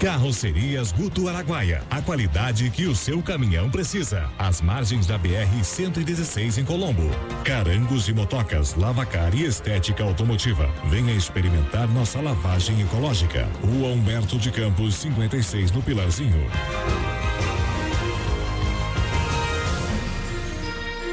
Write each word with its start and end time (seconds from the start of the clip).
Carrocerias 0.00 0.92
Guto 0.92 1.28
Araguaia. 1.28 1.82
A 1.90 2.00
qualidade 2.00 2.70
que 2.70 2.86
o 2.86 2.96
seu 2.96 3.22
caminhão 3.22 3.70
precisa. 3.70 4.30
Às 4.38 4.62
margens 4.62 5.06
da 5.06 5.18
BR 5.18 5.62
116 5.62 6.56
em 6.56 6.64
Colombo. 6.64 7.02
Carangos 7.44 8.08
e 8.08 8.14
motocas, 8.14 8.74
lavacar 8.74 9.34
e 9.34 9.44
estética 9.44 10.02
automotiva. 10.02 10.70
Venha 10.86 11.12
experimentar 11.12 11.86
nossa 11.86 12.18
lavagem 12.18 12.80
ecológica. 12.80 13.46
Rua 13.62 13.88
Humberto 13.88 14.38
de 14.38 14.50
Campos, 14.50 14.94
56 14.94 15.70
no 15.70 15.82
Pilarzinho. 15.82 16.46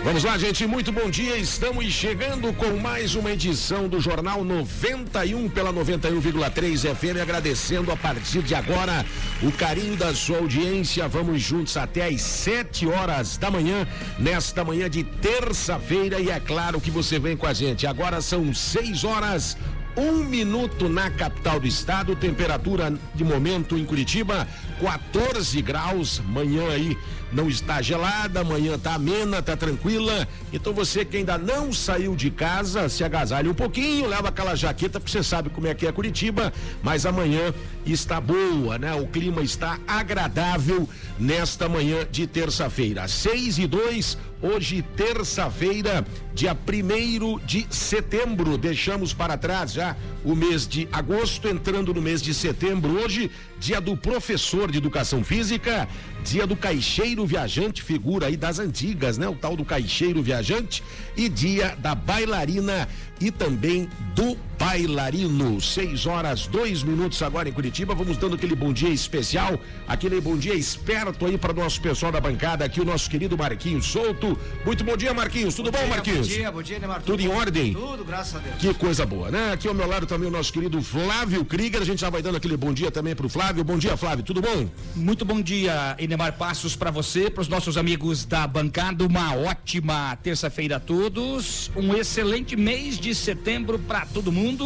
Vamos 0.08 0.24
lá, 0.24 0.38
gente, 0.38 0.66
muito 0.66 0.90
bom 0.90 1.10
dia. 1.10 1.36
Estamos 1.36 1.84
chegando 1.88 2.54
com 2.54 2.78
mais 2.78 3.14
uma 3.14 3.30
edição 3.30 3.90
do 3.90 4.00
Jornal 4.00 4.42
91 4.42 5.50
pela 5.50 5.74
91,3 5.74 6.96
FM. 6.96 7.22
Agradecendo 7.22 7.92
a 7.92 7.98
partir 7.98 8.42
de 8.42 8.56
agora 8.56 9.06
o 9.44 9.52
carinho 9.52 9.98
da 9.98 10.14
sua 10.14 10.38
audiência. 10.38 11.10
Vamos 11.10 11.42
juntos 11.42 11.76
até 11.76 12.06
às 12.06 12.22
7 12.22 12.88
horas 12.88 13.36
da 13.36 13.52
manhã, 13.52 13.86
nesta 14.18 14.64
manhã 14.64 14.90
de 14.90 15.04
terça-feira. 15.04 16.22
E 16.22 16.30
é 16.30 16.40
claro 16.40 16.80
que 16.80 16.90
você 16.90 17.20
vem 17.20 17.36
com 17.36 17.46
a 17.46 17.52
gente. 17.52 17.86
Agora 17.86 18.22
são 18.22 18.54
6 18.54 19.04
horas. 19.04 19.58
Um 19.98 20.24
minuto 20.24 20.88
na 20.88 21.10
capital 21.10 21.60
do 21.60 21.68
estado, 21.68 22.16
temperatura 22.16 22.94
de 23.14 23.26
momento 23.26 23.76
em 23.76 23.84
Curitiba, 23.84 24.48
14 24.82 25.62
graus. 25.62 26.20
Manhã 26.20 26.70
aí 26.70 26.98
não 27.32 27.50
está 27.50 27.82
gelada, 27.82 28.42
amanhã 28.42 28.76
está 28.76 28.94
amena, 28.94 29.40
está 29.40 29.56
tranquila. 29.56 30.28
Então 30.52 30.74
você 30.74 31.04
que 31.04 31.18
ainda 31.18 31.38
não 31.38 31.74
saiu 31.74 32.16
de 32.16 32.30
casa, 32.30 32.88
se 32.90 33.04
agasalhe 33.04 33.50
um 33.50 33.54
pouquinho, 33.54 34.08
leva 34.08 34.30
aquela 34.30 34.56
jaqueta, 34.56 35.00
porque 35.00 35.12
você 35.12 35.24
sabe 35.24 35.50
como 35.50 35.68
é 35.68 35.74
que 35.74 35.86
é 35.86 35.92
Curitiba, 35.92 36.54
mas 36.82 37.06
amanhã 37.06 37.54
está 37.86 38.20
boa, 38.22 38.78
né? 38.78 38.94
O 38.94 39.08
clima 39.08 39.42
está 39.42 39.80
agradável 39.88 40.88
nesta 41.20 41.68
manhã 41.68 42.06
de 42.10 42.28
terça-feira. 42.28 43.08
6 43.08 43.60
e 43.60 43.68
2, 43.68 44.18
hoje 44.42 44.82
terça-feira, 44.96 46.06
dia 46.34 46.56
1 46.56 47.40
de 47.46 47.68
setembro. 47.70 48.58
Deixamos 48.58 49.14
para 49.14 49.38
trás 49.38 49.74
já 49.74 49.96
o 50.24 50.36
mês 50.36 50.68
de 50.68 50.88
agosto, 50.92 51.48
entrando 51.48 51.94
no 51.94 52.02
mês 52.02 52.22
de 52.22 52.34
setembro. 52.34 53.02
Hoje, 53.02 53.32
dia 53.60 53.82
do 53.82 53.98
professor 53.98 54.72
de 54.72 54.78
educação 54.78 55.24
física, 55.24 55.88
dia 56.24 56.46
do 56.46 56.56
caixeiro 56.56 57.26
viajante, 57.26 57.82
figura 57.82 58.28
aí 58.28 58.38
das 58.38 58.60
antigas, 58.60 59.18
né? 59.18 59.28
O 59.28 59.36
tal 59.36 59.56
do 59.56 59.66
caixeiro 59.66 60.22
viajante 60.22 60.84
e 61.16 61.28
dia 61.30 61.76
da 61.80 61.96
bailarina 61.96 62.88
e 63.20 63.32
também 63.32 63.90
do 64.16 64.38
bailarino. 64.68 65.62
6 65.62 66.06
horas, 66.06 66.46
dois 66.46 66.84
minutos 66.84 67.22
agora 67.22 67.48
em 67.48 67.54
Curitiba. 67.54 67.96
Vamos 67.96 68.18
dando 68.18 68.36
aquele 68.36 68.54
bom 68.54 68.74
dia 68.74 68.90
especial, 68.90 69.58
aquele 69.88 70.20
bom 70.20 70.36
dia 70.36 70.54
esperto 70.54 71.26
aí 71.26 71.38
para 71.38 71.54
o 71.54 71.56
nosso 71.56 71.80
pessoal 71.82 72.12
da 72.12 72.20
bancada 72.20 72.66
aqui, 72.66 72.82
o 72.82 72.86
nosso 72.86 73.10
querido 73.10 73.38
Marquinhos 73.38 73.86
Souto. 73.86 74.38
Muito 74.66 74.84
bom 74.84 74.98
dia, 74.98 75.14
Marquinhos. 75.14 75.56
Tudo 75.56 75.72
bom, 75.72 75.78
dia, 75.78 75.88
Marquinhos? 75.88 76.28
Bom 76.28 76.34
dia, 76.34 76.52
bom 76.52 76.62
dia, 76.62 76.80
Neymar. 76.80 77.02
Tudo 77.02 77.22
em 77.22 77.30
ordem? 77.30 77.74
Tudo, 77.74 78.04
graças 78.04 78.36
a 78.36 78.40
Deus. 78.40 78.56
Que 78.58 78.74
coisa 78.74 79.06
boa, 79.06 79.32
né? 79.32 79.54
Aqui 79.54 79.70
ao 79.70 79.74
meu 79.74 79.88
lado 79.88 80.06
também 80.06 80.28
o 80.28 80.32
nosso 80.32 80.52
querido 80.52 80.82
Flávio 80.82 81.46
Krieger. 81.46 81.82
A 81.82 81.86
gente 81.86 82.02
já 82.02 82.10
vai 82.10 82.22
dando 82.22 82.36
aquele 82.36 82.58
bom 82.58 82.74
dia 82.74 82.92
também 82.92 83.16
pro 83.16 83.30
Flávio. 83.30 83.64
Bom 83.64 83.78
dia, 83.78 83.96
Flávio. 83.96 84.26
Tudo 84.26 84.42
bom? 84.42 84.70
Muito 84.94 85.24
bom 85.24 85.42
dia, 85.42 85.96
Enemar 85.98 86.34
Passos, 86.34 86.76
para 86.76 86.92
você, 86.92 87.30
para 87.30 87.42
os 87.42 87.48
nossos 87.48 87.78
amigos 87.78 88.26
da 88.26 88.46
bancada. 88.46 89.06
Uma 89.06 89.34
ótima 89.34 90.18
terça-feira 90.22 90.76
a 90.76 90.80
todos. 90.80 91.72
Um 91.74 91.96
excelente 91.96 92.58
mês 92.58 93.00
de 93.00 93.16
setembro 93.16 93.80
para 93.80 94.06
todo 94.06 94.30
mundo. 94.30 94.57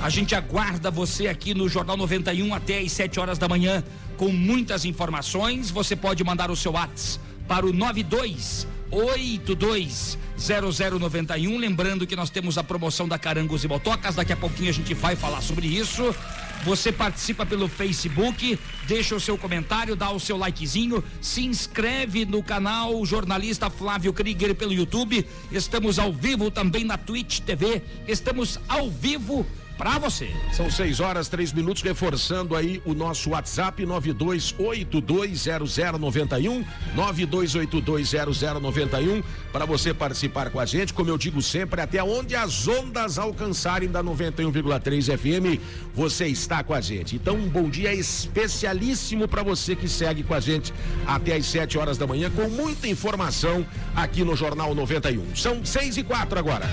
A 0.00 0.08
gente 0.08 0.34
aguarda 0.34 0.90
você 0.90 1.26
aqui 1.26 1.54
no 1.54 1.68
Jornal 1.68 1.96
91 1.96 2.54
até 2.54 2.78
às 2.78 2.92
7 2.92 3.20
horas 3.20 3.38
da 3.38 3.48
manhã 3.48 3.82
com 4.16 4.28
muitas 4.28 4.84
informações. 4.84 5.70
Você 5.70 5.96
pode 5.96 6.22
mandar 6.24 6.50
o 6.50 6.56
seu 6.56 6.72
WhatsApp 6.72 7.20
para 7.48 7.66
o 7.66 7.72
92 7.72 8.66
82 8.90 10.18
0091. 10.38 11.58
Lembrando 11.58 12.06
que 12.06 12.16
nós 12.16 12.30
temos 12.30 12.58
a 12.58 12.64
promoção 12.64 13.06
da 13.06 13.18
Carangos 13.18 13.64
e 13.64 13.68
Motocas. 13.68 14.14
Daqui 14.14 14.32
a 14.32 14.36
pouquinho 14.36 14.70
a 14.70 14.72
gente 14.72 14.94
vai 14.94 15.16
falar 15.16 15.40
sobre 15.40 15.66
isso. 15.66 16.14
Você 16.62 16.92
participa 16.92 17.46
pelo 17.46 17.68
Facebook, 17.68 18.58
deixa 18.86 19.14
o 19.14 19.20
seu 19.20 19.38
comentário, 19.38 19.96
dá 19.96 20.10
o 20.10 20.20
seu 20.20 20.36
likezinho, 20.36 21.02
se 21.20 21.42
inscreve 21.44 22.26
no 22.26 22.42
canal 22.42 23.04
Jornalista 23.06 23.70
Flávio 23.70 24.12
Krieger 24.12 24.54
pelo 24.54 24.72
YouTube. 24.72 25.26
Estamos 25.50 25.98
ao 25.98 26.12
vivo 26.12 26.50
também 26.50 26.84
na 26.84 26.98
Twitch 26.98 27.40
TV. 27.40 27.82
Estamos 28.06 28.60
ao 28.68 28.90
vivo 28.90 29.46
para 29.80 29.98
você. 29.98 30.30
São 30.52 30.70
6 30.70 31.00
horas, 31.00 31.26
3 31.30 31.54
minutos, 31.54 31.82
reforçando 31.82 32.54
aí 32.54 32.82
o 32.84 32.92
nosso 32.92 33.30
WhatsApp 33.30 33.82
92820091, 33.86 36.66
92820091, 36.94 39.24
para 39.50 39.64
você 39.64 39.94
participar 39.94 40.50
com 40.50 40.60
a 40.60 40.66
gente, 40.66 40.92
como 40.92 41.08
eu 41.08 41.16
digo 41.16 41.40
sempre, 41.40 41.80
até 41.80 42.04
onde 42.04 42.36
as 42.36 42.68
ondas 42.68 43.18
alcançarem 43.18 43.88
da 43.88 44.04
91,3 44.04 45.16
FM, 45.16 45.58
você 45.94 46.26
está 46.26 46.62
com 46.62 46.74
a 46.74 46.80
gente. 46.82 47.16
Então, 47.16 47.36
um 47.36 47.48
bom 47.48 47.70
dia 47.70 47.94
especialíssimo 47.94 49.26
para 49.26 49.42
você 49.42 49.74
que 49.74 49.88
segue 49.88 50.22
com 50.22 50.34
a 50.34 50.40
gente 50.40 50.74
até 51.06 51.36
às 51.36 51.46
7 51.46 51.78
horas 51.78 51.96
da 51.96 52.06
manhã, 52.06 52.28
com 52.28 52.50
muita 52.50 52.86
informação 52.86 53.66
aqui 53.96 54.24
no 54.24 54.36
Jornal 54.36 54.74
91. 54.74 55.34
São 55.34 55.64
6 55.64 55.96
e 55.96 56.02
4 56.02 56.38
agora. 56.38 56.68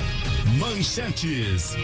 Manchetes. 0.59 1.77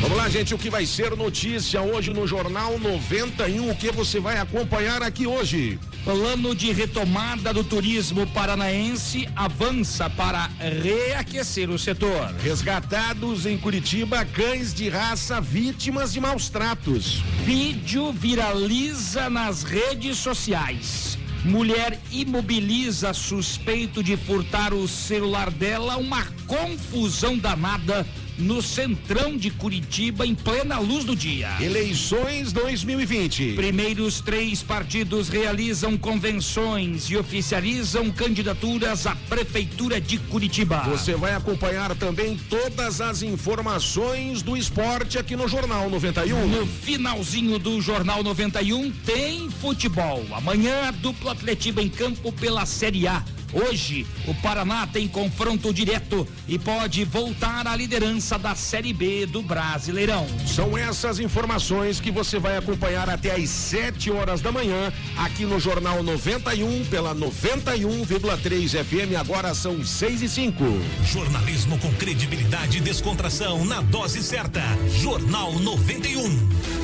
Vamos 0.00 0.16
lá, 0.16 0.28
gente, 0.28 0.54
o 0.54 0.58
que 0.58 0.70
vai 0.70 0.86
ser 0.86 1.16
notícia 1.16 1.82
hoje 1.82 2.12
no 2.12 2.24
Jornal 2.24 2.78
91, 2.78 3.68
o 3.68 3.74
que 3.74 3.90
você 3.90 4.20
vai 4.20 4.38
acompanhar 4.38 5.02
aqui 5.02 5.26
hoje? 5.26 5.78
Plano 6.04 6.54
de 6.54 6.72
retomada 6.72 7.52
do 7.52 7.64
turismo 7.64 8.24
paranaense 8.28 9.28
avança 9.34 10.08
para 10.08 10.48
reaquecer 10.82 11.68
o 11.68 11.78
setor. 11.78 12.32
Resgatados 12.42 13.44
em 13.44 13.58
Curitiba, 13.58 14.24
cães 14.24 14.72
de 14.72 14.88
raça 14.88 15.40
vítimas 15.40 16.12
de 16.12 16.20
maus 16.20 16.48
tratos. 16.48 17.20
Vídeo 17.44 18.12
viraliza 18.12 19.28
nas 19.28 19.64
redes 19.64 20.16
sociais. 20.18 21.18
Mulher 21.44 22.00
imobiliza 22.12 23.12
suspeito 23.12 24.02
de 24.02 24.16
furtar 24.16 24.72
o 24.72 24.86
celular 24.86 25.50
dela, 25.50 25.96
uma 25.96 26.24
confusão 26.46 27.36
danada 27.36 28.06
no 28.38 28.62
centrão 28.62 29.36
de 29.36 29.50
Curitiba 29.50 30.26
em 30.26 30.34
plena 30.34 30.78
luz 30.78 31.04
do 31.04 31.14
dia. 31.14 31.50
Eleições 31.60 32.52
2020. 32.52 33.54
Primeiros 33.54 34.20
três 34.20 34.62
partidos 34.62 35.28
realizam 35.28 35.98
convenções 35.98 37.10
e 37.10 37.16
oficializam 37.16 38.10
candidaturas 38.10 39.06
à 39.06 39.14
prefeitura 39.14 40.00
de 40.00 40.18
Curitiba. 40.18 40.80
Você 40.84 41.14
vai 41.14 41.34
acompanhar 41.34 41.94
também 41.96 42.38
todas 42.48 43.00
as 43.00 43.22
informações 43.22 44.42
do 44.42 44.56
esporte 44.56 45.18
aqui 45.18 45.34
no 45.34 45.48
Jornal 45.48 45.90
91. 45.90 46.46
No 46.46 46.66
finalzinho 46.66 47.58
do 47.58 47.80
Jornal 47.80 48.22
91 48.22 48.90
tem 49.04 49.50
futebol. 49.50 50.24
Amanhã 50.32 50.88
a 50.88 50.90
dupla 50.90 51.32
Atletiba 51.32 51.82
em 51.82 51.88
campo 51.88 52.32
pela 52.32 52.64
Série 52.64 53.06
A. 53.06 53.22
Hoje, 53.52 54.06
o 54.26 54.34
Paraná 54.34 54.86
tem 54.86 55.08
confronto 55.08 55.72
direto 55.72 56.26
e 56.46 56.58
pode 56.58 57.04
voltar 57.04 57.66
à 57.66 57.74
liderança 57.74 58.38
da 58.38 58.54
Série 58.54 58.92
B 58.92 59.26
do 59.26 59.42
Brasileirão. 59.42 60.26
São 60.46 60.76
essas 60.76 61.18
informações 61.18 62.00
que 62.00 62.10
você 62.10 62.38
vai 62.38 62.56
acompanhar 62.56 63.08
até 63.08 63.34
às 63.34 63.48
7 63.48 64.10
horas 64.10 64.40
da 64.40 64.52
manhã 64.52 64.92
aqui 65.16 65.44
no 65.44 65.58
Jornal 65.58 66.02
91 66.02 66.84
pela 66.86 67.14
91,3 67.14 68.84
FM. 68.84 69.18
Agora 69.18 69.54
são 69.54 69.84
6 69.84 70.22
e 70.22 70.28
5. 70.28 70.64
Jornalismo 71.04 71.78
com 71.78 71.92
credibilidade 71.94 72.78
e 72.78 72.80
descontração 72.80 73.64
na 73.64 73.80
dose 73.80 74.22
certa. 74.22 74.62
Jornal 75.00 75.58
91. 75.58 76.78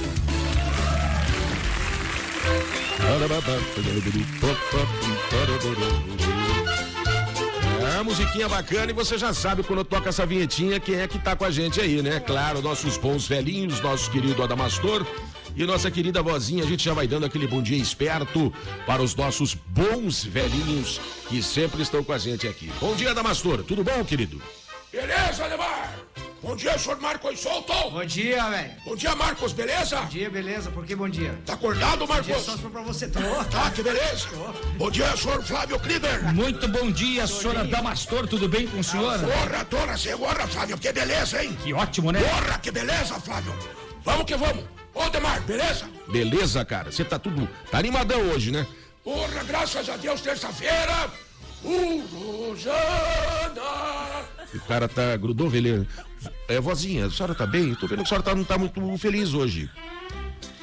Musiquinha 8.03 8.49
bacana 8.49 8.91
e 8.91 8.95
você 8.95 9.17
já 9.17 9.33
sabe 9.33 9.63
quando 9.63 9.85
toca 9.85 10.09
essa 10.09 10.27
vinhetinha 10.27 10.81
quem 10.81 10.97
é 10.97 11.07
que 11.07 11.19
tá 11.19 11.37
com 11.37 11.45
a 11.45 11.51
gente 11.51 11.81
aí, 11.81 12.03
né? 12.03 12.19
Claro, 12.19 12.61
nossos 12.61 12.97
bons 12.97 13.27
velhinhos, 13.27 13.81
nosso 13.81 14.11
querido 14.11 14.43
Adamastor 14.43 15.07
E 15.57 15.65
nossa 15.65 15.91
querida 15.91 16.23
vozinha, 16.23 16.65
a 16.65 16.67
gente 16.67 16.85
já 16.85 16.93
vai 16.93 17.07
dando 17.07 17.27
aquele 17.27 17.47
bom 17.47 17.63
dia 17.63 17.79
esperto 17.79 18.53
para 18.87 19.03
os 19.03 19.15
nossos 19.15 19.55
bons 19.55 20.25
velhinhos 20.25 21.01
que 21.29 21.43
sempre 21.43 21.83
estão 21.83 22.03
com 22.03 22.13
a 22.13 22.19
gente 22.19 22.49
aqui. 22.49 22.73
Bom 22.81 22.95
dia, 22.97 23.15
Damastor. 23.15 23.63
Tudo 23.63 23.85
bom, 23.85 24.05
querido? 24.05 24.43
Beleza, 24.91 25.47
Neymar? 25.49 26.04
Bom 26.45 26.55
dia, 26.55 26.77
senhor 26.77 27.01
Marcos 27.01 27.41
Solto. 27.41 27.73
Bom 27.91 28.05
dia, 28.05 28.51
velho. 28.51 28.71
Bom 28.85 28.95
dia, 28.95 29.15
Marcos, 29.17 29.55
beleza? 29.55 29.97
Bom 29.97 30.09
dia, 30.09 30.29
beleza? 30.29 30.71
Por 30.71 30.85
que 30.85 30.95
bom 30.95 31.09
dia? 31.09 31.41
Tá 31.47 31.55
acordado, 31.55 32.07
Marcos? 32.07 32.27
Bom 32.27 32.35
dia, 32.35 32.43
só 32.43 32.69
pra 32.69 32.83
você. 32.83 33.09
Tô. 33.09 33.21
Tá, 33.45 33.71
que 33.71 33.83
beleza. 33.83 34.29
Bom 34.77 34.91
dia, 34.91 35.17
senhor 35.17 35.43
Flávio 35.43 35.81
Krieger. 35.81 36.35
Muito 36.35 36.69
bom 36.69 36.91
dia, 36.91 37.27
senhora 37.27 37.65
Damastor, 37.65 38.29
tudo 38.29 38.47
bem 38.47 38.67
com 38.67 38.79
o 38.79 38.85
senhor? 38.85 39.19
Porra, 39.21 39.65
dona 39.65 39.97
senhora, 39.97 40.47
Flávio, 40.47 40.77
que 40.77 40.93
beleza, 40.93 41.43
hein? 41.43 41.57
Que 41.63 41.73
ótimo, 41.73 42.13
né? 42.13 42.21
Porra, 42.21 42.59
que 42.59 42.71
beleza, 42.71 43.15
Flávio. 43.21 43.55
Vamos 44.05 44.25
que 44.27 44.37
vamos. 44.37 44.65
Ô, 44.93 45.09
Demar, 45.09 45.41
beleza? 45.41 45.89
Beleza, 46.09 46.63
cara. 46.63 46.93
Você 46.93 47.05
tá 47.05 47.19
tudo. 47.19 47.49
Tá 47.71 47.79
animadão 47.79 48.21
hoje, 48.21 48.51
né? 48.51 48.67
Porra, 49.03 49.43
graças 49.45 49.89
a 49.89 49.97
Deus, 49.97 50.21
terça-feira. 50.21 51.11
Uh, 51.65 52.49
Rosana. 52.51 53.55
O 54.55 54.61
cara 54.69 54.87
tá. 54.87 55.17
Grudou 55.17 55.49
velho. 55.49 55.87
É, 56.49 56.61
vozinha, 56.61 57.07
a 57.07 57.11
senhora 57.11 57.35
tá 57.35 57.47
bem? 57.47 57.71
Eu 57.71 57.77
tô 57.77 57.87
vendo 57.87 57.99
que 57.99 58.05
a 58.05 58.07
senhora 58.07 58.23
tá, 58.25 58.35
não 58.35 58.45
tá 58.45 58.59
muito 58.59 58.81
feliz 58.99 59.33
hoje. 59.35 59.71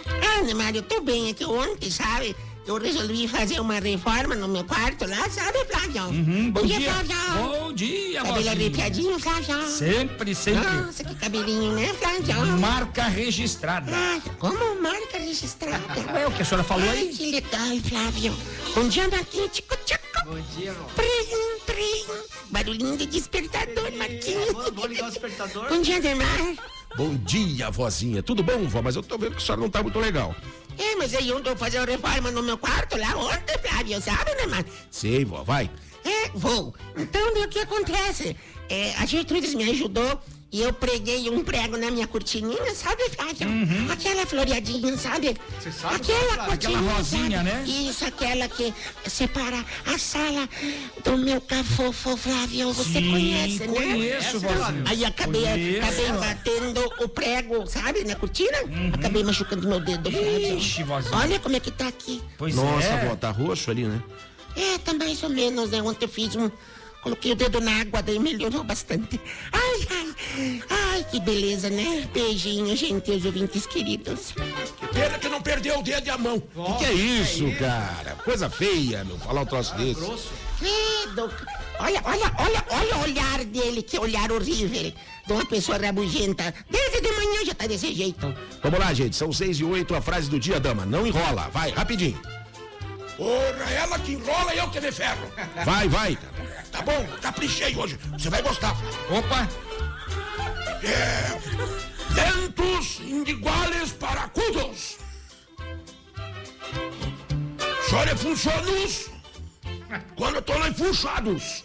Ah, 0.07 0.41
Neymar, 0.43 0.75
eu 0.75 0.81
tô 0.83 1.01
bem. 1.01 1.29
É 1.29 1.33
que 1.33 1.45
ontem, 1.45 1.89
sabe? 1.89 2.35
Eu 2.67 2.77
resolvi 2.77 3.27
fazer 3.27 3.59
uma 3.59 3.79
reforma 3.79 4.35
no 4.35 4.47
meu 4.47 4.63
quarto 4.63 5.07
lá, 5.09 5.27
sabe, 5.29 5.65
Flávio? 5.65 6.03
Uhum, 6.03 6.51
bom, 6.51 6.63
dia, 6.63 6.93
Flávio. 6.93 7.15
Bom 7.59 7.73
dia, 7.73 8.17
Cabelo 8.19 8.35
vozinha. 8.35 8.51
arrepiadinho, 8.51 9.19
Flávio. 9.19 9.67
Sempre, 9.67 10.35
sempre. 10.35 10.69
Nossa, 10.69 11.03
que 11.03 11.15
cabelinho, 11.15 11.71
né, 11.71 11.91
Flávio? 11.95 12.35
Marca 12.59 13.03
registrada. 13.05 13.91
Ah, 13.93 14.21
como 14.37 14.79
marca 14.79 15.17
registrada. 15.17 15.81
É 16.19 16.27
o 16.27 16.31
que 16.31 16.43
a 16.43 16.45
senhora 16.45 16.63
falou 16.63 16.87
Ai, 16.87 16.99
aí? 16.99 17.07
que 17.09 17.31
legal, 17.31 17.77
Flávio. 17.89 18.37
Bom 18.75 18.87
dia, 18.87 19.07
Marquinhos. 19.09 19.49
Tchico, 19.51 19.75
tchico. 19.83 20.01
Bom 20.25 20.39
dia, 20.55 20.69
irmão. 20.69 20.85
Prim. 21.81 22.05
Barulhinho 22.51 22.95
de 22.95 23.07
despertador, 23.07 23.91
Marquinhos. 23.93 24.51
Vou, 24.51 24.71
vou 24.71 24.85
ligar 24.85 25.07
o 25.07 25.09
despertador. 25.09 25.67
Bom 25.67 25.81
dia, 25.81 25.99
Neymar. 25.99 26.55
Bom 26.95 27.15
dia, 27.15 27.71
vozinha. 27.71 28.21
Tudo 28.21 28.43
bom, 28.43 28.67
vó? 28.67 28.81
Mas 28.83 28.95
eu 28.95 29.01
tô 29.01 29.17
vendo 29.17 29.31
que 29.31 29.37
a 29.37 29.39
senhora 29.39 29.61
não 29.61 29.69
tá 29.69 29.81
muito 29.81 29.97
legal. 29.97 30.35
É, 30.77 30.95
mas 30.95 31.15
aí 31.15 31.31
ontem 31.31 31.49
eu 31.49 31.57
fazer 31.57 31.79
uma 31.79 31.87
reforma 31.87 32.29
no 32.29 32.43
meu 32.43 32.57
quarto 32.57 32.97
lá 32.97 33.15
ontem, 33.17 33.57
Flávio, 33.57 34.01
sabe, 34.01 34.35
Neymar? 34.35 34.63
Sei, 34.91 35.25
vó, 35.25 35.43
vai. 35.43 35.69
É, 36.05 36.29
vou. 36.35 36.73
Então, 36.95 37.27
o 37.29 37.47
que 37.47 37.59
acontece? 37.59 38.35
É, 38.69 38.93
a 38.97 39.05
Gertrudes 39.05 39.55
me 39.55 39.69
ajudou 39.71 40.21
e 40.51 40.61
eu 40.61 40.73
preguei 40.73 41.29
um 41.29 41.43
prego 41.43 41.77
na 41.77 41.89
minha 41.89 42.05
cortininha, 42.07 42.75
sabe, 42.75 43.03
Flávio? 43.09 43.47
Aquela 43.91 44.25
floreadinha, 44.25 44.97
sabe? 44.97 45.37
Você 45.59 45.71
sabe, 45.71 45.95
Aquela 45.95 46.19
Flávio? 46.33 46.45
cortininha, 46.45 46.79
Aquela 46.79 46.93
rosinha, 46.97 47.37
sabe? 47.37 47.49
né? 47.49 47.63
Isso, 47.65 48.05
aquela 48.05 48.47
que 48.49 48.73
separa 49.07 49.65
a 49.85 49.97
sala 49.97 50.49
do 51.03 51.17
meu 51.17 51.39
cafofo, 51.39 52.17
Flávio. 52.17 52.73
Você 52.73 52.99
Sim, 53.01 53.11
conhece, 53.11 53.59
né? 53.67 53.67
conheço, 53.67 54.39
vozinha. 54.39 54.83
Aí 54.87 55.05
acabei, 55.05 55.41
Conheço. 55.43 55.85
acabei 55.87 56.11
batendo 56.13 56.93
o 56.99 57.07
prego, 57.07 57.65
sabe, 57.67 58.03
na 58.03 58.15
cortina. 58.15 58.57
Acabei 58.93 59.23
machucando 59.23 59.67
meu 59.67 59.79
dedo, 59.79 60.11
Flávio. 60.11 60.57
Ixi, 60.57 60.83
vozinha. 60.83 61.15
Olha 61.17 61.39
como 61.39 61.55
é 61.55 61.59
que 61.61 61.71
tá 61.71 61.87
aqui. 61.87 62.21
Pois 62.37 62.55
Nossa, 62.55 62.87
é. 62.87 63.07
vó, 63.07 63.15
tá 63.15 63.31
roxo 63.31 63.71
ali, 63.71 63.85
né? 63.85 64.01
É, 64.55 64.77
tá 64.79 64.93
mais 64.93 65.23
ou 65.23 65.29
menos, 65.29 65.69
né? 65.71 65.81
Ontem 65.81 66.03
eu 66.05 66.09
fiz 66.09 66.35
um. 66.35 66.51
Coloquei 67.01 67.31
o 67.31 67.35
dedo 67.35 67.59
na 67.59 67.81
água, 67.81 68.01
daí 68.03 68.19
melhorou 68.19 68.63
bastante. 68.63 69.19
Ai, 69.51 69.87
ai, 69.89 70.63
ai, 70.69 71.05
que 71.09 71.19
beleza, 71.19 71.69
né? 71.69 72.07
Beijinho, 72.13 72.75
gente, 72.75 73.09
os 73.09 73.25
ouvintes 73.25 73.65
queridos. 73.65 74.33
Que 74.79 74.87
pena 74.87 75.17
que 75.17 75.27
não 75.27 75.41
perdeu 75.41 75.79
o 75.79 75.83
dedo 75.83 76.05
e 76.05 76.09
a 76.11 76.17
mão. 76.17 76.41
O 76.55 76.77
que 76.77 76.85
é 76.85 76.93
isso, 76.93 77.45
cara? 77.57 78.15
Coisa 78.23 78.49
feia, 78.49 79.03
meu, 79.03 79.17
falar 79.17 79.41
um 79.41 79.45
troço 79.45 79.75
desse. 79.75 79.99
Grosso. 79.99 80.29
Credo. 80.59 81.31
Olha, 81.79 82.01
olha, 82.05 82.31
olha, 82.37 82.65
olha 82.69 82.97
o 82.97 83.01
olhar 83.01 83.45
dele, 83.45 83.81
que 83.81 83.97
olhar 83.97 84.31
horrível. 84.31 84.93
De 85.25 85.33
uma 85.33 85.45
pessoa 85.45 85.79
rabugenta. 85.79 86.53
Desde 86.69 87.01
de 87.01 87.11
manhã 87.11 87.45
já 87.45 87.55
tá 87.55 87.65
desse 87.65 87.93
jeito. 87.95 88.31
Vamos 88.61 88.79
lá, 88.79 88.93
gente. 88.93 89.15
São 89.15 89.33
seis 89.33 89.59
e 89.59 89.63
oito, 89.63 89.95
a 89.95 90.01
frase 90.01 90.29
do 90.29 90.39
dia, 90.39 90.59
dama. 90.59 90.85
Não 90.85 91.07
enrola. 91.07 91.49
Vai, 91.51 91.71
rapidinho. 91.71 92.19
Porra, 93.21 93.69
ela 93.69 93.99
que 93.99 94.13
enrola 94.13 94.55
e 94.55 94.57
eu 94.57 94.67
que 94.71 94.81
me 94.81 94.91
ferro. 94.91 95.31
Vai, 95.63 95.87
vai. 95.87 96.17
Tá 96.71 96.81
bom, 96.81 97.05
caprichei 97.21 97.75
hoje. 97.75 97.99
Você 98.13 98.31
vai 98.31 98.41
gostar. 98.41 98.75
Opa, 99.11 99.47
Lentos 102.15 102.99
iniguales 103.01 103.91
paracudos. 103.91 104.97
Chore 107.87 108.17
funcionos 108.17 109.11
quando 110.15 110.39
estão 110.39 110.67
enfuchados. 110.67 111.63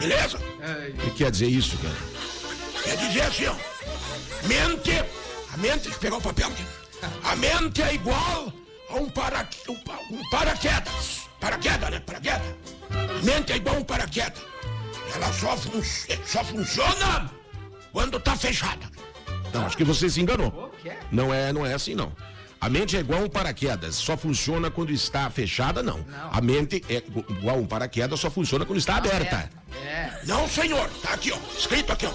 Beleza? 0.00 0.36
O 0.36 0.98
que 0.98 1.10
quer 1.12 1.30
dizer 1.30 1.46
isso, 1.46 1.78
cara? 1.78 2.82
Quer 2.82 2.96
dizer 2.96 3.22
assim, 3.22 3.46
ó. 3.46 3.54
Mente, 4.48 4.98
a 5.54 5.56
mente, 5.58 5.82
deixa 5.82 5.90
eu 5.90 6.00
pegar 6.00 6.16
o 6.16 6.20
papel 6.20 6.48
aqui. 6.48 6.66
A 7.22 7.36
mente 7.36 7.82
é 7.82 7.94
igual 7.94 8.52
um, 8.92 9.08
para, 9.08 9.48
um, 9.68 10.16
um 10.16 10.30
paraquedas. 10.30 11.28
Paraquedas, 11.40 11.90
né? 11.90 12.00
Paraquedas. 12.00 12.54
A 12.90 13.24
mente 13.24 13.52
é 13.52 13.56
igual 13.56 13.76
um 13.76 13.84
paraquedas. 13.84 14.42
Ela 15.14 15.32
só, 15.32 15.56
fun 15.56 15.82
só 16.24 16.44
funciona 16.44 17.30
quando 17.92 18.20
tá 18.20 18.36
fechada. 18.36 18.86
Não, 19.52 19.66
acho 19.66 19.76
que 19.76 19.84
você 19.84 20.08
se 20.08 20.20
enganou. 20.20 20.72
Não 21.10 21.34
é, 21.34 21.52
não 21.52 21.66
é 21.66 21.74
assim, 21.74 21.94
não. 21.94 22.12
A 22.60 22.68
mente 22.68 22.94
é 22.94 23.00
igual 23.00 23.22
um 23.22 23.28
paraquedas, 23.28 23.94
só 23.94 24.18
funciona 24.18 24.70
quando 24.70 24.92
está 24.92 25.30
fechada, 25.30 25.82
não. 25.82 26.04
A 26.30 26.40
mente 26.42 26.84
é 26.90 27.02
igual 27.30 27.56
um 27.58 27.66
paraquedas, 27.66 28.20
só 28.20 28.30
funciona 28.30 28.66
quando 28.66 28.78
está 28.78 28.96
aberta. 28.96 29.50
É. 29.82 30.20
Não, 30.26 30.46
senhor. 30.46 30.88
Tá 31.02 31.14
aqui, 31.14 31.32
ó. 31.32 31.38
Escrito 31.58 31.92
aqui, 31.92 32.06
ó. 32.06 32.12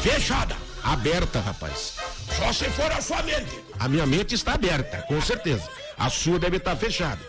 Fechada. 0.00 0.56
Aberta, 0.84 1.40
rapaz. 1.40 1.94
Só 2.38 2.52
se 2.52 2.66
for 2.66 2.90
a 2.92 3.00
sua 3.02 3.22
mente. 3.24 3.58
A 3.78 3.88
minha 3.88 4.06
mente 4.06 4.36
está 4.36 4.54
aberta, 4.54 5.02
com 5.08 5.20
certeza. 5.20 5.68
A 5.98 6.08
sua 6.10 6.38
deve 6.38 6.58
estar 6.58 6.76
fechada. 6.76 7.20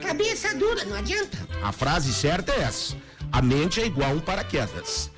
Cabeça 0.00 0.54
dura, 0.54 0.84
não 0.84 0.96
adianta. 0.96 1.36
A 1.62 1.72
frase 1.72 2.12
certa 2.12 2.52
é 2.52 2.60
essa. 2.62 2.96
A 3.32 3.42
mente 3.42 3.80
é 3.80 3.86
igual 3.86 4.12
um 4.12 4.20
paraquedas. 4.20 5.10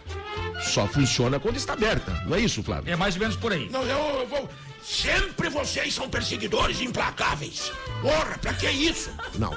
Só 0.63 0.87
funciona 0.87 1.39
quando 1.39 1.57
está 1.57 1.75
aberta. 1.75 2.11
Não 2.27 2.35
é 2.35 2.41
isso, 2.41 2.63
Flávio? 2.63 2.91
é 2.93 2.97
mais 2.97 3.15
ou 3.15 3.21
menos 3.21 3.37
por 3.37 3.53
aí. 3.53 3.69
Não, 3.71 3.83
eu, 3.83 4.21
eu 4.21 4.27
vou. 4.27 4.49
Sempre 4.83 5.49
vocês 5.49 5.95
são 5.95 6.09
perseguidores 6.11 6.81
implacáveis. 6.81 7.73
Porra, 8.03 8.37
pra 8.39 8.53
que 8.53 8.69
isso? 8.69 9.11
Não. 9.39 9.57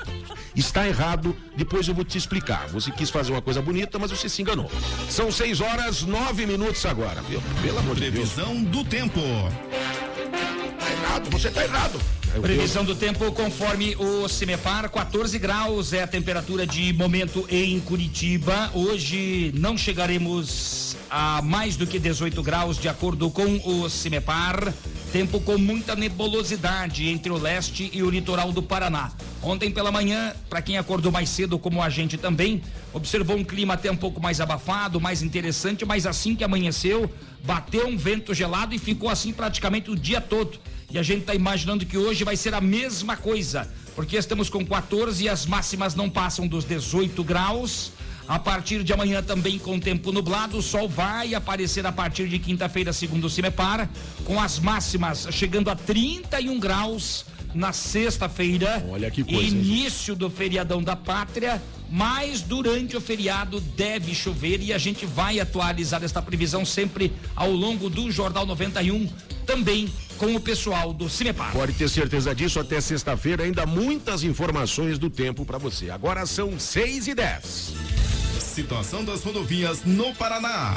Está 0.55 0.87
errado, 0.87 1.35
depois 1.55 1.87
eu 1.87 1.93
vou 1.93 2.05
te 2.05 2.17
explicar. 2.17 2.67
Você 2.69 2.91
quis 2.91 3.09
fazer 3.09 3.33
uma 3.33 3.41
coisa 3.41 3.61
bonita, 3.61 3.99
mas 3.99 4.09
você 4.09 4.29
se 4.29 4.41
enganou. 4.41 4.71
São 5.09 5.29
seis 5.31 5.59
horas, 5.59 6.01
nove 6.03 6.45
minutos 6.45 6.85
agora. 6.85 7.21
Viu? 7.23 7.41
Pelo 7.61 7.79
amor 7.79 7.95
de 7.95 8.09
Deus. 8.09 8.31
Previsão 8.31 8.63
do 8.63 8.83
tempo. 8.85 9.19
Errado, 11.07 11.29
você 11.29 11.49
tá 11.49 11.63
errado. 11.63 12.01
Previsão 12.41 12.83
do 12.83 12.93
tempo 12.93 13.31
conforme 13.31 13.95
o 13.95 14.27
CIMEPAR, 14.27 14.89
14 14.91 15.39
graus 15.39 15.93
é 15.93 16.03
a 16.03 16.07
temperatura 16.07 16.67
de 16.67 16.91
momento 16.91 17.47
em 17.49 17.79
Curitiba. 17.79 18.69
Hoje 18.73 19.53
não 19.55 19.77
chegaremos 19.77 20.97
a 21.09 21.41
mais 21.41 21.77
do 21.77 21.87
que 21.87 21.97
18 21.97 22.43
graus, 22.43 22.77
de 22.77 22.89
acordo 22.89 23.29
com 23.29 23.59
o 23.63 23.89
CIMEPAR. 23.89 24.73
Tempo 25.13 25.39
com 25.39 25.57
muita 25.57 25.95
nebulosidade 25.95 27.07
entre 27.07 27.31
o 27.31 27.37
leste 27.37 27.89
e 27.93 28.03
o 28.03 28.09
litoral 28.09 28.51
do 28.51 28.61
Paraná. 28.61 29.13
Ontem 29.41 29.71
pela 29.71 29.91
manhã, 29.91 30.35
para 30.49 30.61
quem 30.61 30.77
acordou 30.77 31.11
mais 31.11 31.29
cedo, 31.29 31.57
como 31.57 31.81
a 31.81 31.89
gente 31.89 32.17
também, 32.17 32.61
observou 32.91 33.37
um 33.37 33.45
clima 33.45 33.75
até 33.75 33.89
um 33.89 33.95
pouco 33.95 34.21
mais 34.21 34.41
abafado, 34.41 34.99
mais 34.99 35.23
interessante, 35.23 35.85
mas 35.85 36.05
assim 36.05 36.35
que 36.35 36.43
amanheceu, 36.43 37.09
bateu 37.45 37.87
um 37.87 37.97
vento 37.97 38.33
gelado 38.33 38.75
e 38.75 38.77
ficou 38.77 39.09
assim 39.09 39.31
praticamente 39.31 39.89
o 39.89 39.95
dia 39.95 40.19
todo. 40.19 40.59
E 40.89 40.97
a 40.97 41.03
gente 41.03 41.21
está 41.21 41.35
imaginando 41.35 41.85
que 41.85 41.97
hoje 41.97 42.23
vai 42.23 42.37
ser 42.37 42.53
a 42.53 42.61
mesma 42.61 43.17
coisa, 43.17 43.69
porque 43.93 44.15
estamos 44.15 44.49
com 44.49 44.65
14 44.65 45.25
e 45.25 45.27
as 45.27 45.45
máximas 45.45 45.95
não 45.95 46.09
passam 46.09 46.47
dos 46.47 46.63
18 46.63 47.23
graus. 47.25 47.91
A 48.25 48.39
partir 48.39 48.83
de 48.83 48.93
amanhã 48.93 49.21
também 49.21 49.57
com 49.57 49.79
tempo 49.79 50.11
nublado, 50.11 50.57
o 50.57 50.61
sol 50.61 50.87
vai 50.87 51.33
aparecer 51.33 51.85
a 51.85 51.91
partir 51.91 52.27
de 52.27 52.39
quinta-feira, 52.39 52.91
segundo 52.91 53.25
o 53.25 53.29
Cimepar, 53.29 53.89
com 54.23 54.39
as 54.39 54.59
máximas 54.59 55.27
chegando 55.31 55.69
a 55.69 55.75
31 55.75 56.59
graus 56.59 57.25
na 57.53 57.73
sexta-feira. 57.73 58.85
Olha 58.89 59.09
que 59.09 59.23
coisa, 59.23 59.41
hein? 59.41 59.47
Início 59.47 60.15
do 60.15 60.29
feriadão 60.29 60.81
da 60.81 60.95
pátria, 60.95 61.61
mas 61.89 62.41
durante 62.41 62.95
o 62.95 63.01
feriado 63.01 63.59
deve 63.59 64.13
chover 64.13 64.61
e 64.61 64.73
a 64.73 64.77
gente 64.77 65.05
vai 65.05 65.39
atualizar 65.39 66.03
esta 66.03 66.21
previsão 66.21 66.65
sempre 66.65 67.13
ao 67.35 67.51
longo 67.51 67.89
do 67.89 68.11
Jornal 68.11 68.45
91, 68.45 69.09
também 69.45 69.89
com 70.17 70.35
o 70.35 70.39
pessoal 70.39 70.91
do 70.91 71.07
Cimepar. 71.07 71.51
Pode 71.51 71.73
ter 71.73 71.87
certeza 71.87 72.33
disso, 72.33 72.59
até 72.59 72.81
sexta-feira 72.81 73.43
ainda 73.43 73.65
muitas 73.65 74.23
informações 74.23 74.97
do 74.97 75.09
tempo 75.09 75.45
para 75.45 75.57
você. 75.57 75.89
Agora 75.89 76.25
são 76.25 76.59
seis 76.59 77.07
e 77.07 77.13
dez. 77.13 77.73
Situação 78.39 79.05
das 79.05 79.23
rodovias 79.23 79.83
no 79.85 80.13
Paraná. 80.15 80.75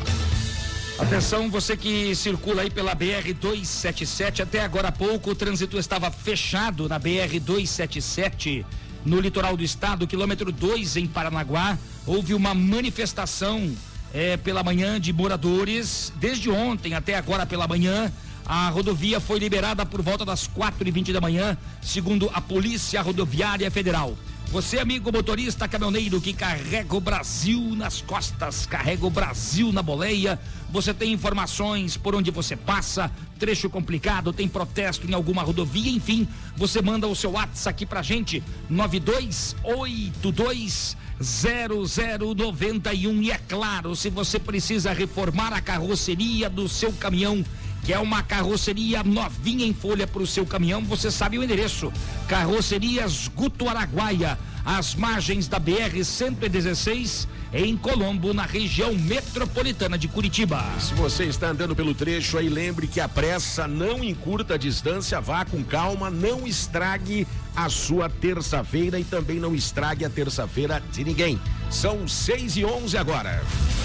Atenção, 0.99 1.51
você 1.51 1.77
que 1.79 2.15
circula 2.15 2.61
aí 2.61 2.71
pela 2.71 2.95
BR 2.95 3.33
277, 3.41 4.43
até 4.43 4.61
agora 4.61 4.89
há 4.89 4.93
pouco 4.93 5.31
o 5.31 5.35
trânsito 5.35 5.79
estava 5.79 6.11
fechado 6.11 6.87
na 6.87 6.99
BR 6.99 7.41
277 7.41 8.67
no 9.05 9.19
litoral 9.19 9.57
do 9.57 9.63
estado, 9.63 10.07
quilômetro 10.07 10.53
2 10.53 10.99
em 10.99 11.07
Paranaguá. 11.07 11.79
Houve 12.07 12.35
uma 12.35 12.53
manifestação 12.55 13.75
eh, 14.13 14.37
pela 14.37 14.63
manhã 14.63 15.01
de 15.01 15.11
moradores. 15.11 16.13
Desde 16.17 16.51
ontem 16.51 16.93
até 16.93 17.15
agora 17.15 17.47
pela 17.47 17.67
manhã, 17.67 18.13
a 18.51 18.69
rodovia 18.69 19.19
foi 19.21 19.39
liberada 19.39 19.87
por 19.87 20.03
volta 20.03 20.25
das 20.25 20.49
4 20.49 20.89
e 20.89 20.91
20 20.91 21.13
da 21.13 21.21
manhã, 21.21 21.57
segundo 21.81 22.29
a 22.35 22.41
Polícia 22.41 23.01
Rodoviária 23.01 23.71
Federal. 23.71 24.19
Você, 24.49 24.81
amigo 24.81 25.13
motorista 25.13 25.69
caminhoneiro 25.69 26.21
que 26.21 26.33
carrega 26.33 26.97
o 26.97 27.01
Brasil 27.01 27.61
nas 27.77 28.03
costas, 28.03 28.67
carrega 28.67 29.07
o 29.07 29.11
Brasil 29.11 29.73
na 29.73 29.85
boleia, 29.85 30.37
você 30.69 30.93
tem 30.93 31.13
informações 31.13 31.97
por 31.97 32.17
onde 32.17 32.33
você 32.33 32.57
passa, 32.57 33.09
trecho 33.39 33.71
complicado, 33.71 34.33
tem 34.33 34.49
protesto 34.49 35.09
em 35.09 35.15
alguma 35.15 35.45
rodovia, 35.45 35.93
enfim, 35.93 36.27
você 36.57 36.83
manda 36.83 37.07
o 37.07 37.15
seu 37.15 37.31
WhatsApp 37.31 37.69
aqui 37.69 37.87
pra 37.87 38.03
gente, 38.03 38.43
9282 38.69 40.97
0091 41.23 43.23
e 43.23 43.31
é 43.31 43.39
claro, 43.39 43.95
se 43.95 44.11
você 44.11 44.41
precisa 44.41 44.93
reformar 44.93 45.53
a 45.53 45.61
carroceria 45.61 46.51
do 46.51 46.69
seu 46.69 46.93
caminhão, 46.95 47.45
que 47.85 47.93
é 47.93 47.99
uma 47.99 48.23
carroceria 48.23 49.03
novinha 49.03 49.67
em 49.67 49.73
folha 49.73 50.07
para 50.07 50.23
o 50.23 50.27
seu 50.27 50.45
caminhão, 50.47 50.83
você 50.83 51.11
sabe 51.11 51.39
o 51.39 51.45
endereço. 51.45 51.93
Carrocerias 52.29 53.29
Guto 53.29 53.69
Araguaia, 53.69 54.39
às 54.65 54.95
margens 54.95 55.49
da 55.49 55.59
BR 55.59 56.03
116, 56.03 57.27
em 57.53 57.77
Colombo, 57.77 58.33
na 58.33 58.45
região 58.45 58.95
metropolitana 58.95 59.99
de 59.99 60.07
Curitiba. 60.07 60.65
Se 60.79 60.95
você 60.95 61.25
está 61.25 61.49
andando 61.49 61.75
pelo 61.75 61.95
trecho 61.95 62.39
aí, 62.39 62.49
lembre 62.49 62.87
que 62.87 63.01
a 63.01 63.09
pressa 63.09 63.67
não 63.67 64.05
encurta 64.05 64.55
a 64.55 64.59
distância, 64.59 65.21
vá 65.21 65.45
com 65.45 65.65
calma, 65.65 66.11
não 66.11 66.47
estrague 66.47 67.27
a 67.57 67.69
sua 67.69 68.09
terça-feira 68.09 68.99
e 69.01 69.05
também 69.05 69.41
não 69.41 69.55
estrague 69.55 70.05
a 70.05 70.11
terça-feira 70.11 70.83
de 70.93 71.03
ninguém. 71.03 71.41
São 71.71 72.07
6 72.07 72.57
e 72.59 72.65
11 72.65 72.97
agora. 72.97 73.43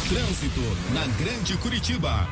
Trânsito 0.08 0.62
na 0.94 1.08
Grande 1.18 1.58
Curitiba. 1.58 2.28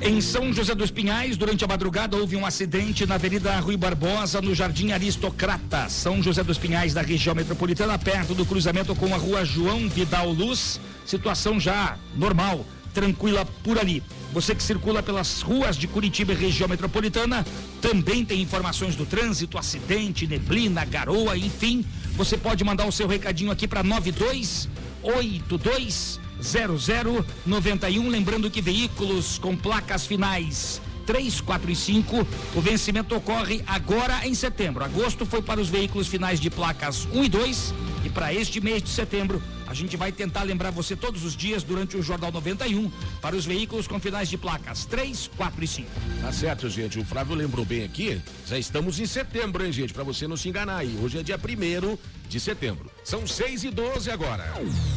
Em 0.00 0.20
São 0.20 0.52
José 0.52 0.74
dos 0.74 0.90
Pinhais, 0.90 1.36
durante 1.36 1.64
a 1.64 1.68
madrugada, 1.68 2.16
houve 2.16 2.34
um 2.36 2.44
acidente 2.44 3.06
na 3.06 3.14
Avenida 3.14 3.58
Rui 3.60 3.76
Barbosa, 3.76 4.42
no 4.42 4.52
Jardim 4.54 4.92
Aristocrata. 4.92 5.88
São 5.88 6.22
José 6.22 6.42
dos 6.42 6.58
Pinhais, 6.58 6.92
da 6.92 7.00
região 7.00 7.34
metropolitana, 7.34 7.98
perto 7.98 8.34
do 8.34 8.44
cruzamento 8.44 8.94
com 8.94 9.14
a 9.14 9.16
rua 9.16 9.42
João 9.44 9.88
Vidal 9.88 10.30
Luz. 10.30 10.80
Situação 11.06 11.58
já 11.60 11.96
normal, 12.16 12.66
tranquila 12.92 13.46
por 13.62 13.78
ali. 13.78 14.02
Você 14.32 14.52
que 14.54 14.62
circula 14.62 15.02
pelas 15.02 15.40
ruas 15.40 15.76
de 15.76 15.86
Curitiba 15.86 16.32
e 16.32 16.36
região 16.36 16.68
metropolitana, 16.68 17.46
também 17.80 18.24
tem 18.24 18.42
informações 18.42 18.96
do 18.96 19.06
trânsito, 19.06 19.56
acidente, 19.56 20.26
neblina, 20.26 20.84
garoa, 20.84 21.38
enfim. 21.38 21.84
Você 22.16 22.36
pode 22.36 22.64
mandar 22.64 22.86
o 22.86 22.92
seu 22.92 23.06
recadinho 23.06 23.52
aqui 23.52 23.68
para 23.68 23.84
9282 23.84 26.23
0091. 26.40 28.08
Lembrando 28.08 28.50
que 28.50 28.60
veículos 28.60 29.38
com 29.38 29.56
placas 29.56 30.06
finais 30.06 30.80
3, 31.06 31.40
4 31.40 31.70
e 31.70 31.76
5, 31.76 32.26
o 32.54 32.60
vencimento 32.60 33.14
ocorre 33.14 33.62
agora 33.66 34.26
em 34.26 34.34
setembro. 34.34 34.84
Agosto 34.84 35.26
foi 35.26 35.42
para 35.42 35.60
os 35.60 35.68
veículos 35.68 36.06
finais 36.06 36.40
de 36.40 36.50
placas 36.50 37.06
1 37.12 37.24
e 37.24 37.28
2 37.28 37.74
e 38.04 38.10
para 38.10 38.34
este 38.34 38.60
mês 38.60 38.82
de 38.82 38.90
setembro 38.90 39.42
a 39.66 39.72
gente 39.72 39.96
vai 39.96 40.12
tentar 40.12 40.42
lembrar 40.42 40.70
você 40.70 40.94
todos 40.94 41.24
os 41.24 41.34
dias 41.34 41.62
durante 41.62 41.96
o 41.96 42.02
Jornal 42.02 42.30
91 42.30 42.90
para 43.20 43.34
os 43.34 43.44
veículos 43.44 43.88
com 43.88 43.98
finais 43.98 44.28
de 44.28 44.36
placas 44.36 44.84
3, 44.84 45.30
4 45.36 45.64
e 45.64 45.66
5. 45.66 45.88
Tá 46.20 46.32
certo, 46.32 46.68
gente. 46.68 46.98
O 46.98 47.04
Flávio 47.04 47.34
lembrou 47.34 47.64
bem 47.64 47.82
aqui. 47.82 48.20
Já 48.46 48.58
estamos 48.58 49.00
em 49.00 49.06
setembro, 49.06 49.64
hein, 49.64 49.72
gente? 49.72 49.92
Para 49.92 50.04
você 50.04 50.28
não 50.28 50.36
se 50.36 50.48
enganar 50.48 50.76
aí. 50.76 50.98
Hoje 51.02 51.18
é 51.18 51.22
dia 51.22 51.36
1 51.36 51.98
de 52.28 52.40
setembro. 52.40 52.90
São 53.04 53.26
6 53.26 53.64
e 53.64 53.70
12 53.70 54.10
agora. 54.10 54.44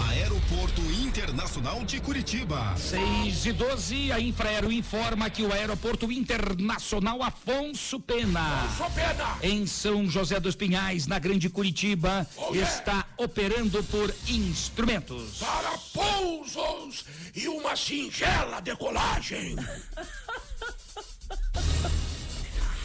Aeroporto 0.10 0.82
Internacional 0.82 1.84
de 1.84 2.00
Curitiba. 2.00 2.76
6 2.78 3.46
e 3.46 3.52
12, 3.52 4.12
a 4.12 4.20
Infraero 4.20 4.72
informa 4.72 5.30
que 5.30 5.44
o 5.44 5.52
Aeroporto 5.52 6.12
Internacional 6.12 7.22
Afonso 7.22 8.00
Pena. 8.00 8.68
Sou 8.78 8.90
pena. 8.92 9.38
Em 9.42 9.68
São 9.68 10.10
José 10.10 10.40
dos 10.40 10.56
Pinhais, 10.56 11.06
na 11.06 11.20
Grande 11.20 11.50
Curitiba, 11.50 12.26
está 12.54 13.06
operando 13.18 13.84
por 13.84 14.14
instrumentos. 14.28 15.38
Para 15.40 15.78
pousos 15.94 17.06
e 17.36 17.48
uma 17.48 17.76
singela 17.76 18.62
decolagem. 18.62 19.56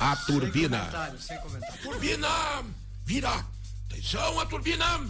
A 0.01 0.17
turbina. 0.17 0.79
Comentário, 0.81 1.21
sem 1.21 1.39
comentário. 1.39 1.81
Turbina, 1.81 2.65
vira. 3.05 3.52
Atenção, 3.93 4.41
a 4.41 4.47
turbina. 4.47 5.07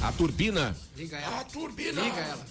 A 0.00 0.12
turbina. 0.12 0.74
Liga 0.96 1.18
A 1.18 1.20
ela. 1.20 1.44
turbina. 1.44 2.00
Liga 2.00 2.20
ela. 2.20 2.46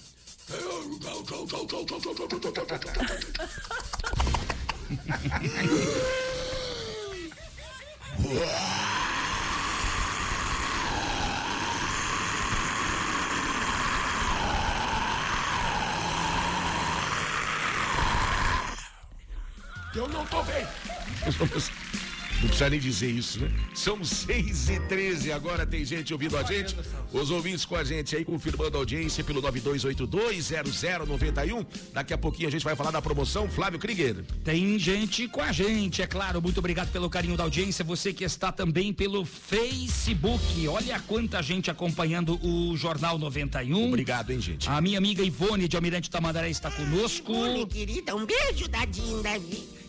Eu 19.95 20.07
não 20.07 20.25
tô 20.27 20.41
bem. 20.43 20.65
Não 22.41 22.47
precisa 22.47 22.69
nem 22.71 22.79
dizer 22.79 23.11
isso, 23.11 23.39
né? 23.39 23.51
São 23.75 24.03
6 24.03 24.69
e 24.69 24.79
13 24.79 25.31
agora 25.31 25.63
tem 25.63 25.85
gente 25.85 26.11
ouvindo 26.11 26.35
a 26.35 26.43
gente. 26.43 26.75
Os 27.13 27.29
ouvintes 27.29 27.65
com 27.65 27.75
a 27.75 27.83
gente 27.83 28.15
aí, 28.15 28.25
confirmando 28.25 28.77
a 28.77 28.79
audiência 28.79 29.23
pelo 29.23 29.39
92820091. 29.43 31.63
Daqui 31.93 32.13
a 32.13 32.17
pouquinho 32.17 32.47
a 32.47 32.51
gente 32.51 32.63
vai 32.63 32.75
falar 32.75 32.89
da 32.89 32.99
promoção 32.99 33.47
Flávio 33.47 33.77
Krieger. 33.77 34.23
Tem 34.43 34.79
gente 34.79 35.27
com 35.27 35.41
a 35.41 35.51
gente, 35.51 36.01
é 36.01 36.07
claro. 36.07 36.41
Muito 36.41 36.57
obrigado 36.57 36.91
pelo 36.91 37.11
carinho 37.11 37.37
da 37.37 37.43
audiência. 37.43 37.85
Você 37.85 38.11
que 38.11 38.23
está 38.23 38.51
também 38.51 38.91
pelo 38.91 39.23
Facebook. 39.23 40.67
Olha 40.67 40.99
quanta 41.01 41.43
gente 41.43 41.69
acompanhando 41.69 42.39
o 42.43 42.75
Jornal 42.75 43.19
91. 43.19 43.89
Obrigado, 43.89 44.31
hein, 44.31 44.41
gente. 44.41 44.67
A 44.67 44.81
minha 44.81 44.97
amiga 44.97 45.21
Ivone 45.21 45.67
de 45.67 45.75
Almirante 45.75 46.09
Tamandaré 46.09 46.49
está 46.49 46.71
conosco. 46.71 47.33
Oi, 47.33 47.67
querida, 47.67 48.15
um 48.15 48.25
beijo, 48.25 48.67
dadinho, 48.67 49.21
Davi. 49.21 49.80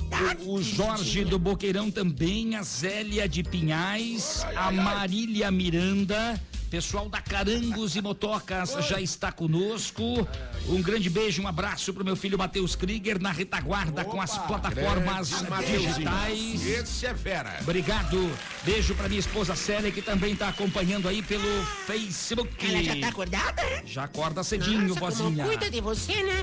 O 0.46 0.60
Jorge 0.60 1.24
do 1.24 1.38
Boqueirão 1.38 1.90
também, 1.90 2.56
a 2.56 2.62
Zélia 2.62 3.28
de 3.28 3.42
Pinhais, 3.42 4.44
a 4.56 4.70
Marília 4.70 5.50
Miranda, 5.50 6.40
pessoal 6.72 7.06
da 7.06 7.20
Carangos 7.20 7.96
e 7.96 8.00
Motocas 8.00 8.74
já 8.88 8.98
está 8.98 9.30
conosco. 9.30 10.26
Um 10.66 10.80
grande 10.80 11.10
beijo, 11.10 11.42
um 11.42 11.46
abraço 11.46 11.92
pro 11.92 12.02
meu 12.02 12.16
filho 12.16 12.38
Matheus 12.38 12.74
Krieger 12.74 13.20
na 13.20 13.30
retaguarda 13.30 14.02
com 14.06 14.18
as 14.18 14.38
plataformas 14.38 15.28
digitais. 15.66 16.66
Esse 16.66 17.04
é 17.04 17.14
fera. 17.14 17.58
Obrigado. 17.60 18.34
Beijo 18.64 18.94
pra 18.94 19.06
minha 19.06 19.20
esposa 19.20 19.54
Célia 19.54 19.92
que 19.92 20.00
também 20.00 20.34
tá 20.34 20.48
acompanhando 20.48 21.08
aí 21.10 21.20
pelo 21.20 21.62
Facebook. 21.86 22.66
Ela 22.66 22.82
já 22.82 22.96
tá 22.96 23.08
acordada? 23.08 23.62
Já 23.84 24.04
acorda 24.04 24.42
cedinho, 24.42 24.88
Nossa, 24.88 25.00
vozinha. 25.00 25.44
cuida 25.44 25.70
de 25.70 25.80
você, 25.82 26.22
né? 26.22 26.42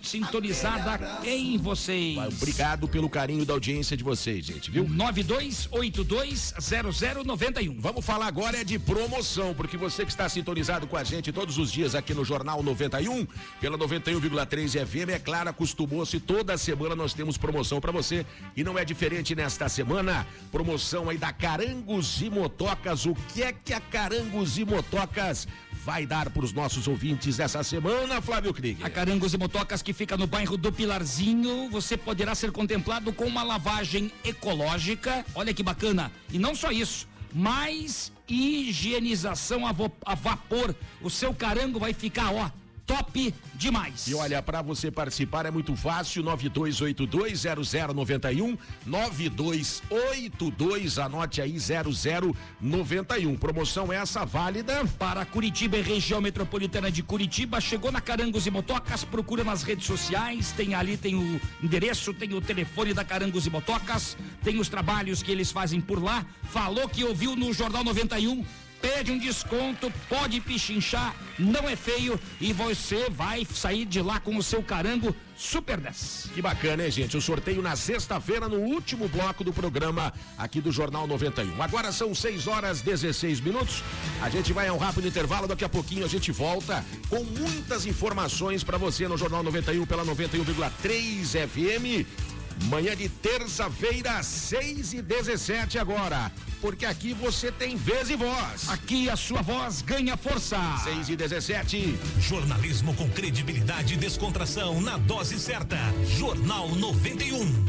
sintonizada 0.03 1.21
em 1.25 1.59
vocês. 1.99 2.43
Obrigado 2.43 2.89
pelo 2.89 3.09
carinho 3.09 3.45
da 3.45 3.53
audiência 3.53 3.97
de 3.97 4.05
vocês, 4.05 4.45
gente, 4.45 4.71
viu? 4.71 4.85
92820091. 4.85 7.81
Vamos 7.81 8.05
falar 8.05 8.27
agora 8.27 8.59
é 8.59 8.65
de 8.65 8.79
promoção, 8.79 9.55
porque 9.55 9.77
você 9.77 10.05
que 10.05 10.11
está 10.11 10.29
sintonizado 10.29 10.87
com 10.87 10.97
a 10.97 11.05
gente 11.05 11.33
todos 11.33 11.59
os 11.59 11.73
dias 11.73 11.95
aqui 11.95 12.13
no 12.15 12.25
Jornal 12.25 12.63
91, 12.63 13.27
pela 13.61 13.79
91,3 13.79 14.87
FM, 14.87 15.11
é 15.11 15.19
claro, 15.19 15.51
acostumou-se, 15.51 16.21
toda 16.21 16.57
semana 16.57 16.95
nós 16.95 17.13
temos 17.15 17.37
promoção 17.37 17.81
para 17.81 17.91
você 17.93 18.25
e 18.57 18.63
não 18.63 18.79
é 18.79 18.85
diferente 18.85 19.35
nesta 19.35 19.69
semana. 19.69 20.25
Promoção 20.51 21.09
aí 21.09 21.19
da 21.19 21.33
Carangos 21.33 22.23
e 22.23 22.31
Motocas. 22.31 23.07
O 23.07 23.15
que 23.33 23.43
é 23.43 23.53
que 23.53 23.73
a 23.73 23.81
Carangos 23.81 24.59
e 24.59 24.65
Motocas 24.65 25.49
vai 25.89 26.05
dar 26.05 26.29
para 26.29 26.45
os 26.45 26.53
nossos 26.53 26.87
ouvintes 26.87 27.41
essa 27.41 27.63
semana, 27.63 28.21
Flávio 28.21 28.53
Krieger? 28.53 28.85
A 28.85 28.91
Carangos 28.91 29.33
e 29.33 29.39
Motocas, 29.39 29.81
que 29.81 29.95
fica 29.95 30.19
no 30.19 30.27
bairro 30.27 30.55
do 30.59 30.71
Pilarzinho, 30.71 31.71
você 31.71 31.97
poderá 31.97 32.35
ser 32.35 32.53
contemplado 32.53 33.11
com 33.11 33.25
uma 33.25 33.43
lavagem 33.43 34.13
ecológica. 34.23 35.25
Olha 35.35 35.55
que 35.55 35.63
bacana. 35.63 36.13
E 36.31 36.39
não 36.39 36.55
só 36.55 36.71
isso, 36.71 37.09
mais 37.33 38.13
higienização 38.29 39.67
a, 39.67 39.75
a 40.05 40.15
vapor. 40.15 40.75
O 41.01 41.09
seu 41.09 41.33
carango 41.33 41.79
vai 41.79 41.95
ficar, 41.95 42.35
ó, 42.35 42.51
top 42.89 43.33
demais. 43.55 44.09
E 44.09 44.15
olha, 44.15 44.43
para 44.43 44.63
você 44.63 44.91
participar 44.91 45.45
é 45.45 45.51
muito 45.51 45.77
fácil, 45.77 46.25
92820091, 46.25 48.57
9282, 48.87 50.99
anote 50.99 51.43
aí 51.43 51.59
0091. 51.59 53.37
Promoção 53.37 53.93
essa 53.93 54.25
válida 54.25 54.87
Para 54.99 55.27
Curitiba 55.27 55.77
e 55.77 55.83
região 55.83 56.23
metropolitana 56.23 56.91
de 56.91 57.03
Curitiba, 57.03 57.61
chegou 57.61 57.93
na 57.93 58.01
Carangos 58.01 58.47
e 58.47 58.51
Motocas, 58.51 59.05
procura 59.05 59.45
nas 59.45 59.63
redes 59.63 59.87
sociais, 59.87 60.53
tem 60.53 60.75
ali, 60.75 60.97
tem 60.97 61.15
o 61.15 61.39
endereço, 61.63 62.15
tem 62.15 62.33
o 62.33 62.41
telefone 62.41 62.95
da 62.95 63.05
Carangos 63.05 63.47
e 63.47 63.51
Motocas, 63.51 64.17
tem 64.43 64.59
os 64.59 64.71
trabalhos 64.71 65.23
que 65.23 65.31
eles 65.31 65.53
fazem 65.53 65.79
por 65.81 66.03
lá, 66.03 66.27
falou 66.45 66.89
que 66.89 67.05
ouviu 67.05 67.37
no 67.37 67.53
Jornal 67.53 67.85
91, 67.85 68.43
pede 68.81 69.11
um 69.11 69.19
desconto, 69.19 69.93
pode 70.09 70.41
pichinchar, 70.41 71.15
não 71.39 71.69
é 71.69 71.77
feio 71.77 72.19
e 72.41 72.53
você 72.53 73.09
vai 73.11 73.45
sair 73.45 73.85
de 73.85 74.01
lá 74.01 74.21
com 74.21 74.37
o 74.37 74.43
seu 74.43 74.63
carango 74.63 75.15
Super 75.39 75.79
10. 75.79 76.31
Que 76.35 76.43
bacana, 76.43 76.85
hein, 76.85 76.91
gente? 76.91 77.17
O 77.17 77.21
sorteio 77.21 77.63
na 77.63 77.77
sexta-feira, 77.77 78.49
no 78.49 78.57
último 78.57 79.09
bloco 79.09 79.45
do 79.45 79.53
programa 79.53 80.13
aqui 80.37 80.61
do 80.61 80.73
Jornal 80.73 81.07
91. 81.07 81.63
Agora 81.63 81.93
são 81.93 82.13
6 82.13 82.49
horas 82.49 82.83
16 82.83 83.41
minutos. 83.41 83.85
A 84.21 84.29
gente 84.29 84.53
vai 84.53 84.67
a 84.67 84.73
um 84.73 84.79
rápido 84.79 85.07
intervalo. 85.07 85.47
Daqui 85.47 85.65
a 85.65 85.69
pouquinho 85.69 86.05
a 86.05 86.09
gente 86.09 86.33
volta 86.33 86.85
com 87.09 87.23
muitas 87.23 87.87
informações 87.87 88.65
para 88.65 88.77
você 88.79 89.07
no 89.07 89.17
Jornal 89.17 89.45
91 89.45 89.87
pela 89.87 90.05
91,3 90.05 91.47
FM. 91.47 92.28
Manhã 92.65 92.95
de 92.97 93.09
terça-feira, 93.09 94.23
6 94.23 94.95
e 94.95 95.03
17 95.03 95.79
agora. 95.79 96.31
Porque 96.61 96.85
aqui 96.85 97.15
você 97.15 97.53
tem 97.53 97.77
vez 97.77 98.11
e 98.11 98.17
voz. 98.17 98.69
Aqui 98.69 99.09
a 99.09 99.17
sua 99.17 99.43
voz 99.43 99.81
ganha 99.81 100.17
força. 100.17 100.59
6 100.85 101.11
e 101.11 101.17
17. 101.17 101.99
Jornalismo 102.21 102.95
com 102.95 103.09
credibilidade 103.11 103.95
e 103.95 103.97
descontração 103.97 104.81
na 104.81 104.99
dose 104.99 105.39
certa. 105.39 105.79
Jornal 106.17 106.69
91. 106.75 107.65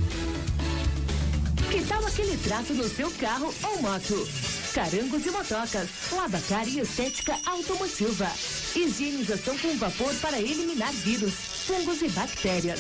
Que 1.72 1.86
tal 1.86 2.04
aquele 2.06 2.36
trato 2.38 2.74
no 2.74 2.90
seu 2.90 3.12
carro 3.12 3.54
ou 3.64 3.82
moto? 3.82 4.28
Carangos 4.74 5.26
e 5.26 5.32
motocas, 5.32 5.90
lavacar 6.12 6.68
e 6.68 6.80
estética 6.80 7.38
automotiva. 7.46 8.28
Higienização 8.76 9.58
com 9.60 9.78
vapor 9.78 10.14
para 10.16 10.40
eliminar 10.40 10.92
vírus, 10.94 11.34
fungos 11.68 12.02
e 12.02 12.10
bactérias. 12.10 12.80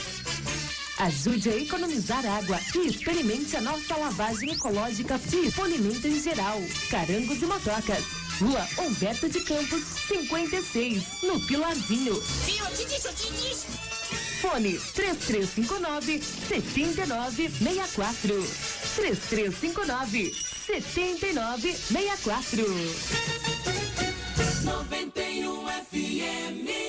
Ajude 0.99 1.49
a 1.49 1.55
economizar 1.55 2.25
água 2.25 2.59
e 2.75 2.87
experimente 2.87 3.55
a 3.55 3.61
nossa 3.61 3.95
lavagem 3.95 4.51
ecológica 4.51 5.17
e 5.31 5.49
polimento 5.53 6.05
em 6.05 6.21
geral. 6.21 6.61
Carangos 6.89 7.41
e 7.41 7.45
motocas. 7.45 8.03
Rua 8.37 8.67
Humberto 8.77 9.29
de 9.29 9.39
Campos, 9.45 9.81
56, 10.09 11.23
no 11.23 11.39
Pilarzinho. 11.47 12.21
Fone 14.41 14.77
3359 14.93 16.21
7964. 16.21 18.35
3359 18.95 20.35
7964. 20.67 22.65
91 24.65 25.65
FM. 25.89 26.88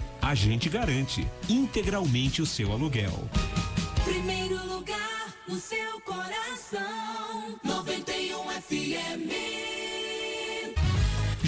A 0.21 0.35
gente 0.35 0.69
garante 0.69 1.27
integralmente 1.49 2.41
o 2.41 2.45
seu 2.45 2.71
aluguel. 2.71 3.27
Primeiro 4.05 4.65
lugar 4.67 5.11
seu 5.61 6.01
coração. 6.01 7.59
91 7.63 8.00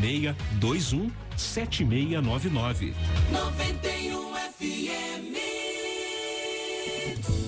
996 0.00 0.34
21 0.60 1.10
7699. 1.36 2.94
91 3.32 4.34
FM. 4.58 5.63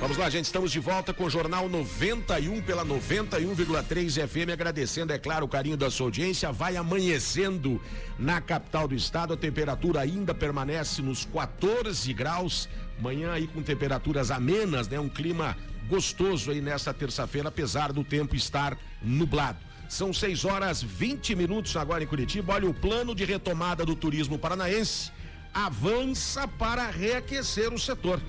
Vamos 0.00 0.16
lá, 0.16 0.30
gente, 0.30 0.44
estamos 0.44 0.70
de 0.70 0.78
volta 0.78 1.12
com 1.12 1.24
o 1.24 1.30
Jornal 1.30 1.68
91 1.68 2.62
pela 2.62 2.86
91,3 2.86 4.28
FM, 4.28 4.52
agradecendo, 4.52 5.12
é 5.12 5.18
claro, 5.18 5.44
o 5.44 5.48
carinho 5.48 5.76
da 5.76 5.90
sua 5.90 6.06
audiência. 6.06 6.52
Vai 6.52 6.76
amanhecendo 6.76 7.80
na 8.16 8.40
capital 8.40 8.86
do 8.86 8.94
estado, 8.94 9.34
a 9.34 9.36
temperatura 9.36 10.00
ainda 10.00 10.32
permanece 10.32 11.02
nos 11.02 11.24
14 11.24 12.12
graus. 12.14 12.68
Manhã 13.00 13.32
aí 13.32 13.48
com 13.48 13.60
temperaturas 13.60 14.30
amenas, 14.30 14.86
né? 14.86 15.00
Um 15.00 15.08
clima 15.08 15.56
gostoso 15.88 16.52
aí 16.52 16.60
nessa 16.60 16.94
terça-feira, 16.94 17.48
apesar 17.48 17.92
do 17.92 18.04
tempo 18.04 18.36
estar 18.36 18.78
nublado. 19.02 19.58
São 19.88 20.12
6 20.12 20.44
horas 20.44 20.80
20 20.80 21.34
minutos 21.34 21.76
agora 21.76 22.04
em 22.04 22.06
Curitiba. 22.06 22.54
Olha, 22.54 22.70
o 22.70 22.74
plano 22.74 23.16
de 23.16 23.24
retomada 23.24 23.84
do 23.84 23.96
turismo 23.96 24.38
paranaense 24.38 25.10
avança 25.52 26.46
para 26.46 26.88
reaquecer 26.88 27.74
o 27.74 27.78
setor. 27.78 28.20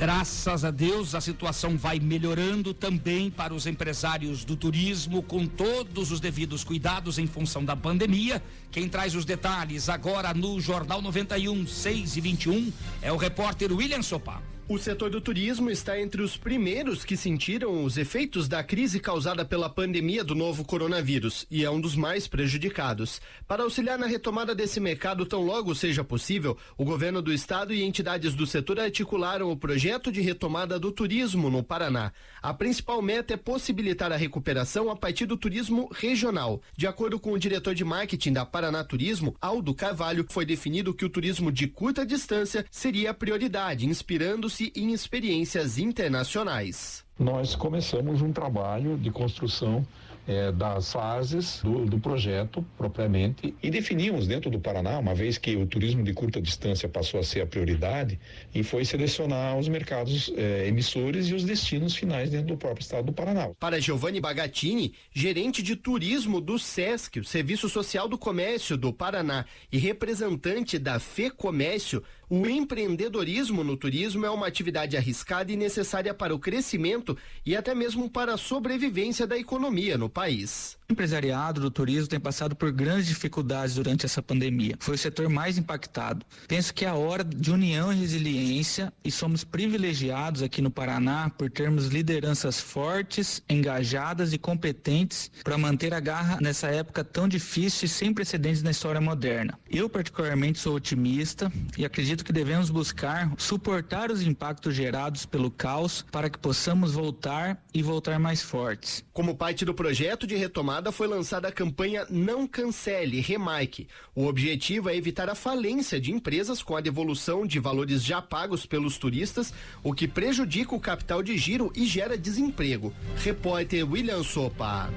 Graças 0.00 0.64
a 0.64 0.70
Deus, 0.70 1.14
a 1.14 1.20
situação 1.20 1.76
vai 1.76 2.00
melhorando 2.00 2.72
também 2.72 3.30
para 3.30 3.52
os 3.52 3.66
empresários 3.66 4.46
do 4.46 4.56
turismo, 4.56 5.22
com 5.22 5.44
todos 5.46 6.10
os 6.10 6.20
devidos 6.20 6.64
cuidados 6.64 7.18
em 7.18 7.26
função 7.26 7.62
da 7.62 7.76
pandemia. 7.76 8.42
Quem 8.70 8.88
traz 8.88 9.14
os 9.14 9.26
detalhes 9.26 9.90
agora 9.90 10.32
no 10.32 10.58
Jornal 10.58 11.02
91, 11.02 11.66
6 11.66 12.16
e 12.16 12.20
21 12.22 12.72
é 13.02 13.12
o 13.12 13.18
repórter 13.18 13.70
William 13.76 14.00
Sopa. 14.00 14.49
O 14.70 14.78
setor 14.78 15.10
do 15.10 15.20
turismo 15.20 15.68
está 15.68 16.00
entre 16.00 16.22
os 16.22 16.36
primeiros 16.36 17.04
que 17.04 17.16
sentiram 17.16 17.82
os 17.82 17.96
efeitos 17.96 18.46
da 18.46 18.62
crise 18.62 19.00
causada 19.00 19.44
pela 19.44 19.68
pandemia 19.68 20.22
do 20.22 20.32
novo 20.32 20.64
coronavírus 20.64 21.44
e 21.50 21.64
é 21.64 21.68
um 21.68 21.80
dos 21.80 21.96
mais 21.96 22.28
prejudicados. 22.28 23.20
Para 23.48 23.64
auxiliar 23.64 23.98
na 23.98 24.06
retomada 24.06 24.54
desse 24.54 24.78
mercado 24.78 25.26
tão 25.26 25.42
logo 25.42 25.74
seja 25.74 26.04
possível, 26.04 26.56
o 26.78 26.84
governo 26.84 27.20
do 27.20 27.32
estado 27.32 27.74
e 27.74 27.82
entidades 27.82 28.32
do 28.32 28.46
setor 28.46 28.78
articularam 28.78 29.50
o 29.50 29.56
projeto 29.56 30.12
de 30.12 30.20
retomada 30.20 30.78
do 30.78 30.92
turismo 30.92 31.50
no 31.50 31.64
Paraná. 31.64 32.12
A 32.42 32.54
principal 32.54 33.02
meta 33.02 33.34
é 33.34 33.36
possibilitar 33.36 34.10
a 34.10 34.16
recuperação 34.16 34.90
a 34.90 34.96
partir 34.96 35.26
do 35.26 35.36
turismo 35.36 35.90
regional. 35.92 36.62
De 36.74 36.86
acordo 36.86 37.20
com 37.20 37.32
o 37.32 37.38
diretor 37.38 37.74
de 37.74 37.84
marketing 37.84 38.32
da 38.32 38.46
Paraná 38.46 38.82
Turismo, 38.82 39.36
Aldo 39.42 39.74
Carvalho, 39.74 40.24
foi 40.30 40.46
definido 40.46 40.94
que 40.94 41.04
o 41.04 41.10
turismo 41.10 41.52
de 41.52 41.68
curta 41.68 42.04
distância 42.06 42.64
seria 42.70 43.10
a 43.10 43.14
prioridade, 43.14 43.86
inspirando-se 43.86 44.72
em 44.74 44.92
experiências 44.92 45.76
internacionais. 45.76 47.04
Nós 47.18 47.54
começamos 47.54 48.22
um 48.22 48.32
trabalho 48.32 48.96
de 48.96 49.10
construção 49.10 49.86
eh, 50.30 50.52
das 50.52 50.92
fases 50.92 51.60
do, 51.60 51.84
do, 51.84 51.98
projeto 51.98 52.64
propriamente 52.78 53.52
e 53.60 53.68
definimos 53.68 54.28
dentro 54.28 54.48
do 54.48 54.60
Paraná, 54.60 54.96
uma 55.00 55.12
vez 55.12 55.36
que 55.36 55.56
o 55.56 55.66
turismo 55.66 56.04
de 56.04 56.12
curta 56.12 56.40
distância 56.40 56.88
passou 56.88 57.18
a 57.18 57.24
ser 57.24 57.40
a 57.40 57.46
prioridade, 57.46 58.16
e 58.54 58.62
foi 58.62 58.84
selecionar 58.84 59.58
os 59.58 59.66
mercados 59.66 60.32
eh, 60.36 60.68
emissores 60.68 61.26
e 61.26 61.34
os 61.34 61.42
destinos 61.42 61.96
finais 61.96 62.30
dentro 62.30 62.46
do 62.46 62.56
próprio 62.56 62.80
estado 62.80 63.06
do 63.06 63.12
Paraná. 63.12 63.50
Para 63.58 63.80
Giovanni 63.80 64.20
Bagatini, 64.20 64.94
gerente 65.12 65.64
de 65.64 65.74
turismo 65.74 66.40
do 66.40 66.60
SESC, 66.60 67.18
o 67.18 67.24
Serviço 67.24 67.68
Social 67.68 68.08
do 68.08 68.16
Comércio 68.16 68.76
do 68.76 68.92
Paraná, 68.92 69.44
e 69.72 69.78
representante 69.78 70.78
da 70.78 71.00
FEComércio, 71.00 72.04
o 72.30 72.46
empreendedorismo 72.46 73.64
no 73.64 73.76
turismo 73.76 74.24
é 74.24 74.30
uma 74.30 74.46
atividade 74.46 74.96
arriscada 74.96 75.50
e 75.50 75.56
necessária 75.56 76.14
para 76.14 76.32
o 76.32 76.38
crescimento 76.38 77.18
e 77.44 77.56
até 77.56 77.74
mesmo 77.74 78.08
para 78.08 78.34
a 78.34 78.38
sobrevivência 78.38 79.26
da 79.26 79.36
economia 79.36 79.98
no 79.98 80.08
país. 80.08 80.78
Empresariado 80.90 81.60
do 81.60 81.70
turismo 81.70 82.08
tem 82.08 82.18
passado 82.18 82.56
por 82.56 82.72
grandes 82.72 83.06
dificuldades 83.06 83.76
durante 83.76 84.04
essa 84.04 84.20
pandemia. 84.20 84.74
Foi 84.80 84.96
o 84.96 84.98
setor 84.98 85.28
mais 85.28 85.56
impactado. 85.56 86.26
Penso 86.48 86.74
que 86.74 86.84
é 86.84 86.88
a 86.88 86.94
hora 86.94 87.22
de 87.22 87.52
união 87.52 87.92
e 87.92 87.96
resiliência 87.96 88.92
e 89.04 89.10
somos 89.10 89.44
privilegiados 89.44 90.42
aqui 90.42 90.60
no 90.60 90.68
Paraná 90.68 91.30
por 91.30 91.48
termos 91.48 91.86
lideranças 91.86 92.60
fortes, 92.60 93.40
engajadas 93.48 94.32
e 94.32 94.38
competentes 94.38 95.30
para 95.44 95.56
manter 95.56 95.94
a 95.94 96.00
garra 96.00 96.38
nessa 96.40 96.66
época 96.66 97.04
tão 97.04 97.28
difícil 97.28 97.86
e 97.86 97.88
sem 97.88 98.12
precedentes 98.12 98.60
na 98.60 98.72
história 98.72 99.00
moderna. 99.00 99.56
Eu 99.70 99.88
particularmente 99.88 100.58
sou 100.58 100.74
otimista 100.74 101.52
e 101.78 101.84
acredito 101.84 102.24
que 102.24 102.32
devemos 102.32 102.68
buscar 102.68 103.32
suportar 103.38 104.10
os 104.10 104.22
impactos 104.22 104.74
gerados 104.74 105.24
pelo 105.24 105.52
caos 105.52 106.04
para 106.10 106.28
que 106.28 106.38
possamos 106.38 106.94
voltar 106.94 107.62
e 107.72 107.80
voltar 107.80 108.18
mais 108.18 108.42
fortes. 108.42 109.04
Como 109.12 109.36
parte 109.36 109.64
do 109.64 109.72
projeto 109.72 110.26
de 110.26 110.34
retomada 110.34 110.79
foi 110.90 111.06
lançada 111.06 111.48
a 111.48 111.52
campanha 111.52 112.06
Não 112.08 112.46
Cancele, 112.46 113.20
Remike. 113.20 113.86
O 114.14 114.26
objetivo 114.26 114.88
é 114.88 114.96
evitar 114.96 115.28
a 115.28 115.34
falência 115.34 116.00
de 116.00 116.12
empresas 116.12 116.62
com 116.62 116.76
a 116.76 116.80
devolução 116.80 117.46
de 117.46 117.58
valores 117.58 118.04
já 118.04 118.22
pagos 118.22 118.64
pelos 118.64 118.96
turistas, 118.96 119.52
o 119.82 119.92
que 119.92 120.08
prejudica 120.08 120.74
o 120.74 120.80
capital 120.80 121.22
de 121.22 121.36
giro 121.36 121.72
e 121.74 121.86
gera 121.86 122.16
desemprego. 122.16 122.92
Repórter 123.16 123.90
William 123.90 124.22
Sopa. 124.22 124.90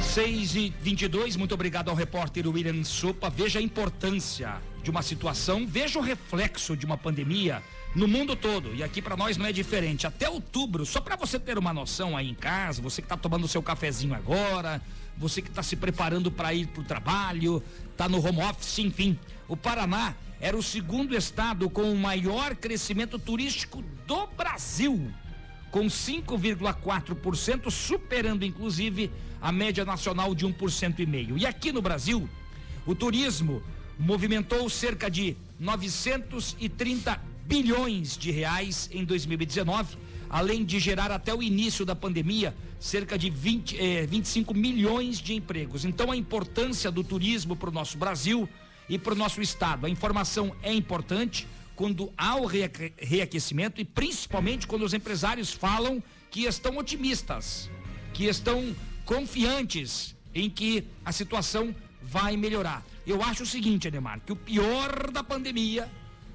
6 0.00 0.56
e 0.56 0.74
22 0.80 1.36
muito 1.36 1.54
obrigado 1.54 1.88
ao 1.88 1.94
repórter 1.94 2.48
William 2.48 2.82
Sopa. 2.82 3.30
Veja 3.30 3.58
a 3.58 3.62
importância 3.62 4.60
de 4.82 4.90
uma 4.90 5.02
situação, 5.02 5.66
veja 5.66 5.98
o 5.98 6.02
reflexo 6.02 6.76
de 6.76 6.84
uma 6.84 6.98
pandemia 6.98 7.62
no 7.94 8.08
mundo 8.08 8.34
todo. 8.34 8.74
E 8.74 8.82
aqui 8.82 9.00
para 9.00 9.16
nós 9.16 9.36
não 9.36 9.46
é 9.46 9.52
diferente. 9.52 10.06
Até 10.06 10.28
outubro, 10.28 10.84
só 10.84 11.00
para 11.00 11.16
você 11.16 11.38
ter 11.38 11.56
uma 11.58 11.72
noção 11.72 12.16
aí 12.16 12.28
em 12.28 12.34
casa, 12.34 12.82
você 12.82 13.00
que 13.00 13.06
está 13.06 13.16
tomando 13.16 13.46
seu 13.46 13.62
cafezinho 13.62 14.14
agora, 14.14 14.82
você 15.16 15.40
que 15.40 15.48
está 15.48 15.62
se 15.62 15.76
preparando 15.76 16.30
para 16.30 16.52
ir 16.52 16.66
para 16.66 16.82
o 16.82 16.84
trabalho, 16.84 17.62
está 17.90 18.08
no 18.08 18.18
home 18.18 18.42
office, 18.42 18.80
enfim. 18.80 19.18
O 19.46 19.56
Paraná 19.56 20.14
era 20.40 20.56
o 20.56 20.62
segundo 20.62 21.16
estado 21.16 21.70
com 21.70 21.92
o 21.92 21.96
maior 21.96 22.56
crescimento 22.56 23.18
turístico 23.18 23.82
do 24.06 24.26
Brasil, 24.26 25.10
com 25.70 25.86
5,4%, 25.86 27.70
superando 27.70 28.44
inclusive 28.44 29.10
a 29.40 29.52
média 29.52 29.84
nacional 29.84 30.34
de 30.34 30.46
1,5%. 30.46 31.38
E 31.38 31.46
aqui 31.46 31.70
no 31.70 31.80
Brasil, 31.80 32.28
o 32.84 32.94
turismo 32.94 33.62
movimentou 33.98 34.68
cerca 34.68 35.08
de 35.08 35.36
930 35.60 37.33
bilhões 37.46 38.16
de 38.16 38.30
reais 38.30 38.88
em 38.92 39.04
2019, 39.04 39.96
além 40.28 40.64
de 40.64 40.78
gerar 40.78 41.10
até 41.10 41.34
o 41.34 41.42
início 41.42 41.84
da 41.84 41.94
pandemia 41.94 42.54
cerca 42.80 43.16
de 43.16 43.30
20, 43.30 43.78
eh, 43.78 44.06
25 44.06 44.52
milhões 44.54 45.18
de 45.18 45.34
empregos. 45.34 45.84
Então 45.84 46.10
a 46.10 46.16
importância 46.16 46.90
do 46.90 47.02
turismo 47.04 47.56
para 47.56 47.70
o 47.70 47.72
nosso 47.72 47.96
Brasil 47.96 48.48
e 48.88 48.98
para 48.98 49.14
o 49.14 49.16
nosso 49.16 49.40
estado. 49.40 49.86
A 49.86 49.88
informação 49.90 50.54
é 50.62 50.72
importante 50.72 51.46
quando 51.74 52.12
há 52.16 52.36
o 52.36 52.46
reaquecimento 52.46 53.80
e 53.80 53.84
principalmente 53.84 54.66
quando 54.66 54.84
os 54.84 54.94
empresários 54.94 55.52
falam 55.52 56.02
que 56.30 56.44
estão 56.44 56.76
otimistas, 56.76 57.70
que 58.12 58.26
estão 58.26 58.74
confiantes 59.04 60.14
em 60.34 60.50
que 60.50 60.84
a 61.04 61.12
situação 61.12 61.74
vai 62.02 62.36
melhorar. 62.36 62.84
Eu 63.06 63.22
acho 63.22 63.42
o 63.42 63.46
seguinte, 63.46 63.88
Ademar, 63.88 64.20
que 64.20 64.32
o 64.32 64.36
pior 64.36 65.10
da 65.10 65.22
pandemia 65.22 65.90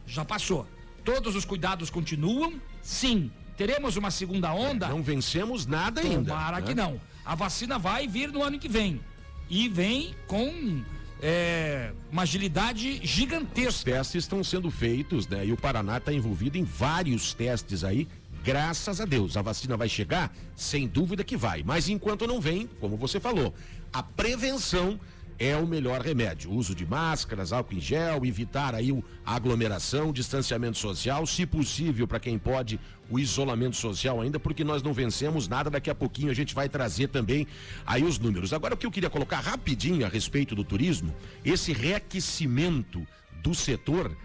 já 0.05 0.25
passou. 0.25 0.67
Todos 1.03 1.35
os 1.35 1.45
cuidados 1.45 1.89
continuam? 1.89 2.61
Sim. 2.81 3.31
Teremos 3.57 3.97
uma 3.97 4.09
segunda 4.09 4.53
onda? 4.53 4.87
Não 4.87 5.03
vencemos 5.03 5.65
nada 5.65 6.01
ainda. 6.01 6.31
Tomara 6.31 6.59
né? 6.61 6.67
que 6.67 6.73
não. 6.73 6.99
A 7.25 7.35
vacina 7.35 7.77
vai 7.77 8.07
vir 8.07 8.31
no 8.31 8.41
ano 8.41 8.57
que 8.57 8.69
vem. 8.69 9.01
E 9.49 9.67
vem 9.67 10.15
com 10.27 10.81
é, 11.21 11.91
uma 12.11 12.21
agilidade 12.21 13.05
gigantesca. 13.05 13.69
Os 13.69 13.83
testes 13.83 14.23
estão 14.23 14.43
sendo 14.43 14.71
feitos, 14.71 15.27
né? 15.27 15.45
E 15.45 15.51
o 15.51 15.57
Paraná 15.57 15.97
está 15.97 16.13
envolvido 16.13 16.57
em 16.57 16.63
vários 16.63 17.33
testes 17.33 17.83
aí. 17.83 18.07
Graças 18.43 19.01
a 19.01 19.05
Deus, 19.05 19.35
a 19.35 19.41
vacina 19.41 19.75
vai 19.75 19.89
chegar? 19.89 20.33
Sem 20.55 20.87
dúvida 20.87 21.23
que 21.23 21.35
vai. 21.35 21.61
Mas 21.61 21.89
enquanto 21.89 22.25
não 22.25 22.39
vem, 22.39 22.67
como 22.79 22.95
você 22.95 23.19
falou, 23.19 23.53
a 23.91 24.01
prevenção 24.01 24.99
é 25.39 25.55
o 25.55 25.65
melhor 25.65 26.01
remédio. 26.01 26.51
Uso 26.51 26.75
de 26.75 26.85
máscaras, 26.85 27.53
álcool 27.53 27.75
em 27.75 27.79
gel, 27.79 28.25
evitar 28.25 28.75
aí 28.75 28.91
a 29.25 29.35
aglomeração, 29.35 30.11
distanciamento 30.11 30.77
social, 30.77 31.25
se 31.25 31.45
possível, 31.45 32.05
para 32.05 32.19
quem 32.19 32.37
pode, 32.37 32.79
o 33.09 33.17
isolamento 33.17 33.77
social 33.77 34.19
ainda, 34.19 34.39
porque 34.39 34.63
nós 34.63 34.83
não 34.83 34.93
vencemos 34.93 35.47
nada. 35.47 35.69
Daqui 35.69 35.89
a 35.89 35.95
pouquinho 35.95 36.29
a 36.29 36.33
gente 36.35 36.53
vai 36.53 36.67
trazer 36.67 37.07
também 37.07 37.47
aí 37.85 38.03
os 38.03 38.19
números. 38.19 38.51
Agora, 38.51 38.73
o 38.73 38.77
que 38.77 38.85
eu 38.85 38.91
queria 38.91 39.09
colocar 39.09 39.39
rapidinho 39.39 40.05
a 40.05 40.09
respeito 40.09 40.53
do 40.53 40.63
turismo, 40.63 41.15
esse 41.43 41.71
reaquecimento 41.71 43.07
do 43.41 43.55
setor, 43.55 44.15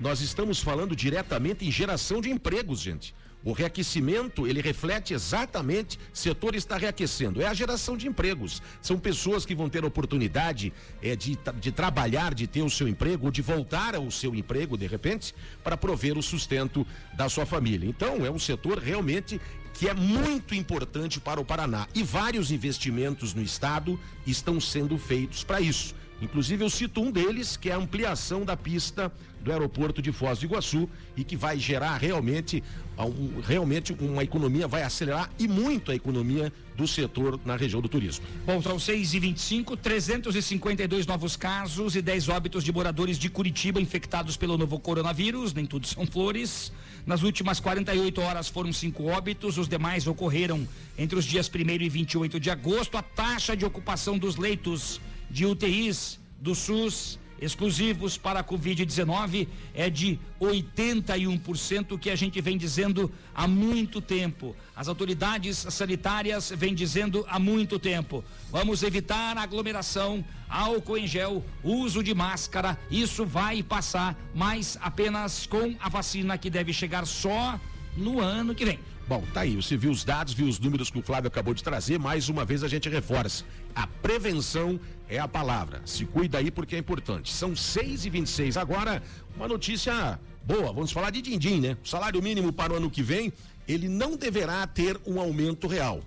nós 0.00 0.20
estamos 0.20 0.60
falando 0.60 0.96
diretamente 0.96 1.64
em 1.64 1.70
geração 1.70 2.20
de 2.20 2.30
empregos, 2.30 2.80
gente. 2.80 3.14
O 3.44 3.52
reaquecimento, 3.52 4.46
ele 4.46 4.62
reflete 4.62 5.12
exatamente, 5.12 5.98
setor 6.14 6.54
está 6.54 6.78
reaquecendo, 6.78 7.42
é 7.42 7.46
a 7.46 7.52
geração 7.52 7.94
de 7.94 8.08
empregos. 8.08 8.62
São 8.80 8.98
pessoas 8.98 9.44
que 9.44 9.54
vão 9.54 9.68
ter 9.68 9.84
oportunidade 9.84 10.72
é, 11.02 11.14
de, 11.14 11.38
de 11.60 11.70
trabalhar, 11.70 12.32
de 12.32 12.46
ter 12.46 12.62
o 12.62 12.70
seu 12.70 12.88
emprego, 12.88 13.26
ou 13.26 13.30
de 13.30 13.42
voltar 13.42 13.94
ao 13.94 14.10
seu 14.10 14.34
emprego, 14.34 14.78
de 14.78 14.86
repente, 14.86 15.34
para 15.62 15.76
prover 15.76 16.16
o 16.16 16.22
sustento 16.22 16.86
da 17.14 17.28
sua 17.28 17.44
família. 17.44 17.86
Então, 17.86 18.24
é 18.24 18.30
um 18.30 18.38
setor 18.38 18.78
realmente 18.78 19.38
que 19.74 19.88
é 19.88 19.94
muito 19.94 20.54
importante 20.54 21.20
para 21.20 21.40
o 21.40 21.44
Paraná. 21.44 21.86
E 21.94 22.02
vários 22.02 22.50
investimentos 22.50 23.34
no 23.34 23.42
estado 23.42 24.00
estão 24.26 24.60
sendo 24.60 24.96
feitos 24.96 25.44
para 25.44 25.60
isso 25.60 25.94
Inclusive, 26.22 26.64
eu 26.64 26.70
cito 26.70 27.00
um 27.02 27.10
deles, 27.10 27.56
que 27.56 27.70
é 27.70 27.72
a 27.74 27.76
ampliação 27.76 28.44
da 28.44 28.56
pista 28.56 29.12
do 29.44 29.52
aeroporto 29.52 30.00
de 30.00 30.10
Foz 30.10 30.38
do 30.38 30.46
Iguaçu 30.46 30.88
e 31.16 31.22
que 31.22 31.36
vai 31.36 31.58
gerar 31.58 31.98
realmente, 31.98 32.64
um, 32.98 33.40
realmente 33.40 33.92
uma 33.92 34.24
economia, 34.24 34.66
vai 34.66 34.82
acelerar 34.82 35.30
e 35.38 35.46
muito 35.46 35.92
a 35.92 35.94
economia 35.94 36.50
do 36.74 36.88
setor 36.88 37.38
na 37.44 37.54
região 37.54 37.80
do 37.80 37.88
turismo. 37.88 38.24
Bom, 38.46 38.60
são 38.62 38.78
6 38.78 39.14
e 39.14 39.18
25 39.18 39.76
352 39.76 41.06
novos 41.06 41.36
casos 41.36 41.94
e 41.94 42.00
10 42.00 42.30
óbitos 42.30 42.64
de 42.64 42.72
moradores 42.72 43.18
de 43.18 43.28
Curitiba 43.28 43.80
infectados 43.80 44.36
pelo 44.36 44.56
novo 44.56 44.80
coronavírus, 44.80 45.52
nem 45.52 45.66
tudo 45.66 45.86
são 45.86 46.06
flores. 46.06 46.72
Nas 47.06 47.22
últimas 47.22 47.60
48 47.60 48.20
horas 48.22 48.48
foram 48.48 48.72
cinco 48.72 49.04
óbitos, 49.04 49.58
os 49.58 49.68
demais 49.68 50.06
ocorreram 50.06 50.66
entre 50.96 51.18
os 51.18 51.26
dias 51.26 51.50
1 51.54 51.82
e 51.82 51.88
28 51.88 52.40
de 52.40 52.50
agosto. 52.50 52.96
A 52.96 53.02
taxa 53.02 53.54
de 53.54 53.64
ocupação 53.64 54.16
dos 54.16 54.36
leitos 54.36 55.00
de 55.34 55.44
UTIs 55.44 56.20
do 56.40 56.54
SUS 56.54 57.18
exclusivos 57.40 58.16
para 58.16 58.38
a 58.38 58.44
Covid-19 58.44 59.48
é 59.74 59.90
de 59.90 60.16
81%, 60.40 61.98
que 61.98 62.08
a 62.08 62.14
gente 62.14 62.40
vem 62.40 62.56
dizendo 62.56 63.10
há 63.34 63.48
muito 63.48 64.00
tempo. 64.00 64.54
As 64.76 64.86
autoridades 64.86 65.56
sanitárias 65.56 66.52
vêm 66.56 66.72
dizendo 66.72 67.26
há 67.28 67.40
muito 67.40 67.80
tempo. 67.80 68.24
Vamos 68.48 68.84
evitar 68.84 69.36
aglomeração, 69.36 70.24
álcool 70.48 70.98
em 70.98 71.06
gel, 71.08 71.44
uso 71.64 72.00
de 72.00 72.14
máscara. 72.14 72.78
Isso 72.88 73.26
vai 73.26 73.60
passar, 73.60 74.16
mas 74.32 74.78
apenas 74.80 75.46
com 75.46 75.74
a 75.80 75.88
vacina 75.88 76.38
que 76.38 76.48
deve 76.48 76.72
chegar 76.72 77.04
só 77.08 77.58
no 77.96 78.20
ano 78.20 78.54
que 78.54 78.64
vem. 78.64 78.78
Bom, 79.06 79.22
tá 79.34 79.42
aí. 79.42 79.54
Você 79.56 79.76
viu 79.76 79.90
os 79.90 80.02
dados, 80.02 80.32
viu 80.32 80.46
os 80.46 80.58
números 80.58 80.90
que 80.90 80.98
o 80.98 81.02
Flávio 81.02 81.28
acabou 81.28 81.52
de 81.52 81.62
trazer. 81.62 81.98
Mais 81.98 82.30
uma 82.30 82.44
vez 82.44 82.64
a 82.64 82.68
gente 82.68 82.88
reforça. 82.88 83.44
A 83.74 83.86
prevenção 83.86 84.80
é 85.08 85.18
a 85.18 85.28
palavra. 85.28 85.82
Se 85.84 86.06
cuida 86.06 86.38
aí 86.38 86.50
porque 86.50 86.74
é 86.74 86.78
importante. 86.78 87.32
São 87.32 87.54
6 87.54 88.06
e 88.06 88.10
26 88.10 88.56
Agora, 88.56 89.02
uma 89.36 89.46
notícia 89.46 90.18
boa. 90.42 90.72
Vamos 90.72 90.90
falar 90.90 91.10
de 91.10 91.20
din-din, 91.20 91.60
né? 91.60 91.76
O 91.84 91.88
salário 91.88 92.22
mínimo 92.22 92.50
para 92.50 92.72
o 92.72 92.76
ano 92.76 92.90
que 92.90 93.02
vem, 93.02 93.30
ele 93.68 93.88
não 93.88 94.16
deverá 94.16 94.66
ter 94.66 94.98
um 95.06 95.20
aumento 95.20 95.66
real. 95.66 96.00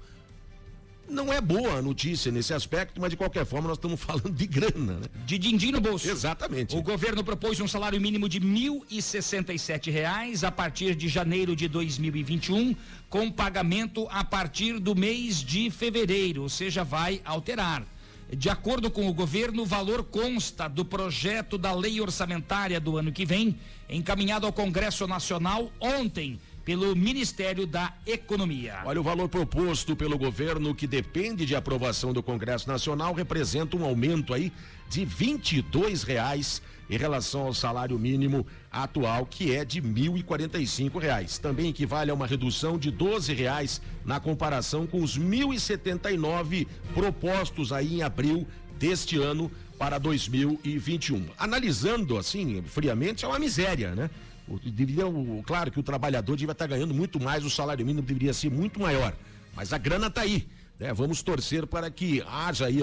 Não 1.10 1.32
é 1.32 1.40
boa 1.40 1.78
a 1.78 1.82
notícia 1.82 2.32
nesse 2.32 2.54
aspecto, 2.54 3.00
mas 3.00 3.10
de 3.10 3.18
qualquer 3.18 3.46
forma 3.46 3.68
nós 3.68 3.78
estamos 3.78 4.00
falando 4.02 4.32
de 4.32 4.46
grana, 4.46 5.00
né? 5.00 5.08
De 5.26 5.38
din-din 5.38 5.72
no 5.72 5.80
bolso. 5.80 6.10
Exatamente. 6.10 6.76
O 6.76 6.82
governo 6.82 7.24
propôs 7.24 7.60
um 7.62 7.68
salário 7.68 8.00
mínimo 8.00 8.28
de 8.28 8.42
1.067 8.42 9.92
reais 9.92 10.44
a 10.44 10.52
partir 10.52 10.96
de 10.96 11.08
janeiro 11.08 11.56
de 11.56 11.68
2021, 11.68 12.76
com 13.10 13.32
pagamento 13.32 14.08
a 14.10 14.24
partir 14.24 14.80
do 14.80 14.96
mês 14.96 15.42
de 15.42 15.70
fevereiro, 15.70 16.44
ou 16.44 16.50
seja, 16.50 16.84
vai 16.84 17.22
alterar. 17.24 17.86
De 18.30 18.50
acordo 18.50 18.92
com 18.92 19.08
o 19.08 19.14
governo, 19.14 19.64
o 19.64 19.66
valor 19.66 20.04
consta 20.04 20.68
do 20.68 20.84
projeto 20.84 21.58
da 21.58 21.74
lei 21.74 22.02
orçamentária 22.02 22.78
do 22.78 22.98
ano 22.98 23.10
que 23.10 23.26
vem, 23.26 23.58
encaminhado 23.90 24.46
ao 24.46 24.52
Congresso 24.52 25.08
Nacional 25.08 25.72
ontem 25.80 26.38
pelo 26.68 26.94
Ministério 26.98 27.66
da 27.66 27.94
Economia. 28.06 28.82
Olha, 28.84 29.00
o 29.00 29.04
valor 29.04 29.30
proposto 29.30 29.96
pelo 29.96 30.18
governo, 30.18 30.76
que 30.76 30.86
depende 30.86 31.46
de 31.46 31.56
aprovação 31.56 32.12
do 32.12 32.22
Congresso 32.22 32.68
Nacional, 32.68 33.14
representa 33.14 33.78
um 33.78 33.86
aumento 33.86 34.34
aí 34.34 34.52
de 34.90 35.06
R$ 35.06 35.40
reais 36.06 36.62
em 36.90 36.98
relação 36.98 37.44
ao 37.44 37.54
salário 37.54 37.98
mínimo 37.98 38.46
atual, 38.70 39.26
que 39.26 39.56
é 39.56 39.64
de 39.64 39.82
1.045 39.82 41.00
reais. 41.00 41.38
Também 41.38 41.70
equivale 41.70 42.12
a 42.12 42.14
uma 42.14 42.28
redução 42.28 42.78
de 42.78 42.90
R$ 42.90 43.34
reais 43.34 43.82
na 44.04 44.20
comparação 44.20 44.86
com 44.86 45.02
os 45.02 45.16
R$ 45.16 45.24
1.079 45.24 46.68
propostos 46.94 47.72
aí 47.72 48.00
em 48.00 48.04
abril 48.04 48.46
deste 48.78 49.18
ano 49.18 49.50
para 49.80 49.98
2021. 49.98 51.28
Analisando 51.38 52.18
assim, 52.18 52.62
friamente, 52.64 53.24
é 53.24 53.28
uma 53.30 53.40
miséria, 53.40 53.96
né? 53.96 54.10
O, 54.48 54.58
deveria, 54.60 55.06
o, 55.06 55.44
claro 55.46 55.70
que 55.70 55.80
o 55.80 55.84
trabalhador 55.84 56.36
devia 56.38 56.52
estar 56.52 56.68
ganhando 56.68 56.94
muito 56.94 57.20
mais, 57.20 57.44
o 57.44 57.50
salário 57.50 57.86
mínimo 57.86 58.06
deveria 58.06 58.34
ser 58.34 58.50
muito 58.50 58.80
maior. 58.80 59.14
Mas 59.56 59.74
a 59.74 59.78
grana 59.78 60.08
está 60.08 60.22
aí. 60.22 60.48
Né? 60.80 60.94
Vamos 60.94 61.22
torcer 61.22 61.66
para 61.66 61.90
que 61.90 62.24
haja 62.28 62.66
aí 62.68 62.80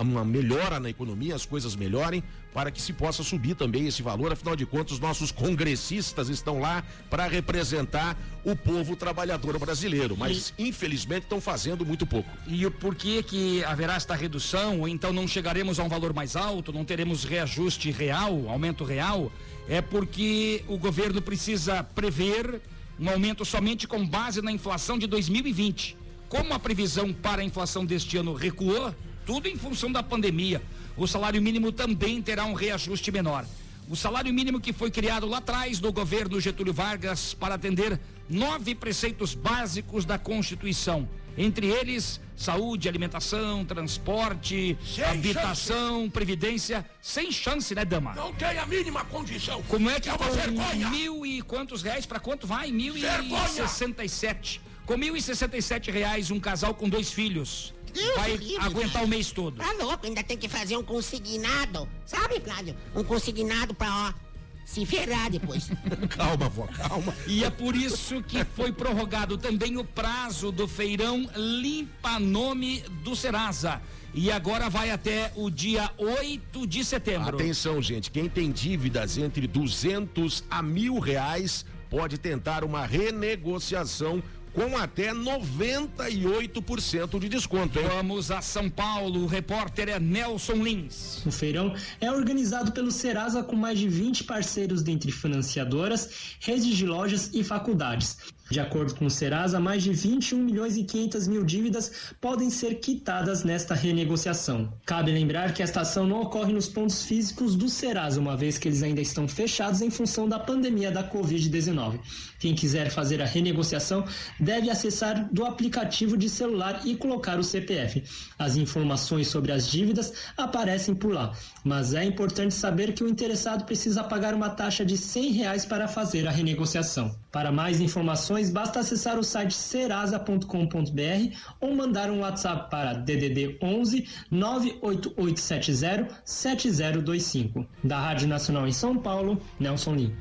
uma 0.00 0.24
melhora 0.24 0.78
na 0.78 0.88
economia, 0.88 1.34
as 1.34 1.44
coisas 1.44 1.74
melhorem, 1.74 2.22
para 2.54 2.70
que 2.70 2.80
se 2.80 2.92
possa 2.92 3.22
subir 3.22 3.54
também 3.54 3.86
esse 3.86 4.02
valor. 4.02 4.32
Afinal 4.32 4.56
de 4.56 4.64
contas, 4.64 4.92
os 4.92 5.00
nossos 5.00 5.30
congressistas 5.30 6.28
estão 6.28 6.60
lá 6.60 6.84
para 7.10 7.26
representar 7.26 8.16
o 8.44 8.54
povo 8.56 8.96
trabalhador 8.96 9.58
brasileiro, 9.58 10.16
mas 10.16 10.54
e... 10.56 10.68
infelizmente 10.68 11.24
estão 11.24 11.40
fazendo 11.40 11.84
muito 11.84 12.06
pouco. 12.06 12.30
E 12.46 12.64
o 12.64 12.70
porquê 12.70 13.22
que 13.22 13.62
haverá 13.64 13.94
esta 13.94 14.14
redução, 14.14 14.80
ou 14.80 14.88
então 14.88 15.12
não 15.12 15.26
chegaremos 15.26 15.78
a 15.78 15.84
um 15.84 15.88
valor 15.88 16.14
mais 16.14 16.36
alto, 16.36 16.72
não 16.72 16.84
teremos 16.84 17.24
reajuste 17.24 17.90
real, 17.90 18.48
aumento 18.48 18.84
real? 18.84 19.30
é 19.68 19.80
porque 19.80 20.64
o 20.68 20.78
governo 20.78 21.20
precisa 21.20 21.82
prever 21.82 22.60
um 22.98 23.10
aumento 23.10 23.44
somente 23.44 23.86
com 23.86 24.06
base 24.06 24.40
na 24.40 24.52
inflação 24.52 24.98
de 24.98 25.06
2020. 25.06 25.96
Como 26.28 26.52
a 26.52 26.58
previsão 26.58 27.12
para 27.12 27.42
a 27.42 27.44
inflação 27.44 27.84
deste 27.84 28.16
ano 28.16 28.34
recuou, 28.34 28.94
tudo 29.24 29.48
em 29.48 29.56
função 29.56 29.90
da 29.90 30.02
pandemia, 30.02 30.62
o 30.96 31.06
salário 31.06 31.40
mínimo 31.40 31.70
também 31.72 32.20
terá 32.20 32.44
um 32.44 32.52
reajuste 32.54 33.10
menor. 33.12 33.44
O 33.88 33.94
salário 33.94 34.32
mínimo 34.34 34.60
que 34.60 34.72
foi 34.72 34.90
criado 34.90 35.26
lá 35.26 35.38
atrás 35.38 35.78
do 35.78 35.92
governo 35.92 36.40
Getúlio 36.40 36.72
Vargas 36.72 37.34
para 37.34 37.54
atender 37.54 38.00
nove 38.28 38.74
preceitos 38.74 39.34
básicos 39.34 40.04
da 40.04 40.18
Constituição 40.18 41.08
entre 41.38 41.66
eles, 41.66 42.20
saúde, 42.34 42.88
alimentação, 42.88 43.64
transporte, 43.64 44.76
sem 44.82 45.04
habitação, 45.04 46.00
chance. 46.00 46.10
previdência, 46.10 46.84
sem 47.00 47.30
chance, 47.30 47.74
né, 47.74 47.84
dama? 47.84 48.14
Não 48.14 48.32
tem 48.32 48.58
a 48.58 48.66
mínima 48.66 49.04
condição. 49.04 49.62
Como 49.64 49.90
é 49.90 50.00
que 50.00 50.08
é 50.08 50.16
com 50.16 50.24
vergonha. 50.30 50.88
mil 50.88 51.26
e 51.26 51.42
quantos 51.42 51.82
reais 51.82 52.06
para 52.06 52.18
quanto 52.18 52.46
vai? 52.46 52.72
Mil 52.72 52.96
e 52.96 53.02
sessenta 53.48 54.02
e 54.02 54.08
sete. 54.08 54.62
Com 54.86 54.96
mil 54.96 55.16
e 55.16 55.20
sessenta 55.20 55.56
e 55.56 55.62
sete 55.62 55.90
reais, 55.90 56.30
um 56.30 56.38
casal 56.38 56.72
com 56.72 56.88
dois 56.88 57.12
filhos. 57.12 57.74
Deus 57.92 58.14
vai 58.14 58.36
livre, 58.36 58.64
aguentar 58.64 59.02
o 59.02 59.08
mês 59.08 59.32
todo. 59.32 59.56
Tá 59.56 59.72
louco, 59.72 60.06
ainda 60.06 60.22
tem 60.22 60.36
que 60.36 60.48
fazer 60.48 60.76
um 60.76 60.82
consignado. 60.84 61.88
Sabe, 62.04 62.38
Flávio? 62.40 62.76
Um 62.94 63.02
consignado 63.02 63.74
pra, 63.74 63.88
ó, 63.90 64.26
se 64.64 64.86
ferrar 64.86 65.30
depois. 65.30 65.70
calma, 66.16 66.48
vó, 66.48 66.66
calma. 66.68 67.12
E 67.26 67.42
é 67.42 67.50
por 67.50 67.74
isso 67.74 68.22
que 68.22 68.44
foi 68.44 68.70
prorrogado 68.70 69.36
também 69.36 69.76
o 69.76 69.84
prazo 69.84 70.52
do 70.52 70.68
feirão 70.68 71.28
Limpa 71.34 72.20
Nome 72.20 72.80
do 73.02 73.16
Serasa. 73.16 73.82
E 74.14 74.30
agora 74.30 74.70
vai 74.70 74.90
até 74.90 75.32
o 75.34 75.50
dia 75.50 75.90
8 75.98 76.66
de 76.66 76.84
setembro. 76.84 77.34
Atenção, 77.34 77.82
gente, 77.82 78.10
quem 78.10 78.28
tem 78.28 78.52
dívidas 78.52 79.18
entre 79.18 79.46
200 79.48 80.44
a 80.48 80.62
mil 80.62 80.98
reais 81.00 81.64
pode 81.88 82.18
tentar 82.18 82.64
uma 82.64 82.84
renegociação 82.84 84.22
com 84.56 84.76
até 84.78 85.12
98% 85.12 87.20
de 87.20 87.28
desconto. 87.28 87.78
Hein? 87.78 87.84
Vamos 87.88 88.30
a 88.30 88.40
São 88.40 88.70
Paulo, 88.70 89.24
o 89.24 89.26
repórter 89.26 89.90
é 89.90 90.00
Nelson 90.00 90.54
Lins. 90.54 91.22
O 91.26 91.30
feirão 91.30 91.74
é 92.00 92.10
organizado 92.10 92.72
pelo 92.72 92.90
Serasa 92.90 93.42
com 93.42 93.54
mais 93.54 93.78
de 93.78 93.86
20 93.86 94.24
parceiros 94.24 94.82
dentre 94.82 95.12
financiadoras, 95.12 96.38
redes 96.40 96.74
de 96.74 96.86
lojas 96.86 97.28
e 97.34 97.44
faculdades. 97.44 98.16
De 98.48 98.60
acordo 98.60 98.94
com 98.94 99.06
o 99.06 99.10
Serasa, 99.10 99.58
mais 99.58 99.82
de 99.82 99.92
21 99.92 100.38
milhões 100.38 100.76
e 100.76 100.84
500 100.84 101.26
mil 101.26 101.44
dívidas 101.44 102.12
podem 102.20 102.48
ser 102.48 102.76
quitadas 102.76 103.42
nesta 103.42 103.74
renegociação. 103.74 104.72
Cabe 104.86 105.10
lembrar 105.10 105.52
que 105.52 105.64
esta 105.64 105.80
ação 105.80 106.06
não 106.06 106.22
ocorre 106.22 106.52
nos 106.52 106.68
pontos 106.68 107.04
físicos 107.04 107.56
do 107.56 107.68
Serasa, 107.68 108.20
uma 108.20 108.36
vez 108.36 108.56
que 108.56 108.68
eles 108.68 108.84
ainda 108.84 109.00
estão 109.00 109.26
fechados 109.26 109.82
em 109.82 109.90
função 109.90 110.28
da 110.28 110.38
pandemia 110.38 110.92
da 110.92 111.02
Covid-19. 111.02 111.98
Quem 112.38 112.54
quiser 112.54 112.90
fazer 112.90 113.20
a 113.22 113.26
renegociação 113.26 114.04
deve 114.38 114.70
acessar 114.70 115.28
do 115.32 115.44
aplicativo 115.44 116.16
de 116.16 116.28
celular 116.28 116.82
e 116.84 116.96
colocar 116.96 117.38
o 117.38 117.44
CPF. 117.44 118.02
As 118.38 118.56
informações 118.56 119.28
sobre 119.28 119.52
as 119.52 119.68
dívidas 119.68 120.12
aparecem 120.36 120.94
por 120.94 121.12
lá, 121.12 121.32
mas 121.64 121.94
é 121.94 122.04
importante 122.04 122.54
saber 122.54 122.92
que 122.92 123.04
o 123.04 123.08
interessado 123.08 123.64
precisa 123.64 124.04
pagar 124.04 124.34
uma 124.34 124.50
taxa 124.50 124.84
de 124.84 124.96
100 124.96 125.32
reais 125.32 125.64
para 125.64 125.88
fazer 125.88 126.26
a 126.26 126.30
renegociação. 126.30 127.14
Para 127.30 127.52
mais 127.52 127.80
informações, 127.80 128.50
basta 128.50 128.80
acessar 128.80 129.18
o 129.18 129.22
site 129.22 129.54
serasa.com.br 129.54 131.36
ou 131.60 131.74
mandar 131.74 132.10
um 132.10 132.20
WhatsApp 132.20 132.70
para 132.70 132.94
DDD 132.94 133.58
11 133.62 134.08
98870 134.30 136.22
7025. 136.24 137.66
Da 137.84 138.00
Rádio 138.00 138.28
Nacional 138.28 138.66
em 138.66 138.72
São 138.72 138.96
Paulo, 138.96 139.40
Nelson 139.60 139.94
Lim. 139.94 140.14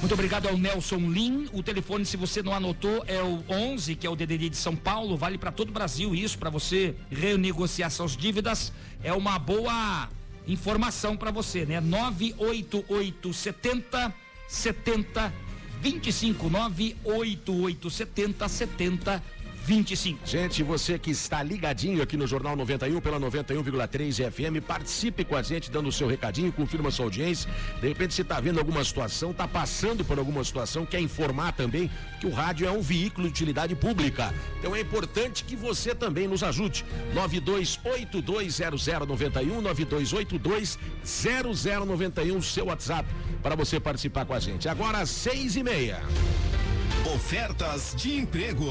Muito 0.00 0.14
obrigado 0.14 0.48
ao 0.48 0.56
Nelson 0.56 0.96
Lim. 0.96 1.46
O 1.52 1.61
telefone, 1.62 2.04
se 2.04 2.16
você 2.16 2.42
não 2.42 2.52
anotou, 2.52 3.04
é 3.06 3.22
o 3.22 3.44
11, 3.48 3.94
que 3.96 4.06
é 4.06 4.10
o 4.10 4.16
DDD 4.16 4.50
de 4.50 4.56
São 4.56 4.76
Paulo. 4.76 5.16
Vale 5.16 5.38
para 5.38 5.52
todo 5.52 5.70
o 5.70 5.72
Brasil 5.72 6.14
isso, 6.14 6.38
para 6.38 6.50
você 6.50 6.94
renegociar 7.10 7.90
suas 7.90 8.16
dívidas. 8.16 8.72
É 9.02 9.12
uma 9.12 9.36
boa 9.38 10.08
informação 10.46 11.16
para 11.16 11.30
você, 11.30 11.64
né? 11.64 11.80
98870 11.80 14.14
70 14.48 15.32
25 15.80 16.50
98870 16.50 18.48
70 18.48 19.22
25. 19.64 20.26
Gente, 20.26 20.62
você 20.62 20.98
que 20.98 21.10
está 21.10 21.42
ligadinho 21.42 22.02
aqui 22.02 22.14
no 22.16 22.26
Jornal 22.26 22.56
91 22.56 22.98
pela 23.00 23.20
91,3 23.20 24.30
FM, 24.30 24.60
participe 24.66 25.24
com 25.24 25.36
a 25.36 25.42
gente, 25.42 25.70
dando 25.70 25.88
o 25.88 25.92
seu 25.92 26.08
recadinho, 26.08 26.52
confirma 26.52 26.90
sua 26.90 27.06
audiência. 27.06 27.50
De 27.80 27.86
repente 27.86 28.12
você 28.14 28.22
está 28.22 28.40
vendo 28.40 28.58
alguma 28.58 28.82
situação, 28.84 29.30
está 29.30 29.46
passando 29.46 30.04
por 30.04 30.18
alguma 30.18 30.42
situação, 30.42 30.84
quer 30.84 30.98
informar 31.00 31.52
também 31.52 31.88
que 32.20 32.26
o 32.26 32.30
rádio 32.30 32.66
é 32.66 32.72
um 32.72 32.80
veículo 32.80 33.28
de 33.28 33.32
utilidade 33.32 33.76
pública. 33.76 34.34
Então 34.58 34.74
é 34.74 34.80
importante 34.80 35.44
que 35.44 35.54
você 35.54 35.94
também 35.94 36.26
nos 36.26 36.42
ajude. 36.42 36.84
92820091, 37.14 39.62
92820091, 39.62 42.42
seu 42.42 42.66
WhatsApp, 42.66 43.08
para 43.42 43.54
você 43.54 43.78
participar 43.78 44.24
com 44.24 44.34
a 44.34 44.40
gente. 44.40 44.68
Agora 44.68 44.98
às 44.98 45.10
seis 45.10 45.54
e 45.54 45.62
meia. 45.62 46.02
Ofertas 47.14 47.94
de 47.96 48.18
emprego. 48.18 48.70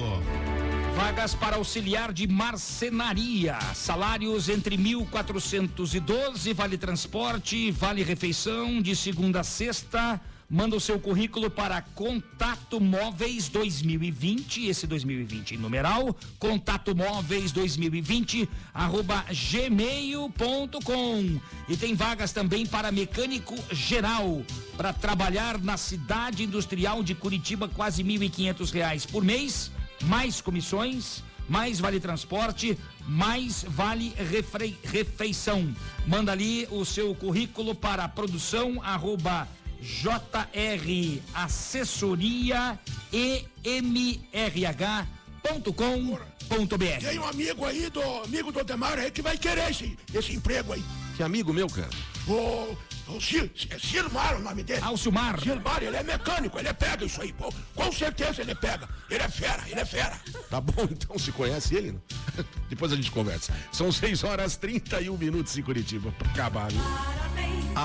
Vagas 0.96 1.34
para 1.36 1.58
auxiliar 1.58 2.14
de 2.14 2.28
marcenaria. 2.28 3.60
Salários 3.74 4.50
entre 4.50 4.78
1.412, 4.78 6.54
vale 6.54 6.78
transporte, 6.78 7.72
vale 7.72 8.04
refeição, 8.04 8.82
de 8.82 8.96
segunda 8.96 9.42
a 9.42 9.44
sexta. 9.44 10.22
Manda 10.54 10.76
o 10.76 10.82
seu 10.82 11.00
currículo 11.00 11.50
para 11.50 11.82
Contato 11.82 12.78
Móveis 12.82 13.48
2020, 13.48 14.68
esse 14.68 14.86
2020 14.86 15.56
em 15.56 15.58
numeral, 15.58 16.14
Contato 16.38 16.94
Móveis 16.94 17.54
2020, 17.54 18.50
arroba 18.74 19.24
gmail.com. 19.32 20.30
E 21.70 21.78
tem 21.78 21.96
vagas 21.96 22.34
também 22.34 22.66
para 22.66 22.92
mecânico 22.92 23.56
geral, 23.72 24.42
para 24.76 24.92
trabalhar 24.92 25.58
na 25.58 25.78
cidade 25.78 26.44
industrial 26.44 27.02
de 27.02 27.16
Curitiba, 27.16 27.70
quase 27.70 28.04
1.500 28.04 28.74
reais 28.74 29.06
por 29.06 29.24
mês, 29.24 29.72
mais 30.04 30.42
comissões, 30.42 31.24
mais 31.48 31.80
vale 31.80 32.02
transporte, 32.02 32.78
mais 33.08 33.64
vale 33.66 34.14
refeição. 34.84 35.74
Manda 36.06 36.34
ali 36.34 36.68
o 36.72 36.84
seu 36.84 37.16
currículo 37.16 37.74
para 37.74 38.06
produção 38.10 38.82
arroba 38.84 39.48
JR 39.82 41.22
Assessoria 41.34 42.80
EMRH.com.br. 43.12 43.82
Tem 47.00 47.20
um 47.20 47.26
amigo 47.26 47.66
aí 47.66 47.90
do 47.90 48.02
amigo 48.24 48.52
do 48.52 48.60
Odemar 48.60 49.00
aí 49.00 49.10
que 49.10 49.22
vai 49.22 49.38
querer 49.38 49.72
esse, 49.72 49.98
esse 50.14 50.34
emprego 50.34 50.74
aí. 50.74 50.84
Que 51.18 51.24
amigo 51.24 51.52
meu, 51.52 51.68
cara? 51.68 51.90
O, 52.28 52.78
o 53.12 53.18
é 53.18 53.80
Silmar 53.80 54.38
o 54.38 54.42
nome 54.42 54.64
dele. 54.64 54.82
Ah, 54.84 54.92
o 54.92 54.98
Silmar. 54.98 55.40
Silmar, 55.42 55.84
ele 55.84 55.98
é 55.98 56.04
mecânico, 56.04 56.60
ele 56.60 56.74
pega 56.74 57.04
isso 57.04 57.22
aí, 57.22 57.34
pô. 57.34 57.52
Com 57.74 57.92
certeza 57.92 58.42
ele 58.42 58.54
pega. 58.56 58.88
Ele 59.10 59.24
é 59.24 59.30
fera, 59.30 59.64
ele 59.68 59.80
é 59.80 59.86
fera. 59.86 60.20
Tá 60.50 60.62
bom, 60.62 60.84
então 60.90 61.18
se 61.18 61.32
conhece 61.32 61.76
ele? 61.76 61.92
Não? 61.92 62.02
Depois 62.70 62.92
a 62.92 62.96
gente 62.96 63.12
conversa. 63.12 63.54
São 63.72 63.92
6 63.92 64.24
horas 64.24 64.56
31 64.56 65.18
minutos 65.18 65.58
em 65.58 65.64
Curitiba. 65.64 66.12
Pra 66.12 66.30
acabar, 66.32 66.72
viu? 66.72 66.82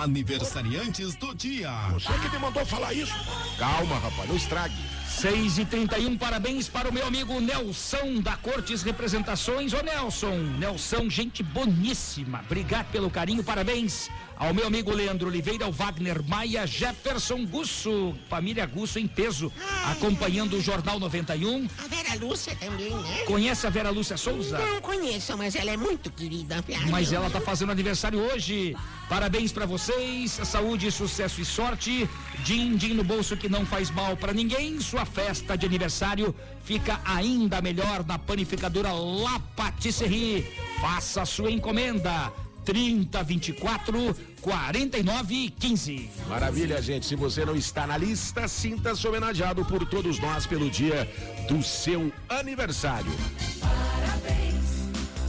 Aniversariantes 0.02 1.14
do 1.14 1.34
dia. 1.34 1.70
Você 1.92 2.12
que 2.18 2.28
me 2.28 2.38
mandou 2.38 2.64
falar 2.66 2.92
isso. 2.92 3.14
Calma, 3.58 3.98
rapaz, 3.98 4.28
não 4.28 4.36
estrague. 4.36 4.74
6 5.08 5.58
e 5.58 5.64
31 5.64 6.18
parabéns 6.18 6.68
para 6.68 6.90
o 6.90 6.92
meu 6.92 7.06
amigo 7.06 7.40
Nelson 7.40 8.20
da 8.20 8.36
Cortes 8.36 8.82
Representações. 8.82 9.72
Ô 9.72 9.82
Nelson, 9.82 10.36
Nelson, 10.58 11.08
gente 11.08 11.42
boníssima. 11.42 12.42
Obrigado 12.44 12.90
pelo 12.90 13.10
carinho, 13.10 13.42
parabéns 13.42 14.10
ao 14.36 14.52
meu 14.52 14.66
amigo 14.66 14.92
Leandro 14.92 15.28
Oliveira, 15.28 15.64
ao 15.64 15.72
Wagner 15.72 16.22
Maia, 16.22 16.66
Jefferson 16.66 17.44
Gusso, 17.46 18.14
família 18.28 18.66
Gusso 18.66 18.98
em 18.98 19.06
peso, 19.06 19.52
acompanhando 19.86 20.56
o 20.56 20.60
Jornal 20.60 21.00
91. 21.00 21.66
A 21.78 21.88
Vera 21.88 22.14
Lúcia 22.20 22.54
também, 22.56 22.90
né? 22.90 23.24
Conhece 23.26 23.66
a 23.66 23.70
Vera 23.70 23.90
Lúcia 23.90 24.16
Souza? 24.16 24.58
Não 24.58 24.80
conheço, 24.80 25.36
mas 25.36 25.54
ela 25.54 25.70
é 25.70 25.76
muito 25.76 26.10
querida. 26.10 26.62
Ai, 26.68 26.90
Mas 26.90 27.12
ela 27.12 27.30
tá 27.30 27.40
fazendo 27.40 27.72
aniversário 27.72 28.18
hoje. 28.18 28.76
Parabéns 29.08 29.52
pra 29.52 29.66
vocês, 29.66 30.32
saúde, 30.44 30.90
sucesso 30.90 31.40
e 31.40 31.44
sorte. 31.44 32.08
Din 32.44 32.76
din 32.76 32.94
no 32.94 33.04
bolso 33.04 33.36
que 33.36 33.48
não 33.48 33.64
faz 33.64 33.90
mal 33.90 34.16
pra 34.16 34.32
ninguém. 34.32 34.80
Sua 34.80 35.04
festa 35.04 35.56
de 35.56 35.64
aniversário 35.64 36.34
fica 36.64 37.00
ainda 37.04 37.62
melhor 37.62 38.04
na 38.04 38.18
panificadora 38.18 38.92
La 38.92 39.38
Patisserie. 39.54 40.44
Faça 40.80 41.22
a 41.22 41.26
sua 41.26 41.50
encomenda. 41.50 42.32
30 42.66 43.22
24 43.22 44.16
49 44.42 45.54
15. 45.58 46.10
Maravilha, 46.28 46.82
gente. 46.82 47.06
Se 47.06 47.14
você 47.14 47.44
não 47.44 47.54
está 47.54 47.86
na 47.86 47.96
lista, 47.96 48.48
sinta-se 48.48 49.06
homenageado 49.06 49.64
por 49.64 49.86
todos 49.86 50.18
nós 50.18 50.46
pelo 50.46 50.68
dia 50.68 51.08
do 51.48 51.62
seu 51.62 52.12
aniversário. 52.28 53.12
Parabéns, 53.60 54.64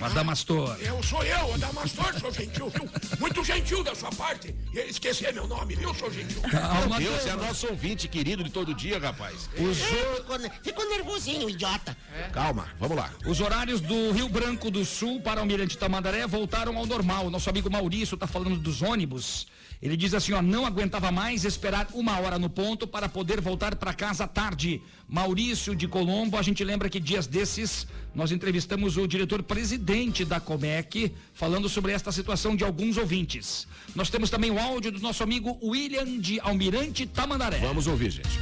Adamastor. 0.00 0.76
Eu 0.80 1.02
sou 1.02 1.24
eu, 1.24 1.54
Adamastor, 1.54 2.20
sou 2.20 2.30
gentil, 2.30 2.68
viu? 2.68 2.88
Muito 3.18 3.42
gentil 3.42 3.82
da 3.82 3.94
sua 3.94 4.10
parte. 4.10 4.54
E 4.74 4.78
esquecer 4.80 5.32
meu 5.32 5.46
nome, 5.46 5.74
viu, 5.74 5.94
sou 5.94 6.10
gentil. 6.10 6.42
Meu 6.42 6.98
Deus, 6.98 7.22
você 7.22 7.30
é 7.30 7.36
nosso 7.36 7.66
ouvinte 7.68 8.06
querido 8.06 8.44
de 8.44 8.50
todo 8.50 8.74
dia, 8.74 8.98
rapaz. 8.98 9.48
Os 9.58 9.80
É, 9.80 10.16
ficou, 10.16 10.38
ficou 10.62 10.88
nervosinho, 10.90 11.48
idiota. 11.48 11.96
Calma, 12.32 12.68
vamos 12.78 12.96
lá. 12.96 13.10
Os 13.24 13.40
horários 13.40 13.80
do 13.80 14.12
Rio 14.12 14.28
Branco 14.28 14.70
do 14.70 14.84
Sul 14.84 15.20
para 15.20 15.40
Almirante 15.40 15.78
Tamandaré 15.78 16.26
voltaram 16.26 16.76
ao 16.76 16.84
normal. 16.84 17.30
Nosso 17.30 17.48
amigo 17.48 17.70
Maurício 17.70 18.16
está 18.16 18.26
falando 18.26 18.58
dos 18.58 18.82
ônibus. 18.82 19.46
Ele 19.86 19.96
diz 19.96 20.14
assim, 20.14 20.32
ó, 20.32 20.42
não 20.42 20.66
aguentava 20.66 21.12
mais 21.12 21.44
esperar 21.44 21.86
uma 21.94 22.18
hora 22.18 22.40
no 22.40 22.50
ponto 22.50 22.88
para 22.88 23.08
poder 23.08 23.40
voltar 23.40 23.76
para 23.76 23.94
casa 23.94 24.24
à 24.24 24.26
tarde. 24.26 24.82
Maurício 25.08 25.76
de 25.76 25.86
Colombo, 25.86 26.36
a 26.36 26.42
gente 26.42 26.64
lembra 26.64 26.88
que 26.88 26.98
dias 26.98 27.28
desses 27.28 27.86
nós 28.12 28.32
entrevistamos 28.32 28.96
o 28.96 29.06
diretor-presidente 29.06 30.24
da 30.24 30.40
Comec 30.40 31.14
falando 31.32 31.68
sobre 31.68 31.92
esta 31.92 32.10
situação 32.10 32.56
de 32.56 32.64
alguns 32.64 32.96
ouvintes. 32.96 33.68
Nós 33.94 34.10
temos 34.10 34.28
também 34.28 34.50
o 34.50 34.58
áudio 34.58 34.90
do 34.90 34.98
nosso 34.98 35.22
amigo 35.22 35.56
William 35.62 36.18
de 36.18 36.40
Almirante 36.40 37.06
Tamandaré. 37.06 37.58
Vamos 37.58 37.86
ouvir, 37.86 38.10
gente. 38.10 38.40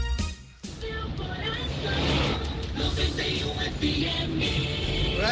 91 2.75 3.55
FM. 3.79 4.34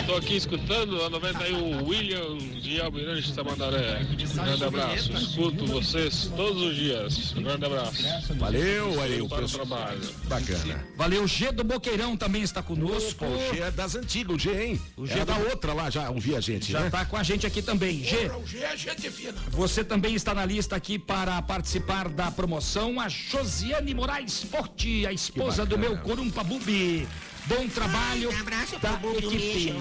Estou 0.01 0.17
aqui 0.17 0.37
escutando 0.37 1.03
a 1.05 1.11
91 1.11 1.85
William 1.87 2.39
de 2.39 2.81
Almirante 2.81 3.33
Tamandaré. 3.35 4.01
Um 4.03 4.35
grande 4.45 4.65
abraço. 4.65 5.13
Escuto 5.13 5.67
vocês 5.67 6.31
todos 6.35 6.63
os 6.63 6.75
dias. 6.77 7.35
Um 7.37 7.43
grande 7.43 7.67
abraço. 7.67 8.03
Valeu, 8.39 8.93
valeu. 8.95 9.29
Para 9.29 9.45
o 9.45 9.49
trabalho. 9.49 10.01
Bacana. 10.25 10.85
Valeu, 10.97 11.27
G 11.27 11.53
do 11.53 11.63
Boqueirão 11.63 12.17
também 12.17 12.43
está 12.43 12.63
conosco. 12.63 13.25
Opa, 13.25 13.35
o 13.35 13.55
G 13.55 13.61
é 13.61 13.71
das 13.71 13.95
antigas, 13.95 14.35
o 14.35 14.39
G, 14.39 14.65
hein? 14.65 14.81
O 14.97 15.07
G 15.07 15.21
é 15.21 15.25
da 15.25 15.37
outra 15.37 15.73
lá, 15.75 15.91
já 15.91 16.09
ouvi 16.11 16.35
a 16.35 16.41
gente, 16.41 16.73
Já 16.73 16.81
né? 16.81 16.87
está 16.87 17.05
com 17.05 17.17
a 17.17 17.23
gente 17.23 17.47
aqui 17.47 17.61
também. 17.63 18.03
G, 18.03 18.17
Porra, 18.29 18.39
o 18.39 18.47
G 18.47 18.59
é 18.59 18.77
gente 18.77 19.11
fina. 19.11 19.35
você 19.51 19.85
também 19.85 20.15
está 20.15 20.35
na 20.35 20.45
lista 20.45 20.75
aqui 20.75 20.99
para 20.99 21.41
participar 21.43 22.09
da 22.09 22.31
promoção. 22.31 22.99
A 22.99 23.09
Josiane 23.09 23.95
Moraes 23.95 24.43
Forte, 24.43 25.07
a 25.07 25.13
esposa 25.13 25.65
do 25.67 25.79
meu 25.79 25.99
Corumpa 25.99 26.43
Bubi. 26.43 27.07
Bom 27.47 27.69
trabalho 27.69 28.31
Um 28.31 28.41
abraço 28.41 28.79
da 28.79 28.93
pro 28.93 29.19
equipe. 29.19 29.75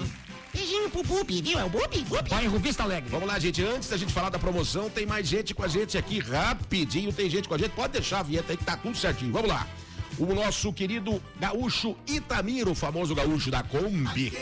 Beijinho 0.52 0.90
pro 0.90 1.02
Bubi, 1.02 1.40
viu? 1.40 1.58
É 1.58 1.64
o 1.64 1.70
Bubi, 1.70 2.02
Bubi. 2.02 2.28
Bairro 2.28 2.58
Vista 2.58 2.82
Alegre. 2.82 3.08
Vamos 3.08 3.26
lá, 3.26 3.38
gente. 3.38 3.62
Antes 3.62 3.88
da 3.88 3.96
gente 3.96 4.12
falar 4.12 4.28
da 4.28 4.38
promoção, 4.38 4.90
tem 4.90 5.06
mais 5.06 5.26
gente 5.26 5.54
com 5.54 5.62
a 5.62 5.68
gente 5.68 5.96
aqui 5.96 6.18
rapidinho. 6.18 7.12
Tem 7.12 7.30
gente 7.30 7.48
com 7.48 7.54
a 7.54 7.58
gente. 7.58 7.70
Pode 7.70 7.94
deixar 7.94 8.20
a 8.20 8.22
vinheta 8.22 8.52
aí 8.52 8.56
que 8.56 8.64
tá 8.64 8.76
tudo 8.76 8.96
certinho. 8.96 9.32
Vamos 9.32 9.48
lá. 9.48 9.66
O 10.18 10.26
nosso 10.34 10.72
querido 10.72 11.22
gaúcho 11.40 11.96
Itamiro, 12.06 12.72
o 12.72 12.74
famoso 12.74 13.14
gaúcho 13.14 13.50
da 13.50 13.62
Kombi. 13.62 14.32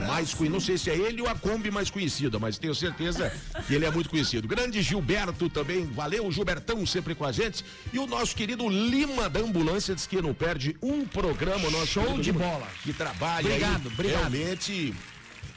Mais 0.00 0.32
conhe- 0.34 0.50
não 0.50 0.60
sei 0.60 0.78
se 0.78 0.90
é 0.90 0.96
ele 0.96 1.20
ou 1.22 1.28
a 1.28 1.34
Kombi 1.34 1.70
mais 1.70 1.90
conhecida, 1.90 2.38
mas 2.38 2.58
tenho 2.58 2.74
certeza 2.74 3.32
que 3.66 3.74
ele 3.74 3.84
é 3.84 3.90
muito 3.90 4.08
conhecido. 4.10 4.48
Grande 4.48 4.80
Gilberto 4.82 5.48
também, 5.48 5.84
valeu, 5.86 6.30
Gilbertão 6.32 6.84
sempre 6.86 7.14
com 7.14 7.24
a 7.24 7.32
gente. 7.32 7.64
E 7.92 7.98
o 7.98 8.06
nosso 8.06 8.34
querido 8.34 8.68
Lima 8.68 9.28
da 9.28 9.40
Ambulância 9.40 9.94
diz 9.94 10.06
que 10.06 10.20
não 10.20 10.32
perde 10.34 10.76
um 10.82 11.04
programa. 11.04 11.70
Nosso 11.70 11.86
Show 11.86 12.18
de 12.18 12.32
Lima, 12.32 12.44
bola. 12.44 12.66
Que 12.82 12.92
trabalha 12.92 13.46
Obrigado, 13.48 13.88
aí, 13.88 13.92
obrigado. 13.94 14.18
realmente 14.20 14.94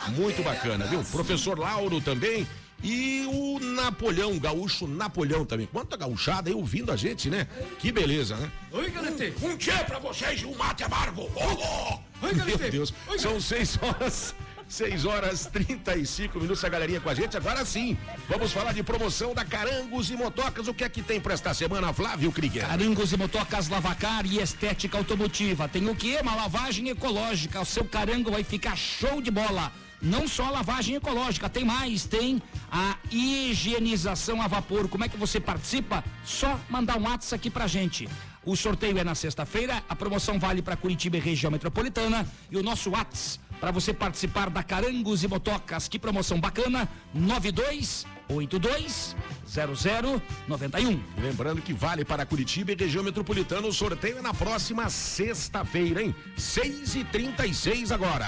muito 0.09 0.43
bacana, 0.43 0.85
viu? 0.85 1.03
Professor 1.05 1.57
Lauro 1.57 2.01
também. 2.01 2.47
E 2.83 3.25
o 3.27 3.59
Napoleão, 3.59 4.37
gaúcho 4.39 4.87
Napoleão 4.87 5.45
também. 5.45 5.67
Quanta 5.67 5.95
gauchada 5.95 6.49
aí 6.49 6.55
ouvindo 6.55 6.91
a 6.91 6.95
gente, 6.95 7.29
né? 7.29 7.47
Que 7.79 7.91
beleza, 7.91 8.35
né? 8.35 8.51
Oi, 8.71 8.89
Galete. 8.89 9.33
Um 9.41 9.55
tchê 9.55 9.83
pra 9.85 9.99
vocês 9.99 10.41
e 10.41 10.45
um 10.45 10.55
mate 10.55 10.83
amargo. 10.83 11.29
Oh, 11.35 11.99
oh. 12.23 12.35
Meu 12.45 12.57
Deus, 12.57 12.93
são 13.17 13.39
6 13.39 13.79
horas. 13.81 14.35
6 14.71 15.03
horas 15.05 15.47
35 15.47 16.39
minutos, 16.39 16.63
a 16.63 16.69
galerinha 16.69 17.01
com 17.01 17.09
a 17.09 17.13
gente. 17.13 17.35
Agora 17.35 17.65
sim, 17.65 17.97
vamos 18.29 18.53
falar 18.53 18.71
de 18.71 18.81
promoção 18.81 19.33
da 19.33 19.43
Carangos 19.43 20.09
e 20.09 20.15
Motocas. 20.15 20.65
O 20.69 20.73
que 20.73 20.85
é 20.85 20.89
que 20.89 21.01
tem 21.01 21.19
pra 21.19 21.33
esta 21.33 21.53
semana, 21.53 21.91
Flávio 21.91 22.31
Krieger? 22.31 22.65
Carangos 22.65 23.11
e 23.11 23.17
motocas 23.17 23.67
lavacar 23.67 24.25
e 24.25 24.39
estética 24.39 24.97
automotiva. 24.97 25.67
Tem 25.67 25.89
o 25.89 25.95
quê? 25.95 26.19
Uma 26.21 26.35
lavagem 26.35 26.87
ecológica. 26.87 27.59
O 27.59 27.65
seu 27.65 27.83
carango 27.83 28.31
vai 28.31 28.45
ficar 28.45 28.77
show 28.77 29.21
de 29.21 29.29
bola. 29.29 29.73
Não 30.01 30.27
só 30.27 30.45
a 30.45 30.51
lavagem 30.51 30.95
ecológica, 30.95 31.47
tem 31.47 31.63
mais, 31.63 32.05
tem 32.05 32.41
a 32.71 32.97
higienização 33.11 34.41
a 34.41 34.47
vapor. 34.47 34.87
Como 34.87 35.03
é 35.03 35.09
que 35.09 35.17
você 35.17 35.39
participa? 35.39 36.03
Só 36.25 36.59
mandar 36.69 36.97
um 36.97 37.03
WhatsApp 37.03 37.35
aqui 37.35 37.49
pra 37.49 37.67
gente. 37.67 38.09
O 38.43 38.55
sorteio 38.55 38.97
é 38.97 39.03
na 39.03 39.13
sexta-feira, 39.13 39.83
a 39.87 39.95
promoção 39.95 40.39
vale 40.39 40.63
para 40.63 40.75
Curitiba 40.75 41.17
e 41.17 41.19
região 41.19 41.51
metropolitana 41.51 42.27
e 42.49 42.57
o 42.57 42.63
nosso 42.63 42.89
WhatsApp 42.89 43.39
para 43.59 43.69
você 43.69 43.93
participar 43.93 44.49
da 44.49 44.63
Carangos 44.63 45.23
e 45.23 45.27
Motocas. 45.27 45.87
Que 45.87 45.99
promoção 45.99 46.39
bacana! 46.39 46.89
9282 47.13 49.15
0091. 49.45 51.03
Lembrando 51.21 51.61
que 51.61 51.71
vale 51.71 52.03
para 52.03 52.25
Curitiba 52.25 52.71
e 52.71 52.75
região 52.75 53.03
metropolitana. 53.03 53.67
O 53.67 53.73
sorteio 53.73 54.17
é 54.17 54.21
na 54.21 54.33
próxima 54.33 54.89
sexta-feira, 54.89 56.01
hein? 56.01 56.15
6h36 56.35 57.91
agora. 57.91 58.27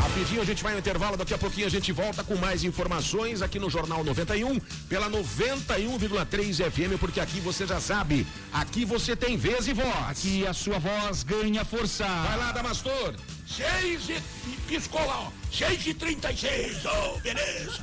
Rapidinho, 0.00 0.40
a 0.40 0.44
gente 0.46 0.62
vai 0.62 0.72
no 0.72 0.78
intervalo, 0.78 1.14
daqui 1.14 1.34
a 1.34 1.38
pouquinho 1.38 1.66
a 1.66 1.70
gente 1.70 1.92
volta 1.92 2.24
com 2.24 2.34
mais 2.36 2.64
informações 2.64 3.42
aqui 3.42 3.58
no 3.58 3.68
Jornal 3.68 4.02
91, 4.02 4.58
pela 4.88 5.10
91,3 5.10 6.70
FM, 6.70 6.98
porque 6.98 7.20
aqui 7.20 7.38
você 7.38 7.66
já 7.66 7.78
sabe, 7.78 8.26
aqui 8.50 8.86
você 8.86 9.14
tem 9.14 9.36
vez 9.36 9.68
e 9.68 9.74
voz. 9.74 10.08
Aqui 10.08 10.46
a 10.46 10.54
sua 10.54 10.78
voz 10.78 11.22
ganha 11.22 11.66
força. 11.66 12.06
Vai 12.06 12.38
lá, 12.38 12.50
Damastor. 12.50 13.14
Seis 13.46 14.08
e... 14.08 14.22
e 14.48 14.56
piscou 14.66 15.04
lá, 15.04 15.20
ó. 15.20 15.30
Seis 15.52 15.86
e 15.86 15.92
trinta 15.92 16.32
e 16.32 16.36
seis, 16.36 16.78
oh, 16.86 17.18
beleza. 17.20 17.80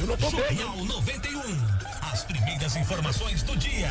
Eu 0.00 0.06
não 0.08 0.16
tô 0.16 0.28
bem. 0.32 0.56
Jornal 0.56 0.84
91. 0.84 1.40
As 2.12 2.24
primeiras 2.24 2.74
informações 2.74 3.44
do 3.44 3.56
dia. 3.56 3.90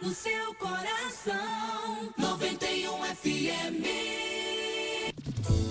no 0.00 0.10
seu 0.10 0.54
coração. 0.54 2.12
91 2.18 3.04
FM. 3.14 4.15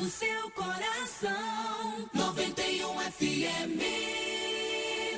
no 0.00 0.08
seu 0.08 0.50
coração. 0.52 2.08
91 2.14 2.98
FM. 3.12 3.80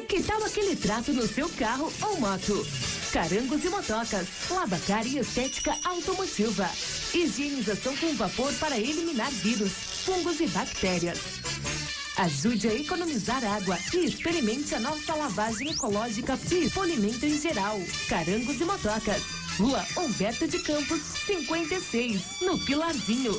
Que 0.09 0.23
tal 0.25 0.43
aquele 0.43 0.75
trato 0.75 1.13
no 1.13 1.27
seu 1.27 1.49
carro 1.51 1.91
ou 2.03 2.19
moto? 2.21 2.67
Carangos 3.13 3.65
e 3.65 3.69
motocas, 3.69 4.27
lavacar 4.51 5.07
e 5.07 5.19
estética 5.19 5.77
automotiva. 5.85 6.69
Higienização 7.15 7.97
com 7.97 8.13
vapor 8.17 8.53
para 8.55 8.77
eliminar 8.77 9.31
vírus, 9.31 9.73
fungos 10.05 10.41
e 10.41 10.49
bactérias. 10.49 11.21
Ajude 12.19 12.69
a 12.69 12.75
economizar 12.75 13.45
água 13.45 13.79
e 13.95 14.05
experimente 14.05 14.75
a 14.75 14.81
nossa 14.81 15.15
lavagem 15.15 15.71
ecológica 15.71 16.37
e 16.51 16.69
polimento 16.71 17.25
em 17.25 17.41
geral. 17.41 17.79
Carangos 18.09 18.61
e 18.61 18.65
motocas. 18.65 19.42
Rua 19.59 19.85
Humberto 19.97 20.47
de 20.47 20.61
Campos, 20.61 21.01
56, 21.27 22.43
no 22.43 22.57
Pilarzinho. 22.59 23.35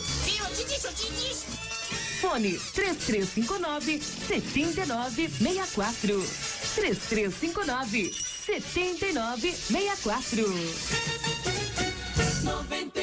Fone 2.22 2.60
3359 2.74 4.02
7964. 4.02 6.26
3359 6.76 8.12
7964. 8.46 10.46
91 12.44 13.03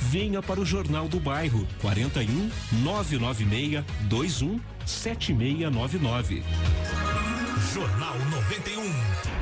Venha 0.00 0.42
para 0.42 0.60
o 0.60 0.64
Jornal 0.64 1.08
do 1.08 1.20
Bairro 1.20 1.66
41 1.80 2.50
996 2.82 3.84
21 4.08 4.60
7699. 4.86 6.42
Jornal 7.72 8.18
91. 8.30 9.39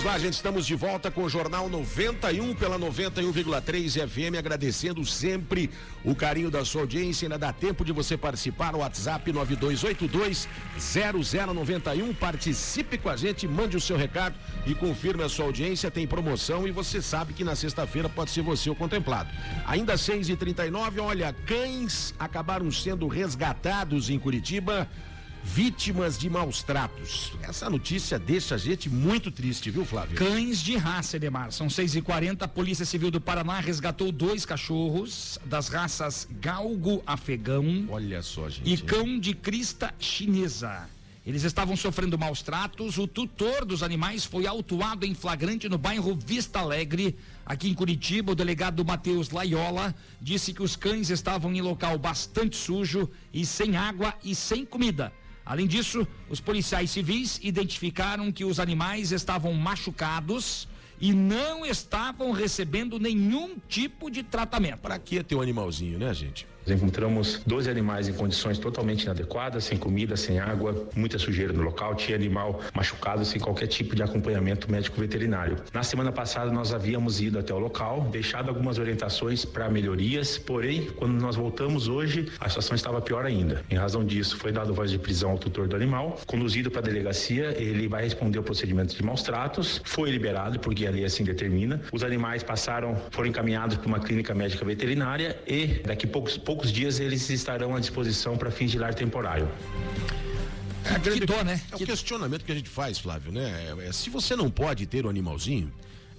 Vamos 0.00 0.14
lá, 0.14 0.18
gente, 0.18 0.34
estamos 0.34 0.66
de 0.66 0.74
volta 0.74 1.10
com 1.10 1.24
o 1.24 1.28
Jornal 1.28 1.68
91 1.68 2.54
pela 2.54 2.78
91,3 2.78 4.08
FM, 4.08 4.38
agradecendo 4.38 5.04
sempre 5.04 5.68
o 6.02 6.14
carinho 6.14 6.50
da 6.50 6.64
sua 6.64 6.80
audiência. 6.80 7.26
Ainda 7.26 7.36
dá 7.36 7.52
tempo 7.52 7.84
de 7.84 7.92
você 7.92 8.16
participar 8.16 8.74
WhatsApp 8.74 9.30
9282-0091. 9.30 12.16
Participe 12.16 12.96
com 12.96 13.10
a 13.10 13.16
gente, 13.16 13.46
mande 13.46 13.76
o 13.76 13.80
seu 13.80 13.96
recado 13.96 14.36
e 14.64 14.74
confirme 14.74 15.22
a 15.22 15.28
sua 15.28 15.44
audiência. 15.44 15.90
Tem 15.90 16.06
promoção 16.06 16.66
e 16.66 16.70
você 16.70 17.02
sabe 17.02 17.34
que 17.34 17.44
na 17.44 17.54
sexta-feira 17.54 18.08
pode 18.08 18.30
ser 18.30 18.40
você 18.40 18.70
o 18.70 18.74
contemplado. 18.74 19.28
Ainda 19.66 19.96
6h39, 19.96 21.02
olha, 21.02 21.36
cães 21.44 22.14
acabaram 22.18 22.70
sendo 22.70 23.06
resgatados 23.06 24.08
em 24.08 24.18
Curitiba 24.18 24.88
vítimas 25.42 26.18
de 26.18 26.28
maus 26.28 26.62
tratos. 26.62 27.32
Essa 27.42 27.68
notícia 27.68 28.18
deixa 28.18 28.54
a 28.54 28.58
gente 28.58 28.88
muito 28.88 29.30
triste, 29.30 29.70
viu, 29.70 29.84
Flávio? 29.84 30.16
Cães 30.16 30.60
de 30.60 30.76
raça, 30.76 31.16
Edemar. 31.16 31.52
São 31.52 31.68
6 31.68 31.96
e 31.96 32.02
40 32.02 32.44
A 32.44 32.48
Polícia 32.48 32.84
Civil 32.84 33.10
do 33.10 33.20
Paraná 33.20 33.60
resgatou 33.60 34.12
dois 34.12 34.44
cachorros 34.44 35.38
das 35.44 35.68
raças 35.68 36.28
galgo 36.40 37.02
afegão. 37.06 37.86
Olha 37.88 38.22
só, 38.22 38.48
gente. 38.48 38.72
E 38.72 38.76
cão 38.78 39.18
de 39.18 39.34
crista 39.34 39.94
chinesa. 39.98 40.88
Eles 41.26 41.44
estavam 41.44 41.76
sofrendo 41.76 42.18
maus 42.18 42.42
tratos. 42.42 42.96
O 42.96 43.06
tutor 43.06 43.64
dos 43.64 43.82
animais 43.82 44.24
foi 44.24 44.46
autuado 44.46 45.04
em 45.04 45.14
flagrante 45.14 45.68
no 45.68 45.76
bairro 45.76 46.16
Vista 46.16 46.60
Alegre, 46.60 47.16
aqui 47.44 47.68
em 47.68 47.74
Curitiba. 47.74 48.32
O 48.32 48.34
delegado 48.34 48.84
Matheus 48.84 49.30
Laiola 49.30 49.94
disse 50.20 50.54
que 50.54 50.62
os 50.62 50.76
cães 50.76 51.10
estavam 51.10 51.52
em 51.52 51.60
local 51.60 51.98
bastante 51.98 52.56
sujo 52.56 53.10
e 53.32 53.44
sem 53.44 53.76
água 53.76 54.14
e 54.24 54.34
sem 54.34 54.64
comida. 54.64 55.12
Além 55.50 55.66
disso, 55.66 56.06
os 56.28 56.38
policiais 56.38 56.92
civis 56.92 57.40
identificaram 57.42 58.30
que 58.30 58.44
os 58.44 58.60
animais 58.60 59.10
estavam 59.10 59.52
machucados 59.52 60.68
e 61.00 61.12
não 61.12 61.66
estavam 61.66 62.30
recebendo 62.30 63.00
nenhum 63.00 63.56
tipo 63.68 64.08
de 64.08 64.22
tratamento. 64.22 64.78
Para 64.78 64.96
que 64.96 65.20
ter 65.24 65.34
um 65.34 65.42
animalzinho, 65.42 65.98
né, 65.98 66.14
gente? 66.14 66.46
Nós 66.66 66.76
encontramos 66.76 67.40
12 67.46 67.70
animais 67.70 68.08
em 68.08 68.12
condições 68.12 68.58
totalmente 68.58 69.04
inadequadas, 69.04 69.64
sem 69.64 69.78
comida, 69.78 70.16
sem 70.16 70.38
água, 70.38 70.88
muita 70.94 71.18
sujeira 71.18 71.52
no 71.52 71.62
local, 71.62 71.94
tinha 71.94 72.16
animal 72.16 72.60
machucado 72.74 73.24
sem 73.24 73.40
qualquer 73.40 73.66
tipo 73.66 73.96
de 73.96 74.02
acompanhamento 74.02 74.70
médico 74.70 75.00
veterinário. 75.00 75.56
Na 75.72 75.82
semana 75.82 76.12
passada 76.12 76.50
nós 76.50 76.72
havíamos 76.72 77.20
ido 77.20 77.38
até 77.38 77.52
o 77.54 77.58
local, 77.58 78.08
deixado 78.10 78.48
algumas 78.48 78.78
orientações 78.78 79.44
para 79.44 79.68
melhorias, 79.68 80.38
porém, 80.38 80.86
quando 80.96 81.12
nós 81.20 81.36
voltamos 81.36 81.88
hoje, 81.88 82.30
a 82.38 82.48
situação 82.48 82.74
estava 82.74 83.00
pior 83.00 83.24
ainda. 83.24 83.64
Em 83.70 83.76
razão 83.76 84.04
disso, 84.04 84.36
foi 84.36 84.52
dado 84.52 84.74
voz 84.74 84.90
de 84.90 84.98
prisão 84.98 85.30
ao 85.30 85.38
tutor 85.38 85.66
do 85.66 85.76
animal, 85.76 86.20
conduzido 86.26 86.70
para 86.70 86.80
a 86.80 86.84
delegacia, 86.84 87.54
ele 87.60 87.88
vai 87.88 88.02
responder 88.02 88.38
o 88.38 88.42
procedimento 88.42 88.94
de 88.94 89.02
maus 89.02 89.22
tratos, 89.22 89.80
foi 89.84 90.10
liberado 90.10 90.58
porque 90.60 90.86
a 90.86 90.90
lei 90.90 91.04
assim 91.04 91.24
determina. 91.24 91.80
Os 91.92 92.04
animais 92.04 92.42
passaram, 92.42 92.96
foram 93.10 93.28
encaminhados 93.28 93.76
para 93.76 93.86
uma 93.86 94.00
clínica 94.00 94.34
médica 94.34 94.64
veterinária 94.64 95.38
e 95.46 95.82
daqui 95.86 96.06
poucos 96.06 96.36
poucos 96.50 96.72
dias 96.72 96.98
eles 96.98 97.30
estarão 97.30 97.76
à 97.76 97.78
disposição 97.78 98.36
para 98.36 98.50
fins 98.50 98.72
de 98.72 98.76
lar 98.76 98.92
temporário. 98.92 99.48
É, 100.84 100.98
grande, 100.98 101.24
dó, 101.24 101.44
né? 101.44 101.60
É 101.70 101.76
o 101.76 101.78
questionamento 101.78 102.44
que 102.44 102.50
a 102.50 102.54
gente 102.56 102.68
faz, 102.68 102.98
Flávio, 102.98 103.30
né? 103.30 103.72
É, 103.78 103.86
é, 103.86 103.92
se 103.92 104.10
você 104.10 104.34
não 104.34 104.50
pode 104.50 104.84
ter 104.84 105.04
o 105.04 105.06
um 105.06 105.10
animalzinho, 105.10 105.72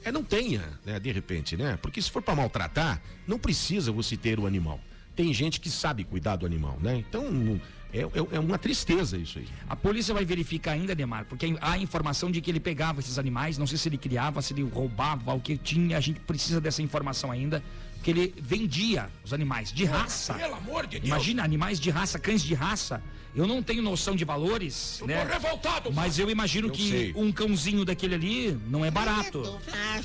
é 0.05 0.09
não 0.09 0.23
tenha, 0.23 0.63
né? 0.85 1.01
De 1.01 1.11
repente, 1.11 1.57
né? 1.57 1.77
Porque 1.81 2.01
se 2.01 2.09
for 2.09 2.21
para 2.21 2.33
maltratar, 2.33 3.01
não 3.27 3.37
precisa 3.37 3.91
você 3.91 4.15
ter 4.15 4.39
o 4.39 4.47
animal. 4.47 4.79
Tem 5.17 5.33
gente 5.33 5.59
que 5.59 5.69
sabe 5.69 6.05
cuidar 6.05 6.37
do 6.37 6.45
animal, 6.45 6.77
né? 6.79 6.95
Então, 6.95 7.59
é, 7.91 7.99
é, 7.99 8.35
é, 8.37 8.39
uma 8.39 8.57
tristeza 8.57 9.17
isso 9.17 9.37
aí. 9.37 9.47
A 9.67 9.75
polícia 9.75 10.13
vai 10.13 10.23
verificar 10.23 10.71
ainda, 10.71 10.95
Demar, 10.95 11.25
porque 11.25 11.57
há 11.59 11.77
informação 11.77 12.31
de 12.31 12.39
que 12.39 12.49
ele 12.49 12.61
pegava 12.61 13.01
esses 13.01 13.19
animais, 13.19 13.57
não 13.57 13.67
sei 13.67 13.77
se 13.77 13.89
ele 13.89 13.97
criava, 13.97 14.41
se 14.41 14.53
ele 14.53 14.63
roubava, 14.63 15.33
o 15.33 15.41
que 15.41 15.57
tinha, 15.57 15.97
a 15.97 15.99
gente 15.99 16.21
precisa 16.21 16.61
dessa 16.61 16.81
informação 16.81 17.29
ainda 17.29 17.61
que 18.01 18.11
ele 18.11 18.33
vendia 18.37 19.09
os 19.23 19.33
animais 19.33 19.71
de 19.71 19.85
raça. 19.85 20.33
Pelo 20.33 20.55
amor 20.55 20.87
de 20.87 20.99
Deus. 20.99 21.07
Imagina, 21.07 21.43
animais 21.43 21.79
de 21.79 21.89
raça, 21.89 22.17
cães 22.19 22.41
de 22.41 22.53
raça. 22.53 23.01
Eu 23.33 23.47
não 23.47 23.63
tenho 23.63 23.81
noção 23.81 24.13
de 24.13 24.25
valores, 24.25 24.99
eu 24.99 25.07
né? 25.07 25.25
Tô 25.25 25.31
revoltado. 25.31 25.93
Mas 25.93 26.19
eu 26.19 26.29
imagino 26.29 26.67
eu 26.67 26.71
que 26.71 26.89
sei. 26.89 27.13
um 27.15 27.31
cãozinho 27.31 27.85
daquele 27.85 28.15
ali 28.15 28.59
não 28.67 28.83
é 28.83 28.91
barato, 28.91 29.57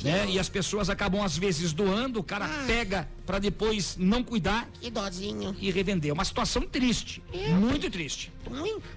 né? 0.02 0.30
E 0.30 0.38
as 0.38 0.48
pessoas 0.48 0.88
acabam 0.88 1.24
às 1.24 1.36
vezes 1.36 1.72
doando, 1.72 2.20
o 2.20 2.22
cara 2.22 2.44
ah. 2.44 2.64
pega 2.68 3.08
para 3.26 3.40
depois 3.40 3.96
não 3.98 4.22
cuidar. 4.22 4.68
Que 4.80 4.90
dozinho. 4.90 5.56
E 5.60 5.72
revender. 5.72 6.10
É 6.10 6.14
uma 6.14 6.24
situação 6.24 6.62
triste, 6.62 7.20
eu 7.32 7.56
muito 7.56 7.90
triste. 7.90 8.32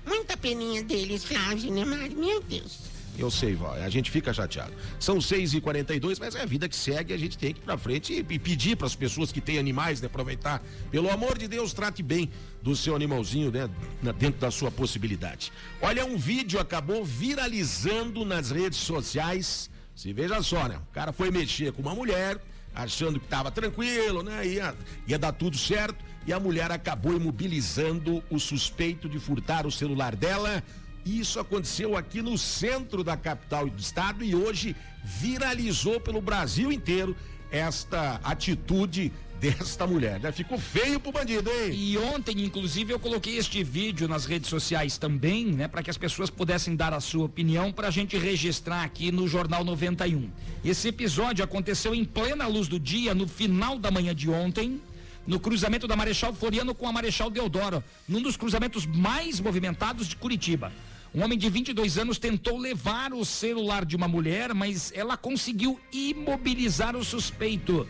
Muita 0.05 0.37
peninha 0.37 0.83
deles, 0.83 1.23
Flávio, 1.23 1.71
né, 1.71 1.83
Meu 2.15 2.39
Deus. 2.43 2.88
Eu 3.19 3.29
sei, 3.29 3.53
vó, 3.53 3.73
a 3.73 3.89
gente 3.89 4.09
fica 4.09 4.33
chateado. 4.33 4.73
São 4.99 5.19
6 5.19 5.55
e 5.55 5.61
42 5.61 6.19
mas 6.19 6.35
é 6.35 6.41
a 6.41 6.45
vida 6.45 6.69
que 6.69 6.75
segue, 6.75 7.13
a 7.13 7.17
gente 7.17 7.37
tem 7.37 7.53
que 7.53 7.59
ir 7.59 7.63
pra 7.63 7.77
frente 7.77 8.13
e, 8.13 8.33
e 8.33 8.39
pedir 8.39 8.77
para 8.77 8.87
as 8.87 8.95
pessoas 8.95 9.31
que 9.31 9.41
têm 9.41 9.59
animais, 9.59 10.01
né, 10.01 10.07
aproveitar. 10.07 10.63
Pelo 10.89 11.09
amor 11.11 11.37
de 11.37 11.47
Deus, 11.47 11.73
trate 11.73 12.01
bem 12.01 12.29
do 12.61 12.75
seu 12.75 12.95
animalzinho, 12.95 13.51
né, 13.51 13.69
dentro 14.17 14.39
da 14.39 14.49
sua 14.49 14.71
possibilidade. 14.71 15.51
Olha, 15.81 16.05
um 16.05 16.17
vídeo 16.17 16.59
acabou 16.59 17.03
viralizando 17.03 18.23
nas 18.23 18.51
redes 18.51 18.79
sociais. 18.79 19.69
Se 19.95 20.13
veja 20.13 20.41
só, 20.41 20.67
né? 20.67 20.77
O 20.89 20.93
cara 20.93 21.11
foi 21.11 21.29
mexer 21.29 21.73
com 21.73 21.81
uma 21.81 21.93
mulher, 21.93 22.41
achando 22.73 23.19
que 23.19 23.25
estava 23.25 23.51
tranquilo, 23.51 24.23
né? 24.23 24.47
Ia, 24.47 24.75
ia 25.05 25.19
dar 25.19 25.33
tudo 25.33 25.57
certo. 25.57 26.05
E 26.25 26.31
a 26.31 26.39
mulher 26.39 26.71
acabou 26.71 27.15
imobilizando 27.15 28.23
o 28.29 28.39
suspeito 28.39 29.09
de 29.09 29.19
furtar 29.19 29.65
o 29.65 29.71
celular 29.71 30.15
dela 30.15 30.63
isso 31.05 31.39
aconteceu 31.39 31.97
aqui 31.97 32.21
no 32.21 32.37
centro 32.37 33.03
da 33.03 33.17
capital 33.17 33.67
do 33.67 33.79
estado 33.79 34.23
e 34.23 34.35
hoje 34.35 34.75
viralizou 35.03 35.99
pelo 35.99 36.21
Brasil 36.21 36.71
inteiro 36.71 37.15
esta 37.51 38.19
atitude 38.23 39.11
desta 39.39 39.87
mulher, 39.87 40.19
né? 40.19 40.31
Ficou 40.31 40.59
feio 40.59 40.99
pro 40.99 41.11
bandido, 41.11 41.49
hein? 41.49 41.71
E 41.73 41.97
ontem, 41.97 42.43
inclusive, 42.43 42.93
eu 42.93 42.99
coloquei 42.99 43.37
este 43.37 43.63
vídeo 43.63 44.07
nas 44.07 44.25
redes 44.25 44.49
sociais 44.49 44.97
também, 44.97 45.45
né? 45.45 45.67
Para 45.67 45.81
que 45.81 45.89
as 45.89 45.97
pessoas 45.97 46.29
pudessem 46.29 46.75
dar 46.75 46.93
a 46.93 46.99
sua 46.99 47.25
opinião 47.25 47.71
para 47.71 47.87
a 47.87 47.91
gente 47.91 48.17
registrar 48.17 48.83
aqui 48.83 49.11
no 49.11 49.27
Jornal 49.27 49.63
91. 49.63 50.29
Esse 50.63 50.89
episódio 50.89 51.43
aconteceu 51.43 51.95
em 51.95 52.03
plena 52.03 52.47
luz 52.47 52.67
do 52.67 52.79
dia, 52.79 53.15
no 53.15 53.27
final 53.27 53.79
da 53.79 53.89
manhã 53.89 54.13
de 54.13 54.29
ontem, 54.29 54.81
no 55.29 55.39
cruzamento 55.39 55.87
da 55.87 55.95
Marechal 55.95 56.33
Floriano 56.33 56.73
com 56.73 56.87
a 56.87 56.91
Marechal 56.91 57.29
Deodoro, 57.29 57.83
num 58.07 58.19
dos 58.19 58.35
cruzamentos 58.35 58.87
mais 58.87 59.39
movimentados 59.39 60.07
de 60.07 60.15
Curitiba. 60.15 60.73
Um 61.13 61.23
homem 61.23 61.37
de 61.37 61.47
22 61.47 61.99
anos 61.99 62.17
tentou 62.17 62.57
levar 62.57 63.13
o 63.13 63.23
celular 63.23 63.85
de 63.85 63.95
uma 63.95 64.07
mulher, 64.07 64.55
mas 64.55 64.91
ela 64.95 65.15
conseguiu 65.15 65.79
imobilizar 65.93 66.95
o 66.95 67.05
suspeito. 67.05 67.87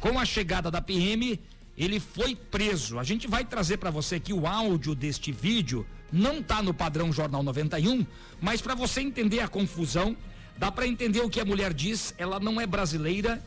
Com 0.00 0.18
a 0.18 0.26
chegada 0.26 0.70
da 0.70 0.82
PM, 0.82 1.40
ele 1.78 1.98
foi 1.98 2.36
preso. 2.36 2.98
A 2.98 3.04
gente 3.04 3.26
vai 3.26 3.42
trazer 3.42 3.78
para 3.78 3.90
você 3.90 4.16
aqui 4.16 4.34
o 4.34 4.46
áudio 4.46 4.94
deste 4.94 5.32
vídeo. 5.32 5.86
Não 6.12 6.40
está 6.40 6.60
no 6.60 6.74
padrão 6.74 7.10
Jornal 7.10 7.42
91, 7.42 8.04
mas 8.38 8.60
para 8.60 8.74
você 8.74 9.00
entender 9.00 9.40
a 9.40 9.48
confusão, 9.48 10.14
dá 10.58 10.70
para 10.70 10.86
entender 10.86 11.20
o 11.20 11.30
que 11.30 11.40
a 11.40 11.44
mulher 11.44 11.72
diz. 11.72 12.14
Ela 12.18 12.38
não 12.38 12.60
é 12.60 12.66
brasileira, 12.66 13.42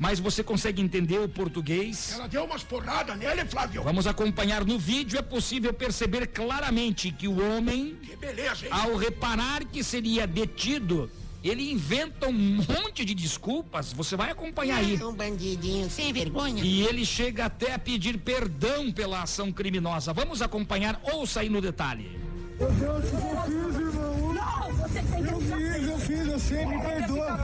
mas 0.00 0.18
você 0.18 0.42
consegue 0.42 0.80
entender 0.80 1.18
o 1.18 1.28
português. 1.28 2.12
Ela 2.14 2.26
deu 2.26 2.44
umas 2.44 2.62
porradas 2.62 3.18
nele, 3.18 3.44
Flávio. 3.44 3.82
Vamos 3.82 4.06
acompanhar 4.06 4.64
no 4.64 4.78
vídeo. 4.78 5.18
É 5.18 5.22
possível 5.22 5.74
perceber 5.74 6.26
claramente 6.28 7.12
que 7.12 7.28
o 7.28 7.38
homem, 7.38 7.98
que 8.02 8.16
beleza, 8.16 8.64
hein? 8.64 8.72
ao 8.72 8.96
reparar 8.96 9.62
que 9.66 9.84
seria 9.84 10.26
detido, 10.26 11.10
ele 11.44 11.70
inventa 11.70 12.28
um 12.28 12.32
monte 12.32 13.04
de 13.04 13.14
desculpas. 13.14 13.92
Você 13.92 14.16
vai 14.16 14.30
acompanhar 14.30 14.78
aí. 14.78 14.94
Um 15.04 15.12
bandidinho 15.12 15.90
sem 15.90 16.14
vergonha. 16.14 16.64
E 16.64 16.82
ele 16.86 17.04
chega 17.04 17.44
até 17.44 17.74
a 17.74 17.78
pedir 17.78 18.16
perdão 18.16 18.90
pela 18.90 19.22
ação 19.22 19.52
criminosa. 19.52 20.14
Vamos 20.14 20.40
acompanhar. 20.40 20.98
Ouça 21.12 21.40
aí 21.40 21.50
no 21.50 21.60
detalhe. 21.60 22.18
Meu 22.58 22.70
Deus, 22.72 23.04
eu 23.04 23.42
fiz, 23.44 23.80
irmão. 23.80 24.34
Não, 24.34 24.72
você 24.76 25.02
tem 25.02 25.24
que. 25.24 25.30
Eu 25.30 25.40
fiz, 25.40 25.88
eu 25.88 25.98
fiz, 25.98 26.26
eu 26.26 26.38
sei, 26.38 26.64
me 26.64 26.80
perdoa. 26.80 27.36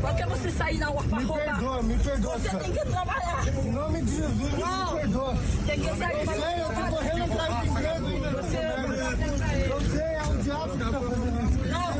Que 0.00 0.26
você 0.26 0.50
sair 0.50 0.78
na 0.78 0.86
rua 0.86 1.02
pra 1.02 1.18
me 1.18 1.24
roubar? 1.24 1.44
Perdoa, 1.44 1.82
me 1.82 1.98
perdoa. 1.98 2.38
Você 2.38 2.56
tem 2.56 2.72
que 2.72 2.86
trabalhar. 2.86 3.44
Em 3.48 3.70
nome 3.70 4.02
de 4.02 4.16
Jesus, 4.16 4.58
não. 4.58 4.94
me 4.94 5.00
perdoa. 5.00 5.36
Tem 5.66 5.80
que 5.80 5.88
sair 5.96 6.24
pra 6.24 6.34
trabalhar. 6.34 6.58
Eu 6.58 6.68
tô 6.68 6.96
correndo 6.96 7.22
atrás 7.32 7.60
de 7.60 7.68
emprego 7.68 8.06
ainda. 8.06 8.30
Você... 8.30 8.56
Eu 9.70 9.80
sei, 9.90 10.00
é 10.00 10.22
o 10.22 10.42
diabo 10.42 10.72
que 10.72 10.78
tá 10.78 11.00
fazendo 11.00 11.40
isso. 11.46 11.58
Não, 11.70 11.90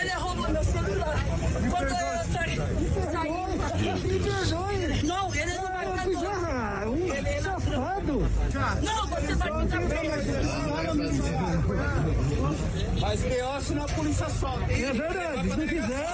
ele 0.00 0.14
roubou 0.14 0.48
meu 0.50 0.64
celular. 0.64 1.24
Me 1.60 1.70
Quando 1.70 1.88
perdoa. 1.88 2.14
eu 2.14 3.12
saí... 3.12 3.34
Me 4.02 4.18
perdoe. 4.20 5.02
Não, 5.04 5.34
ele 5.34 5.54
não 5.54 5.62
vai 5.68 5.86
me 5.86 5.92
perdoar. 5.98 6.88
Um 6.88 7.42
safado. 7.42 8.30
Não, 8.82 9.06
você 9.06 9.34
vai 9.34 9.50
me 10.94 11.63
Mas 13.04 13.20
pior 13.20 13.60
se 13.60 13.74
na 13.74 13.84
polícia 13.84 14.28
solta. 14.30 14.72
É 14.72 14.92
verdade, 14.92 15.50
se 15.50 15.56
não 15.58 15.68
quiser, 15.68 16.08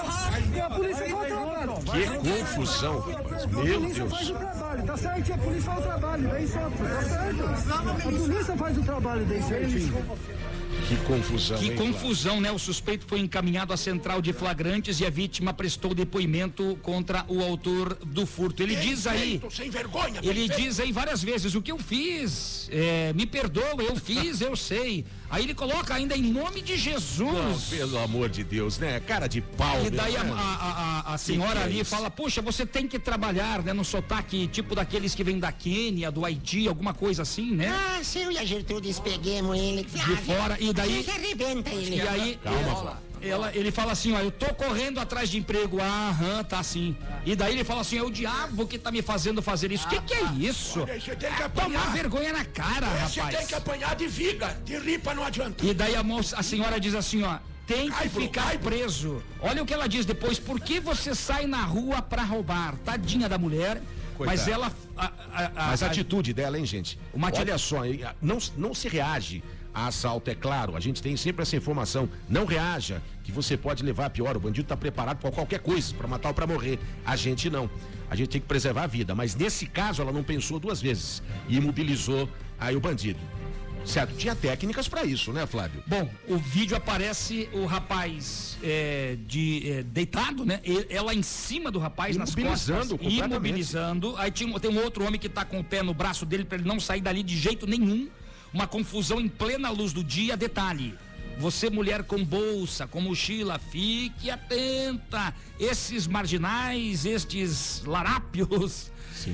a 0.61 0.69
polícia 0.69 1.05
trabalho. 1.05 1.81
Que 1.85 2.29
confusão, 2.29 2.99
rapaz. 2.99 3.45
Meu 3.45 3.61
A 3.61 3.79
polícia 3.79 4.05
Deus. 4.05 4.27
Trabalho, 4.71 4.83
tá 4.85 4.97
certo? 4.97 5.33
A 5.33 5.37
polícia 5.37 5.71
faz 5.71 5.79
o 5.79 5.81
trabalho, 5.87 6.29
daí 6.29 6.47
certo, 6.47 6.77
tá 6.77 7.01
certo? 7.03 7.87
A 7.89 8.11
polícia 8.11 8.57
faz 8.57 8.77
o 8.77 8.83
trabalho 8.83 9.25
daí 9.25 9.43
certinho. 9.43 10.05
Que 10.87 10.95
confusão, 11.05 11.57
Que 11.57 11.65
hein, 11.65 11.75
confusão, 11.75 12.41
né? 12.41 12.51
O 12.51 12.57
suspeito 12.59 13.05
foi 13.07 13.19
encaminhado 13.19 13.71
à 13.73 13.77
central 13.77 14.21
de 14.21 14.33
flagrantes 14.33 14.99
e 14.99 15.05
a 15.05 15.09
vítima 15.09 15.53
prestou 15.53 15.93
depoimento 15.93 16.77
contra 16.81 17.25
o 17.27 17.41
autor 17.41 17.95
do 18.05 18.25
furto. 18.25 18.63
Ele 18.63 18.75
diz 18.75 19.05
aí. 19.05 19.41
Sem 19.51 19.69
vergonha. 19.69 20.19
Ele 20.23 20.47
diz 20.49 20.79
aí 20.79 20.91
várias 20.91 21.21
vezes: 21.23 21.55
o 21.55 21.61
que 21.61 21.71
eu 21.71 21.77
fiz, 21.77 22.67
é, 22.71 23.11
me 23.13 23.25
perdoa, 23.25 23.75
eu 23.83 23.95
fiz, 23.95 24.41
eu 24.41 24.55
sei. 24.55 25.05
Aí 25.29 25.43
ele 25.43 25.53
coloca 25.53 25.93
ainda 25.93 26.15
em 26.15 26.23
nome 26.23 26.61
de 26.61 26.73
Não, 26.73 26.77
Jesus. 26.79 27.63
pelo 27.69 27.97
amor 27.99 28.27
de 28.27 28.43
Deus, 28.43 28.77
né? 28.79 28.99
Cara 28.99 29.27
de 29.27 29.39
pau. 29.39 29.85
E 29.85 29.89
daí 29.89 30.17
a, 30.17 30.23
né? 30.25 30.33
a- 30.35 31.03
a- 31.07 31.13
a 31.13 31.17
senhora 31.17 31.51
Que 31.51 31.55
que 31.57 31.61
é 31.61 31.65
ali 31.67 31.79
isso? 31.81 31.89
fala, 31.91 32.09
puxa, 32.11 32.41
você 32.41 32.65
tem 32.65 32.85
que 32.85 32.99
trabalhar, 32.99 33.63
né, 33.63 33.71
no 33.71 33.85
sotaque 33.85 34.47
tipo 34.47 34.70
daqueles 34.75 35.13
que 35.15 35.23
vêm 35.23 35.39
da 35.39 35.51
Quênia, 35.51 36.11
do 36.11 36.25
Haiti, 36.25 36.67
alguma 36.67 36.93
coisa 36.93 37.21
assim, 37.21 37.51
né? 37.51 37.69
Ah, 37.69 38.03
se 38.03 38.19
eu 38.19 38.31
e 38.31 38.37
a 38.37 38.45
Gertrudes 38.45 38.99
peguemos 38.99 39.57
ele. 39.57 39.83
De 39.83 40.15
fora, 40.17 40.57
e 40.59 40.71
daí- 40.73 41.05
arrebenta 41.09 41.69
ele. 41.69 41.95
E 41.97 42.01
aí, 42.01 42.39
ela, 42.45 43.01
ela- 43.21 43.51
ele 43.55 43.71
fala 43.71 43.91
assim, 43.91 44.13
ó, 44.13 44.19
eu 44.19 44.31
tô 44.31 44.47
correndo 44.53 44.99
atrás 44.99 45.29
de 45.29 45.37
emprego, 45.37 45.79
ah, 45.81 46.09
aham, 46.09 46.43
tá 46.43 46.59
assim. 46.59 46.95
E 47.25 47.35
daí 47.35 47.53
ele 47.53 47.63
fala 47.63 47.81
assim, 47.81 47.97
é 47.97 48.03
o 48.03 48.09
diabo 48.09 48.65
que 48.67 48.77
tá 48.79 48.91
me 48.91 49.01
fazendo 49.01 49.41
fazer 49.41 49.71
isso. 49.71 49.85
O 49.85 49.89
que 49.89 50.01
que 50.01 50.13
é 50.13 50.23
isso? 50.39 50.81
Olha, 50.81 50.99
você 50.99 51.15
tem 51.15 51.31
que 51.33 51.41
É 51.41 51.45
apanhar. 51.45 51.81
tomar 51.81 51.93
vergonha 51.93 52.33
na 52.33 52.45
cara, 52.45 52.87
Você 53.07 53.15
tem 53.21 53.23
rapaz. 53.29 53.47
que 53.47 53.55
apanhar 53.55 53.95
de 53.95 54.07
viga. 54.07 54.57
De 54.65 54.77
ripa 54.77 55.13
não 55.13 55.23
adianta. 55.23 55.65
E 55.65 55.73
daí 55.73 55.95
a 55.95 56.03
moça, 56.03 56.37
a 56.37 56.43
senhora 56.43 56.79
diz 56.79 56.95
assim, 56.95 57.23
ó, 57.23 57.37
tem 57.67 57.89
que 57.91 58.09
ficar 58.09 58.57
preso. 58.59 59.21
Olha 59.39 59.61
o 59.61 59.65
que 59.65 59.73
ela 59.73 59.87
diz 59.87 60.05
depois, 60.05 60.39
por 60.39 60.59
que 60.59 60.79
você 60.79 61.13
sai 61.15 61.45
na 61.45 61.63
rua 61.63 62.01
pra 62.01 62.23
roubar? 62.23 62.75
Tadinha 62.83 63.29
da 63.29 63.37
mulher, 63.37 63.81
mas 64.25 64.43
Coitada. 64.43 64.51
ela... 64.65 64.73
a- 64.97 65.11
a- 65.33 65.45
a- 65.45 65.67
Mas 65.69 65.83
a 65.83 65.87
atitude 65.87 66.33
dela, 66.33 66.57
hein, 66.57 66.65
gente? 66.65 66.97
Uma 67.13 67.29
ati- 67.29 67.39
Olha 67.41 67.57
só, 67.57 67.81
não, 68.21 68.37
não 68.57 68.73
se 68.73 68.87
reage 68.87 69.43
a 69.73 69.87
assalto, 69.87 70.29
é 70.29 70.35
claro. 70.35 70.75
A 70.75 70.79
gente 70.79 71.01
tem 71.01 71.15
sempre 71.15 71.41
essa 71.43 71.55
informação. 71.55 72.09
Não 72.27 72.45
reaja, 72.45 73.01
que 73.23 73.31
você 73.31 73.55
pode 73.55 73.83
levar 73.83 74.07
a 74.07 74.09
pior. 74.09 74.35
O 74.35 74.39
bandido 74.39 74.65
está 74.65 74.75
preparado 74.75 75.17
para 75.19 75.31
qualquer 75.31 75.59
coisa, 75.59 75.93
para 75.93 76.07
matar 76.07 76.29
ou 76.29 76.33
para 76.35 76.45
morrer. 76.45 76.77
A 77.05 77.15
gente 77.15 77.49
não. 77.49 77.69
A 78.09 78.15
gente 78.15 78.29
tem 78.29 78.41
que 78.41 78.47
preservar 78.47 78.83
a 78.83 78.87
vida. 78.87 79.15
Mas 79.15 79.33
nesse 79.35 79.65
caso, 79.65 80.01
ela 80.01 80.11
não 80.11 80.23
pensou 80.23 80.59
duas 80.59 80.81
vezes 80.81 81.23
e 81.47 81.55
imobilizou 81.55 82.29
aí 82.59 82.75
o 82.75 82.81
bandido. 82.81 83.19
Certo? 83.85 84.15
Tinha 84.15 84.35
técnicas 84.35 84.87
para 84.87 85.03
isso, 85.03 85.33
né, 85.33 85.45
Flávio? 85.45 85.83
Bom, 85.87 86.09
o 86.27 86.37
vídeo 86.37 86.77
aparece 86.77 87.49
o 87.51 87.65
rapaz 87.65 88.57
é, 88.63 89.17
de 89.27 89.69
é, 89.69 89.83
deitado, 89.83 90.45
né? 90.45 90.59
E- 90.63 90.85
Ela 90.89 91.13
em 91.13 91.23
cima 91.23 91.71
do 91.71 91.79
rapaz 91.79 92.15
nas 92.15 92.29
Imobilizando 92.29 92.97
costas, 92.97 93.13
imobilizando. 93.13 94.15
Aí 94.17 94.31
tinha, 94.31 94.59
tem 94.59 94.71
um 94.71 94.81
outro 94.83 95.03
homem 95.05 95.19
que 95.19 95.27
tá 95.27 95.43
com 95.43 95.59
o 95.59 95.63
pé 95.63 95.81
no 95.81 95.93
braço 95.93 96.25
dele 96.25 96.45
para 96.45 96.57
ele 96.59 96.67
não 96.67 96.79
sair 96.79 97.01
dali 97.01 97.23
de 97.23 97.37
jeito 97.37 97.65
nenhum. 97.65 98.07
Uma 98.53 98.67
confusão 98.67 99.19
em 99.19 99.27
plena 99.27 99.69
luz 99.71 99.93
do 99.93 100.03
dia. 100.03 100.37
Detalhe: 100.37 100.93
você 101.39 101.69
mulher 101.69 102.03
com 102.03 102.23
bolsa, 102.23 102.85
com 102.87 103.01
mochila, 103.01 103.59
fique 103.59 104.29
atenta. 104.29 105.33
Esses 105.59 106.05
marginais, 106.07 107.05
estes 107.05 107.81
larápios. 107.85 108.91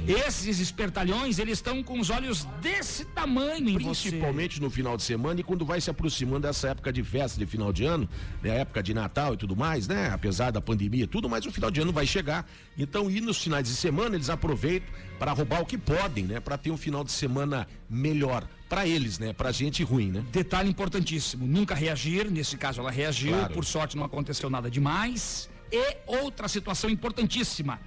Esses 0.08 0.60
espertalhões, 0.60 1.40
eles 1.40 1.58
estão 1.58 1.82
com 1.84 2.00
os 2.00 2.10
olhos 2.10 2.46
desse 2.62 3.06
tamanho 3.06 3.70
em 3.70 3.78
você. 3.78 4.10
Principalmente 4.10 4.62
no 4.62 4.70
final 4.70 4.98
de 4.98 5.04
semana 5.04 5.40
e 5.40 5.44
quando 5.44 5.66
vai 5.66 5.80
se 5.80 5.90
aproximando 5.90 6.42
dessa 6.42 6.70
época 6.70 6.92
de 6.92 7.04
festa 7.04 7.40
de 7.40 7.46
final 7.46 7.72
de 7.72 7.86
ano, 7.86 8.08
né? 8.42 8.60
Época 8.60 8.82
de 8.84 8.94
Natal 8.94 9.34
e 9.34 9.38
tudo 9.38 9.56
mais, 9.56 9.88
né? 9.88 10.10
Apesar 10.12 10.52
da 10.52 10.62
pandemia 10.62 11.04
e 11.04 11.08
tudo, 11.08 11.30
mas 11.30 11.46
o 11.46 11.52
final 11.52 11.72
de 11.72 11.82
ano 11.82 11.92
vai 11.92 12.06
chegar. 12.06 12.50
Então, 12.78 13.10
e 13.10 13.22
nos 13.22 13.42
finais 13.42 13.68
de 13.68 13.76
semana, 13.76 14.16
eles 14.16 14.30
aproveitam 14.30 14.88
para 15.18 15.32
roubar 15.32 15.62
o 15.62 15.66
que 15.66 15.78
podem, 15.78 16.26
né? 16.26 16.40
Para 16.40 16.58
ter 16.58 16.72
um 16.72 16.78
final 16.78 17.04
de 17.04 17.12
semana 17.12 17.68
melhor. 17.90 18.48
Para 18.70 18.86
eles, 18.86 19.18
né? 19.18 19.32
Pra 19.32 19.52
gente 19.52 19.82
ruim, 19.84 20.12
né? 20.12 20.26
Detalhe 20.32 20.70
importantíssimo: 20.70 21.48
nunca 21.48 21.74
reagir. 21.74 22.30
Nesse 22.30 22.58
caso, 22.58 22.82
ela 22.82 22.92
reagiu. 22.92 23.34
Claro. 23.34 23.54
Por 23.54 23.66
sorte, 23.66 23.96
não 23.96 24.04
aconteceu 24.04 24.50
nada 24.50 24.70
demais. 24.70 25.50
E 25.72 25.98
outra 26.06 26.48
situação 26.48 26.90
importantíssima: 26.90 27.80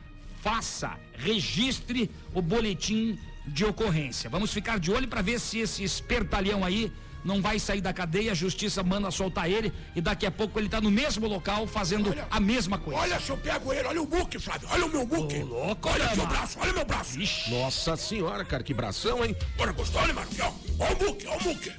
faça, 0.42 0.98
registre 1.16 2.10
o 2.34 2.42
boletim 2.42 3.18
de 3.46 3.64
ocorrência. 3.64 4.30
Vamos 4.30 4.52
ficar 4.52 4.78
de 4.78 4.90
olho 4.90 5.08
para 5.08 5.22
ver 5.22 5.38
se 5.38 5.58
esse 5.58 5.82
espertalhão 5.82 6.64
aí 6.64 6.92
não 7.24 7.42
vai 7.42 7.58
sair 7.58 7.80
da 7.80 7.92
cadeia. 7.92 8.32
A 8.32 8.34
justiça 8.34 8.82
manda 8.82 9.10
soltar 9.10 9.50
ele 9.50 9.72
e 9.94 10.00
daqui 10.00 10.26
a 10.26 10.30
pouco 10.30 10.58
ele 10.58 10.66
está 10.66 10.80
no 10.80 10.90
mesmo 10.90 11.26
local 11.26 11.66
fazendo 11.66 12.14
a 12.30 12.40
mesma 12.40 12.78
coisa. 12.78 13.00
Olha 13.00 13.20
se 13.20 13.30
eu 13.30 13.36
pego 13.36 13.72
ele. 13.72 13.86
Olha 13.86 14.02
o 14.02 14.08
muque, 14.08 14.38
Flávio. 14.38 14.68
Olha 14.70 14.86
o 14.86 14.88
meu 14.88 15.06
muque. 15.06 15.36
olha 15.36 16.12
o 16.12 16.16
meu 16.16 16.26
braço. 16.26 16.58
Olha 16.60 16.72
o 16.72 16.74
meu 16.74 16.84
braço. 16.84 17.18
Nossa 17.50 17.96
senhora, 17.96 18.44
cara, 18.44 18.62
que 18.62 18.74
bração, 18.74 19.24
hein? 19.24 19.36
Bora, 19.56 19.72
gostou, 19.72 20.06
né, 20.06 20.14
ó. 20.16 20.52
Olha 20.78 20.96
o 20.96 21.04
muque, 21.04 21.26
olha 21.26 21.38
o 21.38 21.44
muque. 21.44 21.72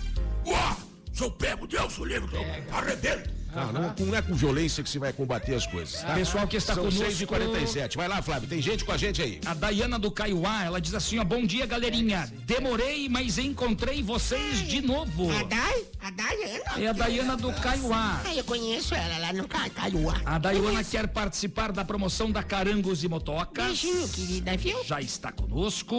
Uau! 0.46 0.78
Se 1.14 1.24
eu 1.24 1.32
pego, 1.32 1.68
Deus 1.68 1.98
o 2.00 2.06
livre, 2.06 2.34
eu 2.36 2.76
arrebento. 2.76 3.41
Ah, 3.54 3.70
não, 3.72 4.06
não 4.08 4.16
é 4.16 4.22
com 4.22 4.34
violência 4.34 4.84
que 4.84 4.90
se 4.90 4.98
vai 5.00 5.12
combater 5.12 5.54
as 5.56 5.68
coisas. 5.68 6.02
Tá? 6.02 6.14
Pessoal 6.14 6.48
que 6.48 6.56
está 6.58 6.74
São 6.74 6.84
conosco- 6.86 7.06
6 7.06 7.22
e 7.22 7.26
47 7.26 7.98
Vai 7.98 8.08
lá, 8.08 8.22
Flávio, 8.22 8.48
tem 8.48 8.62
gente 8.62 8.86
com 8.86 8.92
a 8.92 8.98
gente 8.98 9.22
aí. 9.22 9.40
A 9.46 9.54
Dayana 9.54 10.00
do 10.00 10.10
Caiuá, 10.12 10.64
ela 10.64 10.80
diz 10.80 10.94
assim, 10.94 11.20
ó, 11.20 11.24
bom 11.24 11.46
dia, 11.46 11.66
galerinha. 11.66 12.32
Demorei, 12.46 13.10
mas 13.10 13.38
encontrei 13.38 14.02
vocês 14.02 14.60
de 14.68 14.82
novo. 14.82 15.30
A 15.32 15.44
Dai? 15.44 15.84
A 16.02 16.10
Daiana? 16.12 16.64
É 16.84 16.88
a 16.88 16.94
Dayana 16.94 17.36
do 17.38 17.52
Caiuá. 17.54 18.22
Ah, 18.26 18.36
eu 18.36 18.44
conheço 18.44 18.96
ela 18.96 19.18
lá 19.18 19.34
no 19.34 19.48
Ca- 19.48 19.70
Caiuá. 19.70 20.16
A 20.26 20.38
Dayana 20.38 20.84
quer 20.84 21.08
participar 21.08 21.72
da 21.72 21.84
promoção 21.84 22.32
da 22.32 22.42
Carangos 22.44 23.04
e 23.04 23.08
Motocas. 23.08 23.66
Beijinho, 23.66 24.08
querida, 24.10 24.58
viu? 24.58 24.84
Já 24.86 25.02
está 25.02 25.32
conosco. 25.32 25.96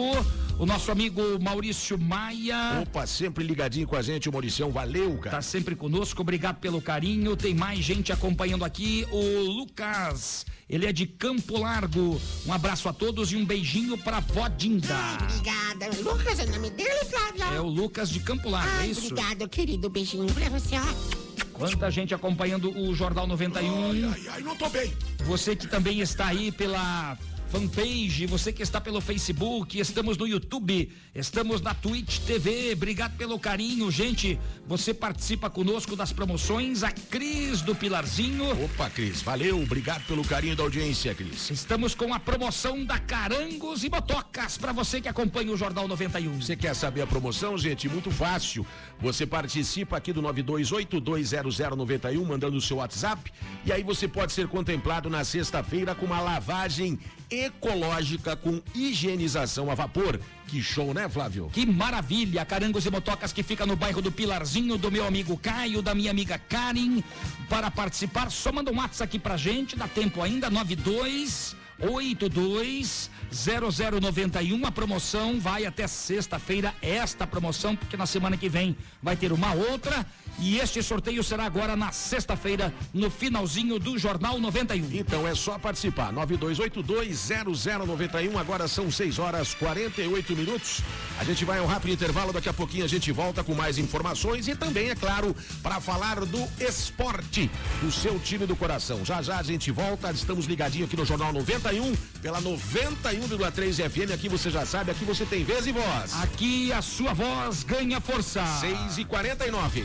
O 0.59 0.65
nosso 0.65 0.91
amigo 0.91 1.21
Maurício 1.41 1.97
Maia. 1.97 2.81
Opa, 2.83 3.05
sempre 3.07 3.43
ligadinho 3.43 3.87
com 3.87 3.95
a 3.95 4.01
gente, 4.01 4.29
o 4.29 4.31
Mauricião, 4.31 4.71
valeu, 4.71 5.17
cara. 5.17 5.37
Tá 5.37 5.41
sempre 5.41 5.75
conosco, 5.75 6.21
obrigado 6.21 6.57
pelo 6.57 6.81
carinho. 6.81 7.35
Tem 7.43 7.53
mais 7.53 7.79
gente 7.79 8.09
acompanhando 8.09 8.63
aqui. 8.63 9.05
O 9.11 9.41
Lucas, 9.41 10.45
ele 10.69 10.85
é 10.85 10.93
de 10.93 11.05
Campo 11.05 11.59
Largo. 11.59 12.17
Um 12.45 12.53
abraço 12.53 12.87
a 12.87 12.93
todos 12.93 13.33
e 13.33 13.35
um 13.35 13.43
beijinho 13.43 13.97
pra 13.97 14.21
vó 14.21 14.47
Dinda. 14.47 14.95
Obrigada. 15.21 15.89
Lucas 16.01 16.39
é 16.39 16.45
o 16.45 16.51
nome 16.51 16.69
dele, 16.69 17.03
Flávia? 17.03 17.57
É 17.57 17.59
o 17.59 17.67
Lucas 17.67 18.09
de 18.09 18.21
Campo 18.21 18.49
Largo, 18.49 18.69
é 18.69 18.79
Ai, 18.79 18.91
isso? 18.91 19.07
obrigado, 19.07 19.49
querido. 19.49 19.89
Beijinho 19.89 20.25
pra 20.33 20.47
você, 20.47 20.75
ó. 20.77 21.43
Quanta 21.51 21.91
gente 21.91 22.13
acompanhando 22.13 22.71
o 22.79 22.95
Jornal 22.95 23.27
91. 23.27 24.09
Ai, 24.09 24.27
ai, 24.29 24.41
não 24.41 24.55
tô 24.55 24.69
bem. 24.69 24.93
Você 25.25 25.53
que 25.53 25.67
também 25.67 25.99
está 25.99 26.27
aí 26.27 26.49
pela 26.49 27.17
fanpage, 27.53 28.25
você 28.25 28.51
que 28.51 28.63
está 28.63 28.81
pelo 28.81 28.99
Facebook, 28.99 29.79
estamos 29.79 30.17
no 30.17 30.27
YouTube, 30.27 30.91
estamos 31.13 31.61
na 31.61 31.71
Twitch 31.75 32.17
TV. 32.21 32.73
Obrigado 32.73 33.15
pelo 33.15 33.37
carinho, 33.37 33.91
gente. 33.91 34.39
Você 34.67 34.91
participa 34.91 35.51
conosco 35.51 35.95
das 35.95 36.11
promoções. 36.11 36.81
A 36.81 36.89
Cris 36.89 37.61
do 37.61 37.75
Pilarzinho. 37.75 38.49
Opa, 38.65 38.89
Cris, 38.89 39.21
valeu, 39.21 39.61
obrigado 39.61 40.03
pelo 40.07 40.25
carinho 40.25 40.55
da 40.55 40.63
audiência, 40.63 41.13
Cris. 41.13 41.51
Estamos 41.51 41.93
com 41.93 42.11
a 42.11 42.19
promoção 42.19 42.83
da 42.83 42.97
Carangos 42.97 43.83
e 43.83 43.89
Botocas 43.89 44.57
para 44.57 44.71
você 44.71 44.99
que 44.99 45.07
acompanha 45.07 45.51
o 45.51 45.57
Jornal 45.57 45.87
91. 45.87 46.41
Você 46.41 46.55
quer 46.55 46.73
saber 46.73 47.01
a 47.03 47.07
promoção, 47.07 47.55
gente? 47.55 47.87
Muito 47.87 48.09
fácil. 48.09 48.65
Você 48.99 49.25
participa 49.25 49.97
aqui 49.97 50.13
do 50.13 50.21
92820091, 50.21 52.25
mandando 52.25 52.57
o 52.57 52.61
seu 52.61 52.77
WhatsApp. 52.77 53.31
E 53.65 53.71
aí 53.71 53.83
você 53.83 54.07
pode 54.07 54.31
ser 54.31 54.47
contemplado 54.47 55.09
na 55.09 55.23
sexta-feira 55.23 55.93
com 55.93 56.05
uma 56.05 56.21
lavagem 56.21 56.99
ecológica 57.29 58.35
com 58.35 58.61
higienização 58.73 59.71
a 59.71 59.75
vapor. 59.75 60.19
Que 60.47 60.61
show, 60.61 60.93
né, 60.93 61.09
Flávio? 61.09 61.49
Que 61.51 61.65
maravilha! 61.65 62.45
Carangos 62.45 62.85
e 62.85 62.91
Motocas 62.91 63.33
que 63.33 63.43
fica 63.43 63.65
no 63.65 63.75
bairro 63.75 64.01
do 64.01 64.11
Pilarzinho, 64.11 64.77
do 64.77 64.91
meu 64.91 65.05
amigo 65.05 65.37
Caio, 65.37 65.81
da 65.81 65.95
minha 65.95 66.11
amiga 66.11 66.37
Karen. 66.37 67.01
Para 67.49 67.71
participar, 67.71 68.29
só 68.29 68.51
manda 68.51 68.71
um 68.71 68.77
WhatsApp 68.77 69.03
aqui 69.03 69.19
pra 69.19 69.35
gente, 69.35 69.75
dá 69.75 69.87
tempo 69.87 70.21
ainda, 70.21 70.49
92 70.49 71.62
82 71.79 73.09
0091. 73.31 74.65
A 74.65 74.71
promoção 74.71 75.39
vai 75.39 75.65
até 75.65 75.87
sexta-feira, 75.87 76.73
esta 76.81 77.25
promoção, 77.25 77.75
porque 77.75 77.97
na 77.97 78.05
semana 78.05 78.37
que 78.37 78.49
vem 78.49 78.75
vai 79.01 79.15
ter 79.15 79.31
uma 79.31 79.53
outra. 79.53 80.05
E 80.39 80.57
este 80.57 80.81
sorteio 80.81 81.23
será 81.23 81.45
agora 81.45 81.75
na 81.75 81.91
sexta-feira, 81.91 82.73
no 82.93 83.09
finalzinho 83.09 83.77
do 83.79 83.97
Jornal 83.97 84.39
91. 84.39 84.89
Então 84.91 85.27
é 85.27 85.35
só 85.35 85.59
participar. 85.59 86.13
92820091. 86.13 88.37
Agora 88.37 88.67
são 88.67 88.91
6 88.91 89.19
horas 89.19 89.53
48 89.53 90.35
minutos. 90.35 90.81
A 91.19 91.23
gente 91.23 91.45
vai 91.45 91.59
a 91.59 91.63
um 91.63 91.65
rápido 91.65 91.93
intervalo. 91.93 92.33
Daqui 92.33 92.49
a 92.49 92.53
pouquinho 92.53 92.85
a 92.85 92.87
gente 92.87 93.11
volta 93.11 93.43
com 93.43 93.53
mais 93.53 93.77
informações 93.77 94.47
e 94.47 94.55
também, 94.55 94.89
é 94.89 94.95
claro, 94.95 95.35
para 95.61 95.79
falar 95.79 96.25
do 96.25 96.47
esporte, 96.59 97.49
do 97.81 97.91
seu 97.91 98.19
time 98.19 98.45
do 98.45 98.55
coração. 98.55 99.05
Já 99.05 99.21
já 99.21 99.37
a 99.37 99.43
gente 99.43 99.71
volta. 99.71 100.11
Estamos 100.11 100.45
ligadinho 100.45 100.85
aqui 100.85 100.97
no 100.97 101.05
Jornal 101.05 101.31
91, 101.31 101.95
pela 102.21 102.41
91,3 102.41 103.89
FM. 103.89 104.11
Aqui 104.13 104.27
você 104.27 104.49
já 104.49 104.65
sabe, 104.65 104.91
aqui 104.91 105.05
você 105.05 105.25
tem 105.25 105.43
vez 105.43 105.67
e 105.67 105.71
voz. 105.71 106.13
Aqui 106.21 106.73
a 106.73 106.81
sua 106.81 107.13
voz 107.13 107.63
ganha 107.63 108.01
força. 108.01 108.43
6 108.59 108.97
e 108.97 109.05
49 109.05 109.83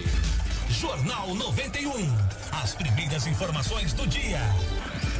Jornal 0.70 1.34
91. 1.34 1.90
As 2.62 2.74
primeiras 2.74 3.26
informações 3.26 3.92
do 3.92 4.06
dia. 4.06 4.40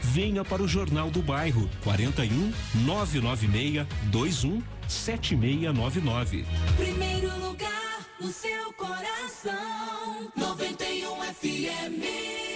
Venha 0.00 0.44
para 0.44 0.62
o 0.62 0.68
Jornal 0.68 1.10
do 1.10 1.22
Bairro 1.22 1.68
41 1.82 2.52
996 2.84 3.86
21 4.12 4.62
7699. 4.88 6.44
Primeiro 6.76 7.38
lugar 7.40 8.06
no 8.20 8.28
seu 8.28 8.72
coração. 8.74 10.30
91 10.36 11.22
FM. 11.34 12.55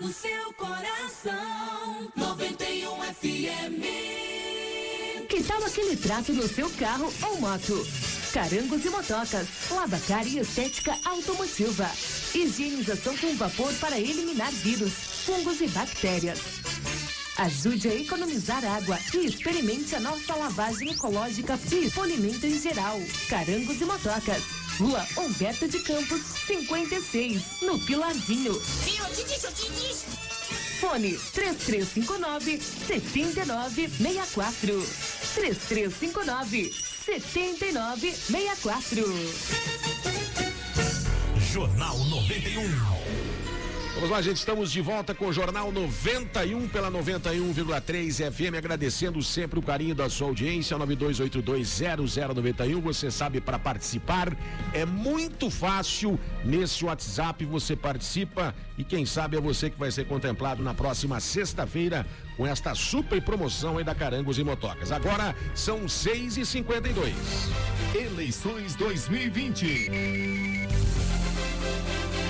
no 0.00 0.12
seu 0.12 0.52
coração. 0.54 2.10
91 2.14 3.02
FM. 3.14 3.82
Que 5.28 5.42
tal 5.42 5.64
aquele 5.64 5.96
trato 5.96 6.32
no 6.32 6.46
seu 6.48 6.70
carro 6.70 7.12
ou 7.22 7.40
moto? 7.40 7.86
Carangos 8.32 8.84
e 8.84 8.90
motocas, 8.90 9.48
lavacar 9.70 10.26
e 10.26 10.38
estética 10.38 10.96
automotiva. 11.04 11.90
Higienização 12.34 13.16
com 13.16 13.34
vapor 13.36 13.72
para 13.74 13.98
eliminar 13.98 14.52
vírus, 14.52 14.92
fungos 15.24 15.60
e 15.60 15.68
bactérias. 15.68 16.40
Ajude 17.38 17.88
a 17.88 17.94
economizar 17.94 18.64
água 18.64 18.98
e 19.14 19.26
experimente 19.26 19.94
a 19.94 20.00
nossa 20.00 20.34
lavagem 20.34 20.90
ecológica 20.90 21.58
e 21.72 21.90
polimento 21.90 22.46
em 22.46 22.60
geral. 22.60 22.98
Carangos 23.28 23.80
e 23.80 23.84
motocas. 23.84 24.65
Rua 24.78 25.06
Humberto 25.16 25.66
de 25.68 25.78
Campos, 25.80 26.20
56, 26.46 27.62
no 27.62 27.78
Pilarzinho. 27.78 28.52
Fone 30.80 31.18
3359 31.32 32.60
7964. 32.60 34.86
3359 35.34 36.74
7964. 37.06 39.04
Jornal 41.54 41.96
91. 42.10 43.05
Vamos 43.96 44.10
lá, 44.10 44.20
gente, 44.20 44.36
estamos 44.36 44.70
de 44.70 44.82
volta 44.82 45.14
com 45.14 45.28
o 45.28 45.32
Jornal 45.32 45.72
91 45.72 46.68
pela 46.68 46.90
91,3 46.90 48.30
FM, 48.30 48.58
agradecendo 48.58 49.22
sempre 49.22 49.58
o 49.58 49.62
carinho 49.62 49.94
da 49.94 50.10
sua 50.10 50.28
audiência, 50.28 50.76
92820091. 50.76 52.82
Você 52.82 53.10
sabe, 53.10 53.40
para 53.40 53.58
participar 53.58 54.36
é 54.74 54.84
muito 54.84 55.48
fácil 55.48 56.20
nesse 56.44 56.84
WhatsApp, 56.84 57.46
você 57.46 57.74
participa 57.74 58.54
e 58.76 58.84
quem 58.84 59.06
sabe 59.06 59.38
é 59.38 59.40
você 59.40 59.70
que 59.70 59.78
vai 59.78 59.90
ser 59.90 60.06
contemplado 60.06 60.62
na 60.62 60.74
próxima 60.74 61.18
sexta-feira 61.18 62.06
com 62.36 62.46
esta 62.46 62.74
super 62.74 63.22
promoção 63.22 63.78
aí 63.78 63.84
da 63.84 63.94
Carangos 63.94 64.38
e 64.38 64.44
Motocas. 64.44 64.92
Agora 64.92 65.34
são 65.54 65.88
6 65.88 66.36
e 66.36 66.44
52 66.44 67.14
Eleições 67.94 68.74
2020. 68.74 70.85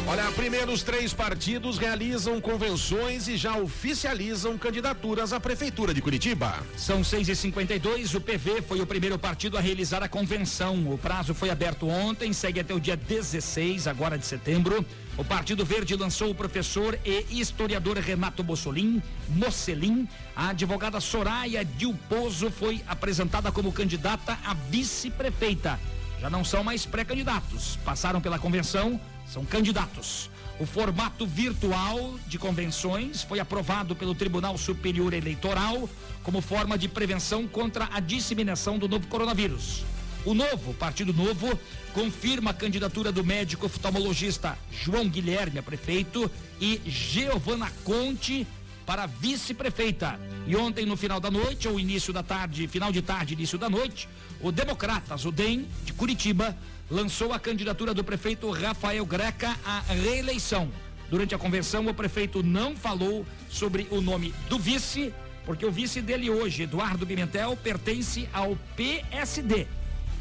Olha, 0.09 0.31
primeiro 0.31 0.71
os 0.71 0.85
três 0.85 1.13
partidos 1.13 1.79
realizam 1.79 2.41
convenções 2.41 3.27
e 3.27 3.37
já 3.37 3.57
oficializam 3.57 4.57
candidaturas 4.57 5.33
à 5.33 5.41
Prefeitura 5.41 5.93
de 5.93 6.01
Curitiba. 6.01 6.65
São 6.77 7.03
6 7.03 7.29
e 7.29 7.35
52 7.35 8.15
o 8.15 8.21
PV 8.21 8.63
foi 8.63 8.81
o 8.81 8.87
primeiro 8.87 9.19
partido 9.19 9.59
a 9.59 9.61
realizar 9.61 10.05
a 10.05 10.09
convenção. 10.09 10.93
O 10.93 10.97
prazo 10.97 11.35
foi 11.35 11.51
aberto 11.51 11.89
ontem, 11.89 12.33
segue 12.33 12.61
até 12.61 12.73
o 12.73 12.79
dia 12.79 12.97
16, 12.97 13.89
agora 13.89 14.17
de 14.17 14.25
setembro. 14.25 14.87
O 15.19 15.25
Partido 15.25 15.65
Verde 15.65 15.97
lançou 15.97 16.31
o 16.31 16.35
professor 16.37 16.97
e 17.05 17.41
historiador 17.41 17.97
Renato 17.99 18.45
Bossolin, 18.45 19.03
Mocelin. 19.29 20.07
A 20.37 20.51
advogada 20.51 21.01
Soraya 21.01 21.65
Dilpozo 21.65 22.53
foi 22.53 22.81
apresentada 22.87 23.51
como 23.51 23.73
candidata 23.73 24.39
a 24.45 24.55
vice-prefeita. 24.55 25.81
Já 26.21 26.31
não 26.31 26.45
são 26.45 26.63
mais 26.63 26.87
pré-candidatos. 26.87 27.77
Passaram 27.85 28.21
pela 28.21 28.39
convenção, 28.39 29.01
são 29.27 29.45
candidatos. 29.45 30.31
O 30.59 30.65
formato 30.65 31.27
virtual 31.27 32.19
de 32.27 32.39
convenções 32.39 33.23
foi 33.23 33.39
aprovado 33.39 33.95
pelo 33.95 34.15
Tribunal 34.15 34.57
Superior 34.57 35.13
Eleitoral 35.13 35.89
como 36.23 36.41
forma 36.41 36.79
de 36.79 36.89
prevenção 36.89 37.47
contra 37.47 37.89
a 37.93 38.01
disseminação 38.01 38.79
do 38.79 38.89
novo 38.89 39.07
coronavírus. 39.07 39.85
O 40.25 40.35
novo, 40.35 40.75
Partido 40.75 41.13
Novo, 41.13 41.59
confirma 41.93 42.51
a 42.51 42.55
candidatura 42.55 43.13
do 43.13 43.23
médico 43.23 43.67
oftalmologista 43.67 44.59
João 44.73 45.09
Guilherme 45.09 45.59
a 45.59 45.63
prefeito 45.63 46.29
e 46.61 46.81
Giovana 46.85 47.71
Conte 47.85 48.47
para 48.85 49.07
vice-prefeita. 49.07 50.19
E 50.47 50.57
ontem, 50.57 50.87
no 50.87 50.97
final 50.97 51.21
da 51.21 51.31
noite, 51.31 51.69
ou 51.69 51.79
início 51.79 52.13
da 52.13 52.23
tarde, 52.23 52.67
final 52.67 52.91
de 52.91 53.03
tarde, 53.03 53.35
início 53.35 53.59
da 53.59 53.69
noite, 53.69 54.09
o 54.41 54.51
Democratas, 54.51 55.25
o 55.25 55.33
DEM, 55.33 55.67
de 55.85 55.93
Curitiba, 55.93 56.57
lançou 56.91 57.33
a 57.33 57.39
candidatura 57.39 57.93
do 57.93 58.05
prefeito 58.05 58.51
Rafael 58.51 59.05
Greca 59.05 59.57
à 59.65 59.81
reeleição. 59.81 60.71
Durante 61.11 61.35
a 61.35 61.39
convenção, 61.39 61.87
o 61.87 61.95
prefeito 61.95 62.43
não 62.43 62.77
falou 62.77 63.25
sobre 63.49 63.87
o 63.91 64.01
nome 64.01 64.35
do 64.49 64.59
vice, 64.59 65.13
porque 65.45 65.65
o 65.65 65.71
vice 65.71 66.01
dele 66.01 66.29
hoje, 66.29 66.65
Eduardo 66.65 67.07
Pimentel, 67.07 67.57
pertence 67.57 68.29
ao 68.33 68.57
PSD. 68.77 69.67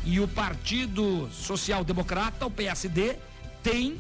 E 0.04 0.20
o 0.20 0.28
Partido 0.28 1.28
Social 1.32 1.84
Democrata, 1.84 2.46
o 2.46 2.52
PSD, 2.52 3.16
tem 3.64 4.00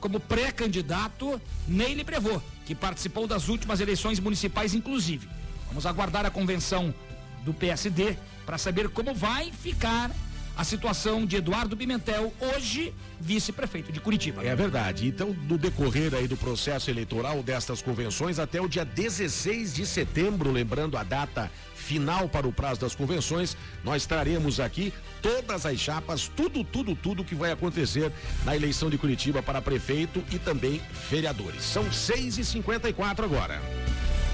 como 0.00 0.20
pré-candidato 0.20 1.40
Neile 1.66 2.04
Prevô, 2.04 2.40
que 2.64 2.74
participou 2.74 3.26
das 3.26 3.48
últimas 3.48 3.80
eleições 3.80 4.20
municipais, 4.20 4.72
inclusive. 4.72 5.28
Vamos 5.66 5.84
aguardar 5.84 6.24
a 6.24 6.30
convenção 6.30 6.94
do 7.44 7.52
PSD 7.52 8.16
para 8.46 8.56
saber 8.56 8.88
como 8.88 9.14
vai 9.14 9.50
ficar 9.52 10.10
a 10.56 10.64
situação 10.64 11.24
de 11.24 11.36
Eduardo 11.36 11.76
Pimentel, 11.76 12.32
hoje 12.40 12.94
vice-prefeito 13.20 13.92
de 13.92 14.00
Curitiba. 14.00 14.44
É 14.44 14.54
verdade. 14.54 15.06
Então, 15.06 15.36
no 15.48 15.56
decorrer 15.56 16.14
aí 16.14 16.26
do 16.26 16.36
processo 16.36 16.90
eleitoral 16.90 17.42
destas 17.42 17.82
convenções, 17.82 18.38
até 18.38 18.60
o 18.60 18.68
dia 18.68 18.84
16 18.84 19.74
de 19.74 19.86
setembro, 19.86 20.50
lembrando 20.50 20.96
a 20.96 21.02
data 21.02 21.50
final 21.74 22.28
para 22.28 22.46
o 22.46 22.52
prazo 22.52 22.80
das 22.80 22.94
convenções, 22.94 23.56
nós 23.82 24.06
traremos 24.06 24.60
aqui 24.60 24.92
todas 25.20 25.66
as 25.66 25.78
chapas, 25.78 26.28
tudo, 26.28 26.62
tudo, 26.62 26.94
tudo 26.94 27.24
que 27.24 27.34
vai 27.34 27.50
acontecer 27.50 28.12
na 28.44 28.54
eleição 28.54 28.88
de 28.88 28.96
Curitiba 28.96 29.42
para 29.42 29.60
prefeito 29.60 30.22
e 30.30 30.38
também 30.38 30.80
vereadores. 31.10 31.64
São 31.64 31.90
6 31.90 32.38
e 32.38 32.44
54 32.44 33.24
agora. 33.24 33.60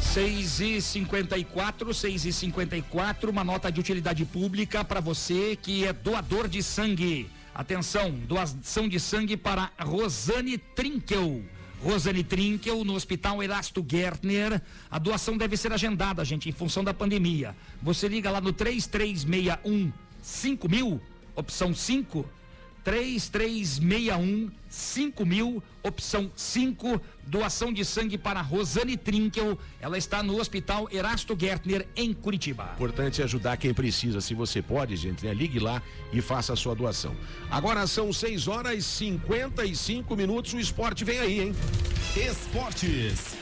6 0.01 0.61
e 0.61 0.80
54, 0.80 1.92
6 1.92 2.24
e 2.24 2.32
54, 2.32 3.30
uma 3.30 3.44
nota 3.44 3.70
de 3.70 3.80
utilidade 3.80 4.24
pública 4.24 4.84
para 4.84 5.01
você 5.01 5.57
que 5.61 5.84
é 5.84 5.92
doador 5.92 6.49
de 6.49 6.62
sangue. 6.62 7.28
Atenção, 7.55 8.11
doação 8.11 8.88
de 8.88 9.01
sangue 9.01 9.36
para 9.36 9.70
Rosane 9.78 10.59
Trinkel. 10.59 11.42
Rosane 11.82 12.24
Trinkel, 12.24 12.84
no 12.84 12.94
Hospital 12.94 13.42
Erasto 13.42 13.84
Gertner. 13.86 14.61
A 14.90 14.99
doação 14.99 15.36
deve 15.36 15.57
ser 15.57 15.72
agendada, 15.72 16.24
gente, 16.24 16.49
em 16.49 16.53
função 16.53 16.82
da 16.82 16.94
pandemia. 16.94 17.55
Você 17.82 18.09
liga 18.09 18.30
lá 18.30 18.40
no 18.40 18.53
3361 18.53 19.92
5000, 20.22 21.01
opção 21.34 21.74
5, 21.74 22.26
3361 22.87 24.49
5000, 24.68 25.61
opção 25.82 26.30
5, 26.37 27.01
doação 27.26 27.72
de 27.72 27.84
sangue 27.84 28.16
para 28.16 28.41
Rosane 28.41 28.97
Trinkel. 28.97 29.59
Ela 29.80 29.99
está 29.99 30.22
no 30.22 30.39
Hospital 30.39 30.87
Erasto 30.93 31.37
Gertner, 31.37 31.89
em 31.97 32.14
Curitiba. 32.14 32.70
Importante 32.74 33.20
ajudar 33.24 33.57
quem 33.57 33.74
precisa. 33.74 34.20
Se 34.20 34.34
você 34.34 34.62
pode, 34.62 34.95
gente, 34.95 35.26
né? 35.26 35.34
Ligue 35.34 35.59
lá 35.59 35.82
e 36.12 36.20
faça 36.20 36.53
a 36.53 36.57
sua 36.57 36.76
doação. 36.76 37.16
Agora 37.51 37.84
são 37.89 38.12
6 38.12 38.47
horas 38.47 38.78
e 38.78 38.82
55 38.82 40.14
minutos. 40.14 40.55
O 40.55 40.61
esporte 40.61 41.05
vem 41.05 41.18
aí, 41.18 41.41
hein? 41.41 41.57
Esportes. 42.14 43.34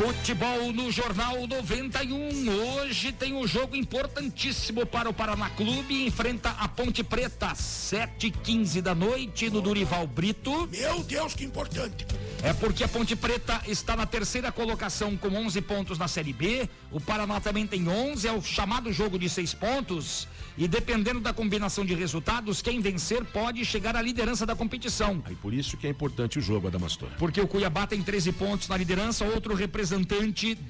Futebol 0.00 0.72
no 0.72 0.90
Jornal 0.90 1.46
91. 1.46 2.48
Hoje 2.48 3.12
tem 3.12 3.34
um 3.34 3.46
jogo 3.46 3.76
importantíssimo 3.76 4.86
para 4.86 5.10
o 5.10 5.12
Paraná 5.12 5.50
Clube. 5.50 6.06
Enfrenta 6.06 6.56
a 6.58 6.66
Ponte 6.66 7.04
Preta, 7.04 7.48
7h15 7.48 8.80
da 8.80 8.94
noite, 8.94 9.50
no 9.50 9.60
Durival 9.60 10.06
Brito. 10.06 10.66
Meu 10.68 11.04
Deus, 11.04 11.34
que 11.34 11.44
importante. 11.44 12.06
É 12.42 12.54
porque 12.54 12.82
a 12.82 12.88
Ponte 12.88 13.14
Preta 13.14 13.60
está 13.66 13.94
na 13.94 14.06
terceira 14.06 14.50
colocação 14.50 15.18
com 15.18 15.28
11 15.28 15.60
pontos 15.60 15.98
na 15.98 16.08
Série 16.08 16.32
B. 16.32 16.66
O 16.90 16.98
Paraná 16.98 17.38
também 17.38 17.66
tem 17.66 17.86
11, 17.86 18.26
é 18.26 18.32
o 18.32 18.40
chamado 18.40 18.90
jogo 18.90 19.18
de 19.18 19.28
seis 19.28 19.52
pontos. 19.52 20.26
E 20.56 20.66
dependendo 20.66 21.20
da 21.20 21.32
combinação 21.32 21.84
de 21.84 21.94
resultados, 21.94 22.62
quem 22.62 22.80
vencer 22.80 23.22
pode 23.26 23.64
chegar 23.66 23.94
à 23.94 24.02
liderança 24.02 24.46
da 24.46 24.56
competição. 24.56 25.22
E 25.30 25.34
por 25.34 25.52
isso 25.52 25.76
que 25.76 25.86
é 25.86 25.90
importante 25.90 26.38
o 26.38 26.42
jogo, 26.42 26.68
Adamastor. 26.68 27.10
Porque 27.18 27.40
o 27.40 27.46
Cuiabá 27.46 27.86
tem 27.86 28.02
13 28.02 28.32
pontos 28.32 28.66
na 28.68 28.76
liderança, 28.78 29.24
outro 29.26 29.54
representante 29.54 29.89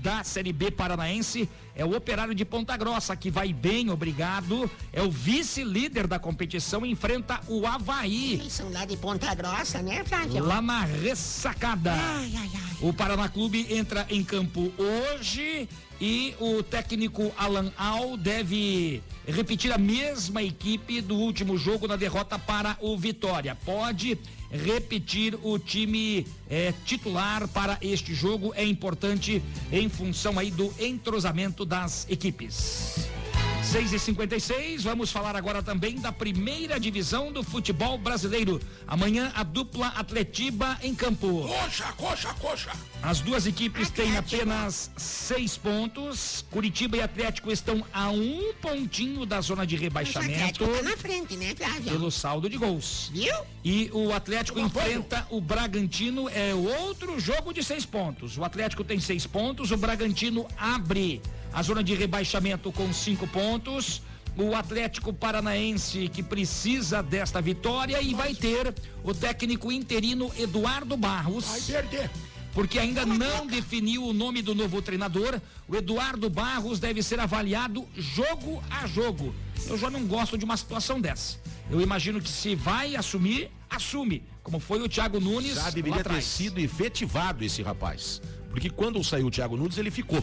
da 0.00 0.24
Série 0.24 0.52
B 0.52 0.70
paranaense 0.70 1.48
é 1.74 1.84
o 1.84 1.96
Operário 1.96 2.34
de 2.34 2.44
Ponta 2.44 2.76
Grossa, 2.76 3.14
que 3.16 3.30
vai 3.30 3.52
bem, 3.52 3.90
obrigado. 3.90 4.70
É 4.92 5.02
o 5.02 5.10
vice-líder 5.10 6.06
da 6.06 6.18
competição, 6.18 6.84
enfrenta 6.84 7.40
o 7.48 7.66
Havaí. 7.66 8.34
Eles 8.34 8.52
são 8.52 8.70
lá 8.70 8.84
de 8.84 8.96
Ponta 8.96 9.34
Grossa, 9.34 9.80
né, 9.80 10.04
Flávio? 10.04 10.44
Lá 10.44 10.60
na 10.60 10.84
ressacada. 10.84 11.92
Ai, 11.92 12.32
ai, 12.36 12.50
ai. 12.54 12.76
O 12.80 12.92
Paraná 12.92 13.28
Clube 13.28 13.66
entra 13.70 14.06
em 14.10 14.24
campo 14.24 14.72
hoje 14.78 15.68
e 16.00 16.34
o 16.40 16.62
técnico 16.62 17.32
Alan 17.36 17.70
Al 17.76 18.16
deve 18.16 19.02
repetir 19.26 19.70
a 19.72 19.78
mesma 19.78 20.42
equipe 20.42 21.00
do 21.00 21.14
último 21.14 21.58
jogo 21.58 21.86
na 21.86 21.96
derrota 21.96 22.38
para 22.38 22.76
o 22.80 22.96
Vitória. 22.96 23.54
Pode 23.54 24.18
repetir 24.50 25.38
o 25.42 25.58
time 25.58 26.26
eh, 26.48 26.74
titular 26.84 27.46
para 27.48 27.78
este 27.80 28.12
jogo 28.14 28.52
é 28.56 28.64
importante 28.64 29.42
em 29.70 29.88
função 29.88 30.38
aí 30.38 30.50
do 30.50 30.72
entrosamento 30.80 31.64
das 31.64 32.06
equipes. 32.10 33.19
6 33.62 33.92
e 33.92 33.98
56 33.98 34.82
vamos 34.82 35.12
falar 35.12 35.36
agora 35.36 35.62
também 35.62 35.96
da 35.96 36.10
primeira 36.10 36.80
divisão 36.80 37.30
do 37.30 37.44
futebol 37.44 37.96
brasileiro. 37.96 38.60
Amanhã 38.86 39.30
a 39.34 39.44
dupla 39.44 39.88
Atletiba 39.88 40.76
em 40.82 40.94
campo. 40.94 41.46
Coxa, 41.46 41.92
coxa, 41.96 42.34
coxa. 42.34 42.70
As 43.02 43.20
duas 43.20 43.46
equipes 43.46 43.88
têm 43.88 44.16
apenas 44.16 44.90
seis 44.96 45.56
pontos. 45.56 46.44
Curitiba 46.50 46.96
e 46.96 47.02
Atlético 47.02 47.52
estão 47.52 47.84
a 47.92 48.10
um 48.10 48.52
pontinho 48.60 49.24
da 49.24 49.40
zona 49.40 49.64
de 49.64 49.76
O 49.76 49.78
rebaixamento. 49.78 50.32
Atlético 50.32 50.66
tá 50.66 50.82
na 50.82 50.96
frente, 50.96 51.36
né, 51.36 51.54
Flávio? 51.54 51.92
Pelo 51.92 52.10
saldo 52.10 52.48
de 52.48 52.56
gols. 52.56 53.10
Viu? 53.12 53.34
E 53.64 53.88
o 53.92 54.12
Atlético 54.12 54.58
enfrenta 54.58 55.26
o 55.30 55.40
Bragantino, 55.40 56.28
é 56.28 56.52
outro 56.54 57.20
jogo 57.20 57.52
de 57.52 57.62
seis 57.62 57.86
pontos. 57.86 58.36
O 58.36 58.42
Atlético 58.42 58.82
tem 58.82 58.98
seis 58.98 59.26
pontos, 59.26 59.70
o 59.70 59.76
Bragantino 59.76 60.48
abre 60.58 61.22
a 61.52 61.62
zona 61.62 61.82
de 61.82 61.94
rebaixamento 61.94 62.70
com 62.72 62.92
cinco 62.92 63.26
pontos. 63.26 64.02
O 64.36 64.54
Atlético 64.54 65.12
Paranaense 65.12 66.08
que 66.08 66.22
precisa 66.22 67.02
desta 67.02 67.40
vitória 67.40 68.00
e 68.00 68.14
vai 68.14 68.34
ter 68.34 68.72
o 69.02 69.12
técnico 69.12 69.72
interino 69.72 70.30
Eduardo 70.38 70.96
Barros. 70.96 71.46
Vai 71.46 71.60
perder. 71.60 72.10
Porque 72.52 72.78
ainda 72.78 73.04
não 73.04 73.46
definiu 73.46 74.04
o 74.04 74.12
nome 74.12 74.42
do 74.42 74.54
novo 74.54 74.80
treinador. 74.80 75.40
O 75.68 75.76
Eduardo 75.76 76.28
Barros 76.30 76.80
deve 76.80 77.02
ser 77.02 77.20
avaliado 77.20 77.86
jogo 77.96 78.62
a 78.70 78.86
jogo. 78.86 79.34
Eu 79.68 79.76
já 79.76 79.90
não 79.90 80.06
gosto 80.06 80.38
de 80.38 80.44
uma 80.44 80.56
situação 80.56 81.00
dessa. 81.00 81.38
Eu 81.70 81.80
imagino 81.80 82.20
que 82.20 82.28
se 82.28 82.54
vai 82.54 82.96
assumir, 82.96 83.50
assume. 83.68 84.24
Como 84.42 84.58
foi 84.58 84.80
o 84.80 84.88
Thiago 84.88 85.20
Nunes 85.20 85.54
Já 85.54 85.64
lá 85.64 85.70
deveria 85.70 86.02
ter 86.02 86.22
sido 86.22 86.58
efetivado 86.58 87.44
esse 87.44 87.62
rapaz. 87.62 88.20
Porque 88.50 88.68
quando 88.68 89.02
saiu 89.04 89.26
o 89.26 89.30
Thiago 89.30 89.56
Nunes, 89.56 89.78
ele 89.78 89.90
ficou. 89.90 90.22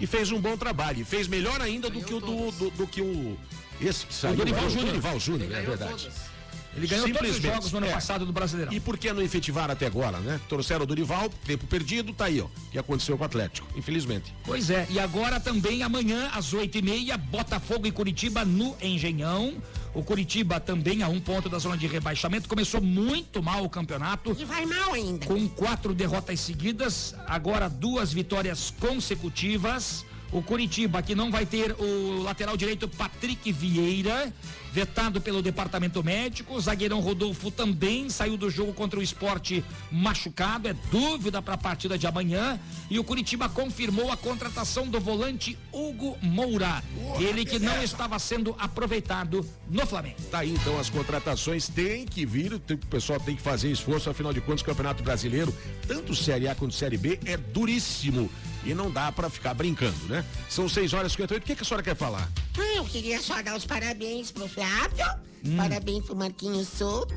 E 0.00 0.06
fez 0.06 0.30
um 0.30 0.40
bom 0.40 0.56
trabalho. 0.56 1.00
E 1.00 1.04
fez 1.04 1.26
melhor 1.28 1.60
ainda 1.60 1.88
do 1.88 2.00
que 2.02 2.14
o 2.14 2.20
do, 2.20 2.50
do, 2.52 2.70
do 2.70 2.86
que 2.86 3.00
o. 3.00 3.36
Esse 3.80 4.06
que 4.06 4.14
saiu. 4.14 4.36
Dorival 4.36 4.66
é, 4.66 4.70
Júnior. 4.70 4.86
Dorival 4.86 5.20
Júnior, 5.20 5.52
é 5.52 5.62
verdade. 5.62 5.90
todas. 5.90 6.36
Ele 6.76 6.86
ganhou 6.86 7.08
todos 7.10 7.30
os 7.30 7.42
jogos 7.42 7.72
no 7.72 7.78
ano 7.78 7.86
É. 7.86 7.92
passado 7.92 8.26
do 8.26 8.32
Brasileirão. 8.34 8.70
E 8.70 8.78
por 8.78 8.98
que 8.98 9.10
não 9.10 9.22
efetivar 9.22 9.70
até 9.70 9.86
agora, 9.86 10.18
né? 10.18 10.38
Trouxeram 10.46 10.82
o 10.82 10.86
Dorival, 10.86 11.30
tempo 11.46 11.66
perdido, 11.66 12.12
tá 12.12 12.26
aí, 12.26 12.38
ó. 12.38 12.44
O 12.44 12.50
que 12.70 12.78
aconteceu 12.78 13.16
com 13.16 13.22
o 13.22 13.26
Atlético, 13.26 13.66
infelizmente. 13.78 14.34
Pois 14.44 14.68
é, 14.68 14.86
e 14.90 15.00
agora 15.00 15.40
também 15.40 15.82
amanhã, 15.82 16.28
às 16.34 16.52
oito 16.52 16.76
e 16.76 16.82
meia, 16.82 17.16
Botafogo 17.16 17.86
e 17.86 17.90
Curitiba 17.90 18.44
no 18.44 18.76
Engenhão. 18.82 19.54
O 19.96 20.02
Curitiba 20.02 20.60
também 20.60 21.02
a 21.02 21.08
um 21.08 21.18
ponto 21.18 21.48
da 21.48 21.58
zona 21.58 21.74
de 21.74 21.86
rebaixamento. 21.86 22.46
Começou 22.46 22.82
muito 22.82 23.42
mal 23.42 23.64
o 23.64 23.70
campeonato. 23.70 24.36
E 24.38 24.44
vai 24.44 24.66
mal 24.66 24.92
ainda. 24.92 25.24
Com 25.24 25.48
quatro 25.48 25.94
derrotas 25.94 26.38
seguidas, 26.40 27.14
agora 27.26 27.66
duas 27.66 28.12
vitórias 28.12 28.74
consecutivas. 28.78 30.04
O 30.32 30.42
Curitiba, 30.42 31.02
que 31.02 31.14
não 31.14 31.30
vai 31.30 31.46
ter 31.46 31.72
o 31.78 32.22
lateral 32.22 32.56
direito 32.56 32.88
Patrick 32.88 33.52
Vieira, 33.52 34.32
vetado 34.72 35.20
pelo 35.20 35.40
departamento 35.40 36.02
médico. 36.04 36.54
O 36.54 36.60
zagueirão 36.60 37.00
Rodolfo 37.00 37.50
também 37.50 38.10
saiu 38.10 38.36
do 38.36 38.50
jogo 38.50 38.74
contra 38.74 38.98
o 38.98 39.02
esporte 39.02 39.64
machucado. 39.90 40.68
É 40.68 40.74
dúvida 40.90 41.40
para 41.40 41.54
a 41.54 41.58
partida 41.58 41.96
de 41.96 42.06
amanhã. 42.06 42.60
E 42.90 42.98
o 42.98 43.04
Curitiba 43.04 43.48
confirmou 43.48 44.10
a 44.12 44.16
contratação 44.16 44.86
do 44.86 45.00
volante 45.00 45.56
Hugo 45.72 46.18
Moura. 46.20 46.82
Ele 47.18 47.44
que 47.44 47.58
não 47.58 47.82
estava 47.82 48.18
sendo 48.18 48.54
aproveitado 48.58 49.48
no 49.70 49.86
Flamengo. 49.86 50.16
Tá 50.30 50.40
aí 50.40 50.52
então 50.52 50.78
as 50.78 50.90
contratações 50.90 51.68
tem 51.68 52.04
que 52.04 52.26
vir, 52.26 52.52
o 52.52 52.60
pessoal 52.60 53.18
tem 53.20 53.36
que 53.36 53.42
fazer 53.42 53.70
esforço, 53.70 54.10
afinal 54.10 54.32
de 54.32 54.40
contas, 54.40 54.60
o 54.60 54.64
Campeonato 54.64 55.02
Brasileiro, 55.02 55.54
tanto 55.86 56.14
Série 56.14 56.48
A 56.48 56.54
quanto 56.54 56.74
Série 56.74 56.98
B, 56.98 57.18
é 57.24 57.36
duríssimo. 57.36 58.30
E 58.66 58.74
não 58.74 58.90
dá 58.90 59.12
pra 59.12 59.30
ficar 59.30 59.54
brincando, 59.54 59.96
né? 60.08 60.24
São 60.48 60.68
6 60.68 60.92
horas 60.92 61.12
e 61.12 61.14
58. 61.14 61.42
O 61.42 61.46
que, 61.46 61.54
que 61.54 61.62
a 61.62 61.64
senhora 61.64 61.84
quer 61.84 61.94
falar? 61.94 62.28
Ah, 62.58 62.76
eu 62.76 62.84
queria 62.84 63.22
só 63.22 63.40
dar 63.40 63.56
os 63.56 63.64
parabéns 63.64 64.32
pro 64.32 64.48
Flávio. 64.48 65.06
Hum. 65.46 65.56
Parabéns 65.56 66.04
pro 66.04 66.16
Marquinhos 66.16 66.66
Souto. 66.68 67.14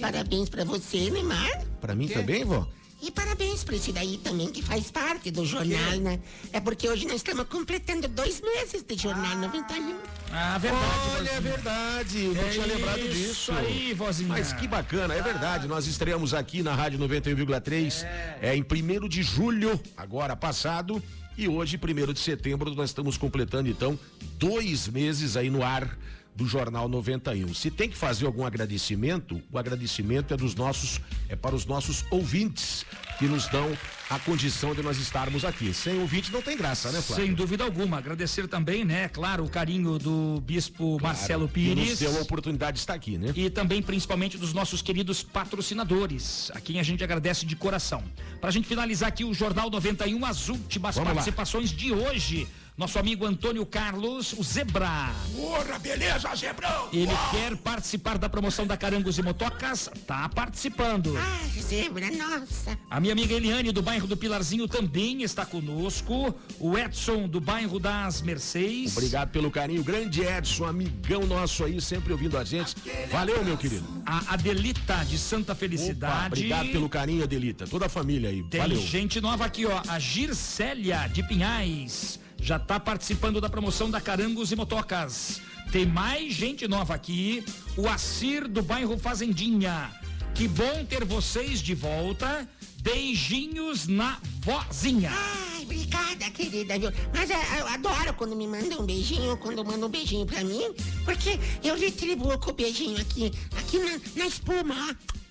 Parabéns 0.00 0.50
pra 0.50 0.64
você, 0.64 1.10
Neymar. 1.10 1.64
Pra 1.80 1.94
mim 1.94 2.08
também, 2.08 2.44
vó? 2.44 2.68
E 3.04 3.10
parabéns 3.10 3.64
pra 3.64 3.74
esse 3.74 3.90
daí 3.90 4.16
também 4.18 4.48
que 4.48 4.62
faz 4.62 4.88
parte 4.88 5.28
do 5.32 5.44
jornal, 5.44 5.98
né? 5.98 6.20
É 6.52 6.60
porque 6.60 6.88
hoje 6.88 7.04
nós 7.04 7.16
estamos 7.16 7.46
completando 7.48 8.06
dois 8.06 8.40
meses 8.40 8.84
de 8.84 8.96
jornal 8.96 9.36
91. 9.38 9.96
Ah, 10.30 10.56
verdade. 10.56 10.86
Olha, 11.16 11.30
é 11.30 11.40
verdade. 11.40 12.18
Não 12.28 12.42
É 12.42 12.48
tinha 12.50 12.66
lembrado 12.66 13.00
isso 13.00 13.12
disso. 13.12 13.52
aí, 13.52 13.92
vozinha. 13.92 14.28
Mas 14.28 14.52
que 14.52 14.68
bacana, 14.68 15.14
é 15.14 15.20
verdade. 15.20 15.66
Nós 15.66 15.88
estreamos 15.88 16.32
aqui 16.32 16.62
na 16.62 16.76
Rádio 16.76 17.00
91,3 17.00 18.06
é. 18.40 18.54
em 18.54 18.62
1 18.62 19.08
de 19.08 19.22
julho, 19.22 19.80
agora 19.96 20.36
passado. 20.36 21.02
E 21.36 21.48
hoje, 21.48 21.76
1 21.82 22.12
de 22.12 22.20
setembro, 22.20 22.72
nós 22.72 22.90
estamos 22.90 23.16
completando 23.16 23.68
então 23.68 23.98
dois 24.38 24.86
meses 24.86 25.36
aí 25.36 25.50
no 25.50 25.64
ar 25.64 25.98
do 26.34 26.46
Jornal 26.46 26.88
91. 26.88 27.52
Se 27.54 27.70
tem 27.70 27.88
que 27.88 27.96
fazer 27.96 28.26
algum 28.26 28.44
agradecimento, 28.44 29.40
o 29.50 29.58
agradecimento 29.58 30.32
é 30.32 30.36
dos 30.36 30.54
nossos, 30.54 31.00
é 31.28 31.36
para 31.36 31.54
os 31.54 31.66
nossos 31.66 32.04
ouvintes 32.10 32.86
que 33.18 33.26
nos 33.26 33.46
dão 33.48 33.76
a 34.08 34.18
condição 34.18 34.74
de 34.74 34.82
nós 34.82 34.98
estarmos 34.98 35.44
aqui. 35.44 35.72
Sem 35.72 35.98
ouvinte 36.00 36.32
não 36.32 36.42
tem 36.42 36.56
graça, 36.56 36.90
né, 36.90 37.00
Flávio? 37.00 37.24
Sem 37.26 37.34
dúvida 37.34 37.64
alguma. 37.64 37.98
Agradecer 37.98 38.48
também, 38.48 38.84
né, 38.84 39.08
claro, 39.08 39.44
o 39.44 39.48
carinho 39.48 39.98
do 39.98 40.40
bispo 40.40 40.98
Marcelo 41.00 41.48
Que 41.48 41.74
nos 41.74 41.84
Pires. 41.84 41.98
deu 41.98 42.16
a 42.18 42.22
oportunidade 42.22 42.74
de 42.76 42.80
estar 42.80 42.94
aqui, 42.94 43.16
né? 43.18 43.32
E 43.36 43.48
também, 43.50 43.82
principalmente, 43.82 44.36
dos 44.38 44.52
nossos 44.52 44.82
queridos 44.82 45.22
patrocinadores, 45.22 46.50
a 46.54 46.60
quem 46.60 46.80
a 46.80 46.82
gente 46.82 47.02
agradece 47.04 47.46
de 47.46 47.54
coração. 47.56 48.02
Pra 48.40 48.50
gente 48.50 48.66
finalizar 48.66 49.08
aqui 49.08 49.24
o 49.24 49.32
Jornal 49.34 49.70
91, 49.70 50.24
as 50.24 50.48
últimas 50.48 50.94
Vamos 50.94 51.08
lá. 51.08 51.14
participações 51.14 51.70
de 51.70 51.92
hoje. 51.92 52.46
Nosso 52.82 52.98
amigo 52.98 53.24
Antônio 53.24 53.64
Carlos, 53.64 54.32
o 54.32 54.42
Zebra. 54.42 55.12
Porra, 55.36 55.78
beleza, 55.78 56.34
Zebrão? 56.34 56.88
Ele 56.92 57.12
quer 57.30 57.56
participar 57.58 58.18
da 58.18 58.28
promoção 58.28 58.66
da 58.66 58.76
Carangos 58.76 59.18
e 59.18 59.22
Motocas? 59.22 59.88
Tá 60.04 60.28
participando. 60.28 61.16
Ai, 61.16 61.62
zebra, 61.62 62.10
nossa. 62.10 62.76
A 62.90 62.98
minha 62.98 63.12
amiga 63.12 63.34
Eliane, 63.34 63.70
do 63.70 63.82
bairro 63.82 64.08
do 64.08 64.16
Pilarzinho, 64.16 64.66
também 64.66 65.22
está 65.22 65.46
conosco. 65.46 66.34
O 66.58 66.76
Edson, 66.76 67.28
do 67.28 67.40
bairro 67.40 67.78
das 67.78 68.20
Mercês. 68.20 68.96
Obrigado 68.96 69.30
pelo 69.30 69.48
carinho. 69.48 69.84
Grande 69.84 70.20
Edson, 70.20 70.64
amigão 70.64 71.24
nosso 71.24 71.64
aí, 71.64 71.80
sempre 71.80 72.12
ouvindo 72.12 72.36
a 72.36 72.42
gente. 72.42 72.74
Valeu, 73.12 73.44
meu 73.44 73.56
querido. 73.56 73.86
A 74.04 74.34
Adelita, 74.34 75.04
de 75.04 75.18
Santa 75.18 75.54
Felicidade. 75.54 76.16
Opa, 76.16 76.26
obrigado 76.26 76.72
pelo 76.72 76.88
carinho, 76.88 77.22
Adelita. 77.22 77.64
Toda 77.64 77.86
a 77.86 77.88
família 77.88 78.28
aí. 78.30 78.42
Tem 78.42 78.60
Valeu. 78.60 78.80
gente 78.80 79.20
nova 79.20 79.44
aqui, 79.44 79.66
ó. 79.66 79.80
A 79.86 80.00
Gircélia 80.00 81.06
de 81.06 81.22
Pinhais 81.22 82.20
já 82.42 82.58
tá 82.58 82.80
participando 82.80 83.40
da 83.40 83.48
promoção 83.48 83.88
da 83.88 84.00
Carangos 84.00 84.50
e 84.50 84.56
Motocas. 84.56 85.40
Tem 85.70 85.86
mais 85.86 86.34
gente 86.34 86.66
nova 86.66 86.92
aqui. 86.92 87.44
O 87.76 87.88
Assir 87.88 88.48
do 88.48 88.60
bairro 88.62 88.98
Fazendinha. 88.98 89.90
Que 90.34 90.48
bom 90.48 90.84
ter 90.84 91.04
vocês 91.04 91.62
de 91.62 91.72
volta. 91.72 92.48
Beijinhos 92.82 93.86
na 93.86 94.18
vozinha. 94.40 95.12
Ai, 95.14 95.62
obrigada, 95.62 96.28
querida, 96.30 96.76
viu? 96.76 96.90
Mas 97.14 97.30
é, 97.30 97.60
eu 97.60 97.68
adoro 97.68 98.12
quando 98.14 98.34
me 98.34 98.48
mandam 98.48 98.80
um 98.80 98.86
beijinho, 98.86 99.36
quando 99.36 99.64
mandam 99.64 99.86
um 99.86 99.90
beijinho 99.90 100.26
pra 100.26 100.42
mim, 100.42 100.74
porque 101.04 101.38
eu 101.62 101.78
retribuo 101.78 102.36
com 102.40 102.50
o 102.50 102.54
beijinho 102.54 103.00
aqui, 103.00 103.32
aqui 103.56 103.78
na, 103.78 104.00
na 104.16 104.26
espuma, 104.26 104.74
ó. 104.90 105.21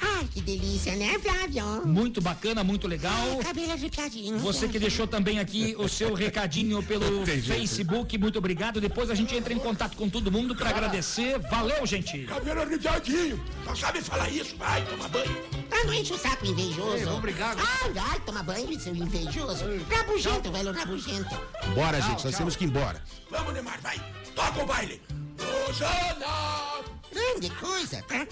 Ai, 0.00 0.28
que 0.32 0.40
delícia, 0.40 0.94
né, 0.96 1.18
Flávio? 1.18 1.86
Muito 1.86 2.20
bacana, 2.20 2.62
muito 2.64 2.86
legal. 2.86 3.38
Cabelo 3.42 3.72
agitadinho. 3.72 4.38
Você 4.38 4.68
que 4.68 4.78
deixou 4.78 5.06
também 5.06 5.38
aqui 5.38 5.74
o 5.78 5.88
seu 5.88 6.14
recadinho 6.14 6.82
pelo. 6.82 7.24
Facebook, 7.26 8.16
muito 8.18 8.38
obrigado. 8.38 8.80
Depois 8.80 9.10
a 9.10 9.14
gente 9.14 9.34
entra 9.34 9.52
em 9.52 9.58
contato 9.58 9.96
com 9.96 10.08
todo 10.08 10.30
mundo 10.30 10.54
para 10.54 10.70
agradecer. 10.70 11.38
Valeu, 11.50 11.86
gente. 11.86 12.24
Cabelo 12.24 12.62
arrepiadinho. 12.62 13.42
Não 13.64 13.74
sabe 13.76 14.00
falar 14.00 14.28
isso? 14.30 14.56
Vai, 14.56 14.84
toma 14.86 15.08
banho. 15.08 15.36
Ah, 15.70 15.84
não 15.86 15.92
enche 15.92 16.12
o 16.12 16.18
saco 16.18 16.46
invejoso. 16.46 16.96
Ei, 16.96 17.06
obrigado. 17.06 17.60
Ai, 17.82 17.92
vai, 17.92 18.20
toma 18.20 18.42
banho, 18.42 18.80
seu 18.80 18.94
invejoso. 18.94 19.64
Rabugento, 19.90 20.50
velho, 20.52 20.72
rabugento. 20.72 21.36
Bora, 21.74 21.98
Tchau, 21.98 22.10
gente, 22.10 22.24
nós 22.24 22.32
tchau. 22.32 22.38
temos 22.38 22.56
que 22.56 22.64
ir 22.64 22.68
embora. 22.68 23.02
Vamos, 23.30 23.52
Neymar, 23.52 23.80
vai. 23.82 24.00
Toca 24.34 24.62
o 24.62 24.66
baile. 24.66 25.00
Rosana! 25.38 26.84
Grande 27.12 27.50
coisa, 27.50 28.02
tá? 28.02 28.26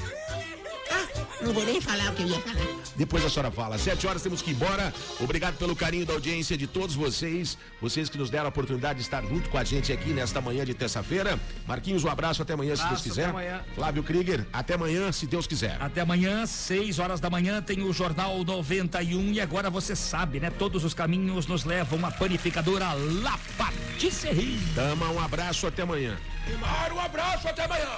Ah, 0.93 1.07
não 1.41 1.53
vou 1.53 1.65
nem 1.65 1.81
falar 1.81 2.11
o 2.11 2.15
que 2.15 2.23
eu 2.23 2.29
ia 2.29 2.41
falar. 2.41 2.67
Depois 2.97 3.25
a 3.25 3.31
senhora 3.31 3.51
fala. 3.51 3.79
Sete 3.79 4.07
horas 4.07 4.23
temos 4.23 4.43
que 4.43 4.51
ir 4.51 4.55
embora. 4.55 4.93
Obrigado 5.21 5.57
pelo 5.57 5.75
carinho 5.75 6.05
da 6.05 6.13
audiência 6.13 6.57
de 6.57 6.67
todos 6.67 6.95
vocês. 6.95 7.57
Vocês 7.81 8.09
que 8.09 8.19
nos 8.19 8.29
deram 8.31 8.47
a 8.47 8.49
oportunidade 8.49 8.99
de 8.99 9.05
estar 9.05 9.23
junto 9.23 9.49
com 9.49 9.57
a 9.59 9.65
gente 9.65 9.93
aqui 9.93 10.11
nesta 10.11 10.41
manhã 10.41 10.65
de 10.65 10.75
terça-feira. 10.75 11.39
Marquinhos, 11.67 12.05
um 12.05 12.09
abraço 12.11 12.43
até 12.43 12.53
amanhã, 12.53 12.77
se 12.77 12.83
Deus 12.83 12.87
Abraço, 12.91 13.03
quiser. 13.09 13.23
até 13.23 13.31
amanhã. 13.31 13.61
Flávio 13.75 14.03
Krieger, 14.03 14.47
até 14.53 14.75
amanhã, 14.75 15.11
se 15.11 15.27
Deus 15.27 15.47
quiser. 15.47 15.77
Até 15.81 16.03
amanhã, 16.03 16.45
6 16.47 16.99
horas 16.99 17.19
da 17.21 17.31
manhã, 17.31 17.63
tem 17.63 17.83
o 17.83 17.93
Jornal 17.93 18.45
91. 18.45 19.33
E 19.33 19.41
agora 19.41 19.71
você 19.71 19.97
sabe, 19.97 20.39
né? 20.39 20.51
Todos 20.51 20.85
os 20.85 20.93
caminhos 20.93 21.47
nos 21.47 21.65
levam 21.65 22.05
à 22.05 22.11
panificadora 22.11 22.93
La 23.23 23.39
Patisserie. 23.57 24.59
Dama, 24.75 25.09
um 25.11 25.21
abraço 25.21 25.67
até 25.67 25.83
amanhã. 25.83 26.17
Neymar, 26.47 26.93
um 26.93 27.01
abraço, 27.01 27.49
até 27.49 27.65
amanhã. 27.65 27.89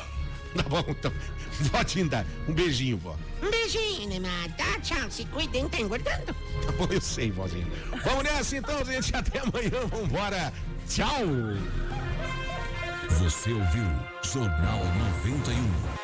Tá 0.62 0.62
bom, 0.68 0.84
então. 0.88 1.12
Vó 1.60 1.84
Tinda, 1.84 2.26
um 2.48 2.52
beijinho, 2.52 2.96
vó. 2.98 3.16
Um 3.42 3.50
beijinho, 3.50 4.08
Neymar. 4.08 4.50
Tá, 4.56 4.78
tchau. 4.80 5.10
Se 5.10 5.24
cuidem, 5.26 5.68
tá 5.68 5.80
engordando. 5.80 6.26
Tá 6.26 6.72
bom, 6.78 6.86
eu 6.90 7.00
sei, 7.00 7.30
vozinha. 7.30 7.66
Vamos 8.04 8.24
nessa 8.24 8.56
então, 8.56 8.84
gente. 8.84 9.14
Até 9.14 9.40
amanhã. 9.40 9.86
Vambora. 9.90 10.52
Tchau. 10.88 11.24
Você 13.18 13.52
ouviu 13.52 13.84
Jornal 14.22 14.80
91. 15.18 16.03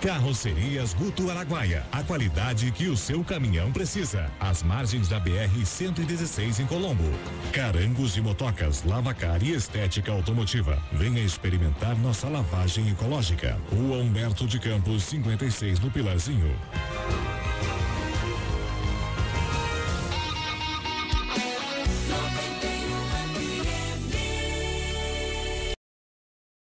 Carrocerias 0.00 0.94
Guto 0.94 1.30
Araguaia. 1.30 1.84
A 1.92 2.02
qualidade 2.02 2.70
que 2.72 2.88
o 2.88 2.96
seu 2.96 3.22
caminhão 3.22 3.70
precisa. 3.70 4.30
Às 4.40 4.62
margens 4.62 5.08
da 5.08 5.20
BR-116 5.20 6.60
em 6.60 6.66
Colombo. 6.66 7.04
Carangos 7.52 8.16
e 8.16 8.20
motocas, 8.22 8.82
lavacar 8.84 9.42
e 9.42 9.52
estética 9.52 10.10
automotiva. 10.10 10.82
Venha 10.90 11.20
experimentar 11.20 11.96
nossa 11.98 12.28
lavagem 12.28 12.88
ecológica. 12.88 13.60
Rua 13.70 13.98
Humberto 13.98 14.46
de 14.46 14.58
Campos, 14.58 15.04
56 15.04 15.80
no 15.80 15.90
Pilarzinho. 15.90 16.56